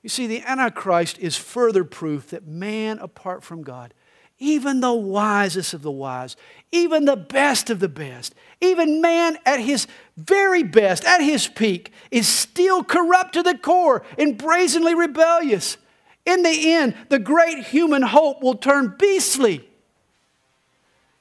You 0.04 0.10
see, 0.10 0.28
the 0.28 0.44
Antichrist 0.44 1.18
is 1.18 1.36
further 1.38 1.84
proof 1.84 2.30
that 2.30 2.46
man 2.46 3.00
apart 3.00 3.42
from 3.44 3.64
God, 3.64 3.96
even 4.38 4.80
the 4.80 4.94
wisest 4.94 5.74
of 5.74 5.82
the 5.82 5.90
wise, 5.90 6.36
even 6.72 7.06
the 7.06 7.16
best 7.16 7.72
of 7.72 7.80
the 7.80 7.90
best, 7.90 8.36
even 8.62 9.02
man 9.02 9.40
at 9.44 9.60
his 9.60 9.88
very 10.16 10.62
best, 10.62 11.04
at 11.04 11.22
his 11.22 11.48
peak, 11.48 11.92
is 12.12 12.28
still 12.28 12.84
corrupt 12.84 13.34
to 13.34 13.42
the 13.42 13.58
core 13.58 14.04
and 14.20 14.38
brazenly 14.38 14.94
rebellious. 14.94 15.78
In 16.26 16.42
the 16.42 16.74
end, 16.74 16.96
the 17.10 17.20
great 17.20 17.66
human 17.66 18.02
hope 18.02 18.42
will 18.42 18.56
turn 18.56 18.96
beastly. 18.98 19.68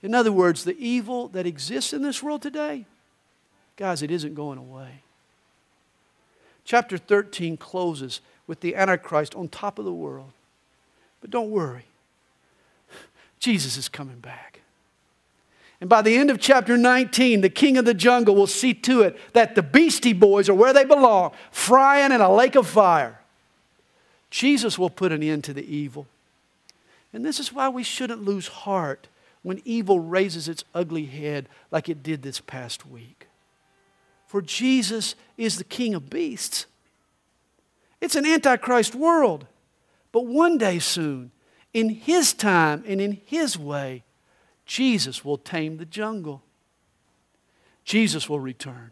In 0.02 0.14
other 0.14 0.32
words, 0.32 0.64
the 0.64 0.76
evil 0.78 1.28
that 1.28 1.46
exists 1.46 1.92
in 1.92 2.02
this 2.02 2.22
world 2.22 2.42
today, 2.42 2.86
guys, 3.76 4.02
it 4.02 4.10
isn't 4.10 4.34
going 4.34 4.58
away. 4.58 5.02
Chapter 6.64 6.96
13 6.96 7.56
closes 7.56 8.20
with 8.46 8.60
the 8.60 8.74
Antichrist 8.74 9.34
on 9.34 9.48
top 9.48 9.78
of 9.78 9.84
the 9.84 9.92
world. 9.92 10.32
But 11.20 11.30
don't 11.30 11.50
worry, 11.50 11.86
Jesus 13.38 13.76
is 13.76 13.88
coming 13.88 14.20
back. 14.20 14.60
And 15.80 15.90
by 15.90 16.02
the 16.02 16.16
end 16.16 16.30
of 16.30 16.38
chapter 16.38 16.76
19, 16.76 17.42
the 17.42 17.50
king 17.50 17.76
of 17.76 17.84
the 17.84 17.94
jungle 17.94 18.34
will 18.34 18.46
see 18.46 18.72
to 18.74 19.02
it 19.02 19.18
that 19.34 19.54
the 19.54 19.62
beastie 19.62 20.12
boys 20.12 20.48
are 20.48 20.54
where 20.54 20.72
they 20.72 20.84
belong, 20.84 21.32
frying 21.50 22.12
in 22.12 22.20
a 22.20 22.32
lake 22.32 22.54
of 22.54 22.66
fire. 22.66 23.20
Jesus 24.34 24.76
will 24.76 24.90
put 24.90 25.12
an 25.12 25.22
end 25.22 25.44
to 25.44 25.52
the 25.52 25.64
evil. 25.64 26.08
And 27.12 27.24
this 27.24 27.38
is 27.38 27.52
why 27.52 27.68
we 27.68 27.84
shouldn't 27.84 28.24
lose 28.24 28.48
heart 28.48 29.06
when 29.44 29.62
evil 29.64 30.00
raises 30.00 30.48
its 30.48 30.64
ugly 30.74 31.04
head 31.04 31.48
like 31.70 31.88
it 31.88 32.02
did 32.02 32.22
this 32.22 32.40
past 32.40 32.84
week. 32.84 33.28
For 34.26 34.42
Jesus 34.42 35.14
is 35.36 35.56
the 35.56 35.62
king 35.62 35.94
of 35.94 36.10
beasts. 36.10 36.66
It's 38.00 38.16
an 38.16 38.26
antichrist 38.26 38.96
world. 38.96 39.46
But 40.10 40.26
one 40.26 40.58
day 40.58 40.80
soon, 40.80 41.30
in 41.72 41.90
his 41.90 42.32
time 42.32 42.82
and 42.88 43.00
in 43.00 43.20
his 43.26 43.56
way, 43.56 44.02
Jesus 44.66 45.24
will 45.24 45.38
tame 45.38 45.76
the 45.76 45.84
jungle. 45.84 46.42
Jesus 47.84 48.28
will 48.28 48.40
return. 48.40 48.90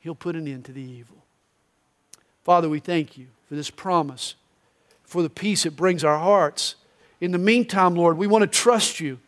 He'll 0.00 0.14
put 0.14 0.36
an 0.36 0.46
end 0.46 0.66
to 0.66 0.72
the 0.72 0.82
evil. 0.82 1.24
Father, 2.44 2.68
we 2.68 2.80
thank 2.80 3.16
you 3.16 3.28
for 3.48 3.54
this 3.54 3.70
promise 3.70 4.34
for 5.12 5.22
the 5.22 5.30
peace 5.30 5.66
it 5.66 5.76
brings 5.76 6.02
our 6.04 6.18
hearts. 6.18 6.74
In 7.20 7.32
the 7.32 7.38
meantime, 7.38 7.94
Lord, 7.94 8.16
we 8.16 8.26
want 8.26 8.42
to 8.42 8.46
trust 8.46 8.98
you. 8.98 9.18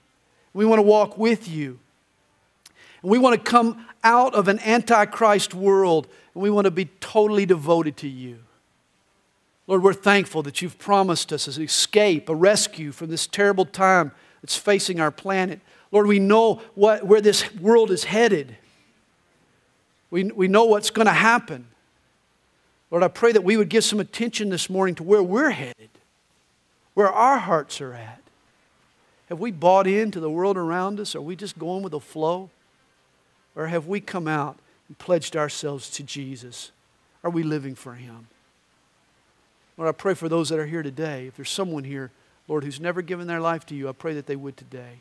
We 0.55 0.65
want 0.65 0.79
to 0.79 0.83
walk 0.83 1.19
with 1.19 1.47
you. 1.47 1.79
And 3.03 3.11
we 3.11 3.19
want 3.19 3.37
to 3.37 3.51
come 3.51 3.87
out 4.03 4.35
of 4.35 4.49
an 4.49 4.59
antichrist 4.61 5.53
world 5.53 6.09
and 6.33 6.43
we 6.43 6.49
want 6.49 6.65
to 6.65 6.71
be 6.71 6.87
totally 7.01 7.45
devoted 7.45 7.99
to 7.99 8.09
you. 8.09 8.39
Lord, 9.67 9.83
we're 9.83 9.93
thankful 9.93 10.43
that 10.43 10.63
you've 10.63 10.79
promised 10.79 11.33
us 11.33 11.55
an 11.55 11.63
escape, 11.63 12.31
a 12.31 12.35
rescue 12.35 12.91
from 12.91 13.11
this 13.11 13.27
terrible 13.27 13.67
time 13.67 14.13
that's 14.41 14.57
facing 14.57 15.01
our 15.01 15.11
planet. 15.11 15.61
Lord, 15.93 16.07
we 16.07 16.19
know 16.19 16.63
what, 16.75 17.07
where 17.07 17.21
this 17.21 17.55
world 17.57 17.91
is 17.91 18.05
headed. 18.05 18.57
We, 20.11 20.25
we 20.25 20.49
know 20.49 20.65
what's 20.65 20.91
going 20.91 21.07
to 21.07 21.13
happen. 21.13 21.67
Lord, 22.91 23.03
I 23.03 23.09
pray 23.09 23.33
that 23.33 23.45
we 23.45 23.57
would 23.57 23.69
give 23.69 23.85
some 23.85 24.01
attention 24.01 24.51
this 24.51 24.71
morning 24.71 24.95
to 24.97 25.03
where 25.03 25.23
we're 25.23 25.51
headed, 25.51 25.91
where 26.95 27.11
our 27.11 27.39
hearts 27.39 27.81
are 27.81 27.95
at. 27.95 28.21
Have 29.29 29.41
we 29.41 29.51
bought 29.51 29.87
into 29.87 30.21
the 30.21 30.31
world 30.31 30.57
around 30.57 31.01
us? 31.01 31.15
Are 31.15 31.23
we 31.23 31.35
just 31.35 31.59
going 31.59 31.83
with 31.83 31.93
the 31.93 32.01
flow? 32.01 32.51
Or 33.57 33.69
have 33.69 33.87
we 33.87 34.01
come 34.01 34.29
out 34.29 34.59
and 34.89 34.99
pledged 34.99 35.37
ourselves 35.37 35.89
to 35.91 36.03
Jesus? 36.03 36.73
Are 37.23 37.31
we 37.31 37.43
living 37.43 37.75
for 37.75 37.95
Him? 37.95 38.29
Lord, 39.77 39.89
I 39.89 39.93
pray 39.93 40.15
for 40.15 40.29
those 40.29 40.51
that 40.51 40.59
are 40.59 40.67
here 40.67 40.83
today. 40.83 41.27
If 41.27 41.37
there's 41.37 41.51
someone 41.51 41.85
here, 41.85 42.11
Lord, 42.47 42.65
who's 42.65 42.81
never 42.81 43.03
given 43.03 43.27
their 43.27 43.41
life 43.41 43.65
to 43.67 43.75
you, 43.75 43.89
I 43.89 43.93
pray 43.93 44.15
that 44.15 44.27
they 44.27 44.37
would 44.37 44.57
today. 44.57 45.01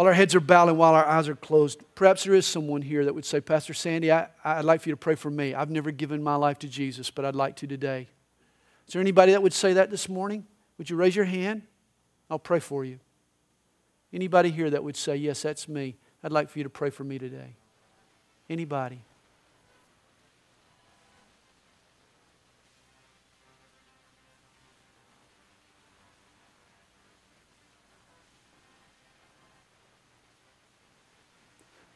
While 0.00 0.06
our 0.06 0.14
heads 0.14 0.34
are 0.34 0.40
bowed 0.40 0.70
and 0.70 0.78
while 0.78 0.94
our 0.94 1.04
eyes 1.04 1.28
are 1.28 1.36
closed, 1.36 1.82
perhaps 1.94 2.24
there 2.24 2.32
is 2.32 2.46
someone 2.46 2.80
here 2.80 3.04
that 3.04 3.14
would 3.14 3.26
say, 3.26 3.38
Pastor 3.38 3.74
Sandy, 3.74 4.10
I, 4.10 4.28
I'd 4.42 4.64
like 4.64 4.80
for 4.80 4.88
you 4.88 4.94
to 4.94 4.96
pray 4.96 5.14
for 5.14 5.30
me. 5.30 5.52
I've 5.52 5.68
never 5.68 5.90
given 5.90 6.22
my 6.22 6.36
life 6.36 6.58
to 6.60 6.68
Jesus, 6.68 7.10
but 7.10 7.26
I'd 7.26 7.34
like 7.34 7.56
to 7.56 7.66
today. 7.66 8.08
Is 8.88 8.94
there 8.94 9.02
anybody 9.02 9.32
that 9.32 9.42
would 9.42 9.52
say 9.52 9.74
that 9.74 9.90
this 9.90 10.08
morning? 10.08 10.46
Would 10.78 10.88
you 10.88 10.96
raise 10.96 11.14
your 11.14 11.26
hand? 11.26 11.64
I'll 12.30 12.38
pray 12.38 12.60
for 12.60 12.82
you. 12.82 12.98
Anybody 14.10 14.50
here 14.50 14.70
that 14.70 14.82
would 14.82 14.96
say, 14.96 15.16
Yes, 15.16 15.42
that's 15.42 15.68
me. 15.68 15.96
I'd 16.24 16.32
like 16.32 16.48
for 16.48 16.60
you 16.60 16.62
to 16.62 16.70
pray 16.70 16.88
for 16.88 17.04
me 17.04 17.18
today. 17.18 17.56
Anybody? 18.48 19.02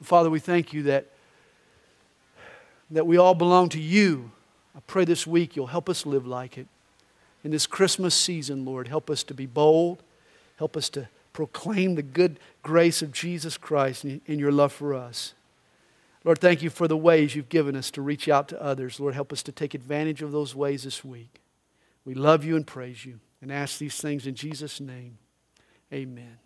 Father, 0.05 0.31
we 0.31 0.41
thank 0.41 0.73
you 0.73 0.85
that, 0.85 1.07
that 2.91 3.07
we 3.07 3.17
all 3.17 3.35
belong 3.35 3.69
to 3.71 3.81
you. 3.81 4.31
I 4.77 4.81
pray 4.87 5.05
this 5.05 5.27
week 5.27 5.57
you'll 5.57 5.67
help 5.69 5.89
us 5.89 6.07
live 6.07 6.27
like 6.27 6.59
it. 6.59 6.67
In 7.43 7.51
this 7.51 7.67
Christmas 7.67 8.15
season, 8.15 8.65
Lord, 8.65 8.89
help 8.89 9.11
us 9.11 9.23
to 9.25 9.35
be 9.35 9.47
bold. 9.47 10.03
Help 10.57 10.77
us 10.77 10.89
to 10.91 11.09
proclaim 11.33 11.95
the 11.95 12.03
good 12.03 12.39
grace 12.63 13.03
of 13.03 13.13
Jesus 13.13 13.59
Christ 13.59 14.05
and 14.05 14.23
your 14.27 14.53
love 14.53 14.73
for 14.73 14.95
us. 14.95 15.35
Lord, 16.25 16.39
thank 16.39 16.63
you 16.63 16.71
for 16.71 16.89
the 16.89 16.97
ways 16.97 17.35
you've 17.35 17.51
given 17.51 17.77
us 17.77 17.91
to 17.93 18.03
reach 18.03 18.29
out 18.29 18.49
to 18.49 18.63
others. 18.63 18.99
Lord, 18.99 19.15
help 19.15 19.33
us 19.33 19.43
to 19.43 19.53
take 19.53 19.75
advantage 19.75 20.23
of 20.23 20.33
those 20.33 20.55
ways 20.55 20.85
this 20.85 21.05
week. 21.05 21.43
We 22.07 22.15
love 22.15 22.45
you 22.45 22.57
and 22.57 22.67
praise 22.67 23.05
you 23.05 23.21
and 23.43 23.53
ask 23.53 23.79
these 23.79 24.01
things 24.01 24.27
in 24.27 24.35
Jesus' 24.35 24.81
name. 24.81 25.19
Amen. 25.93 26.39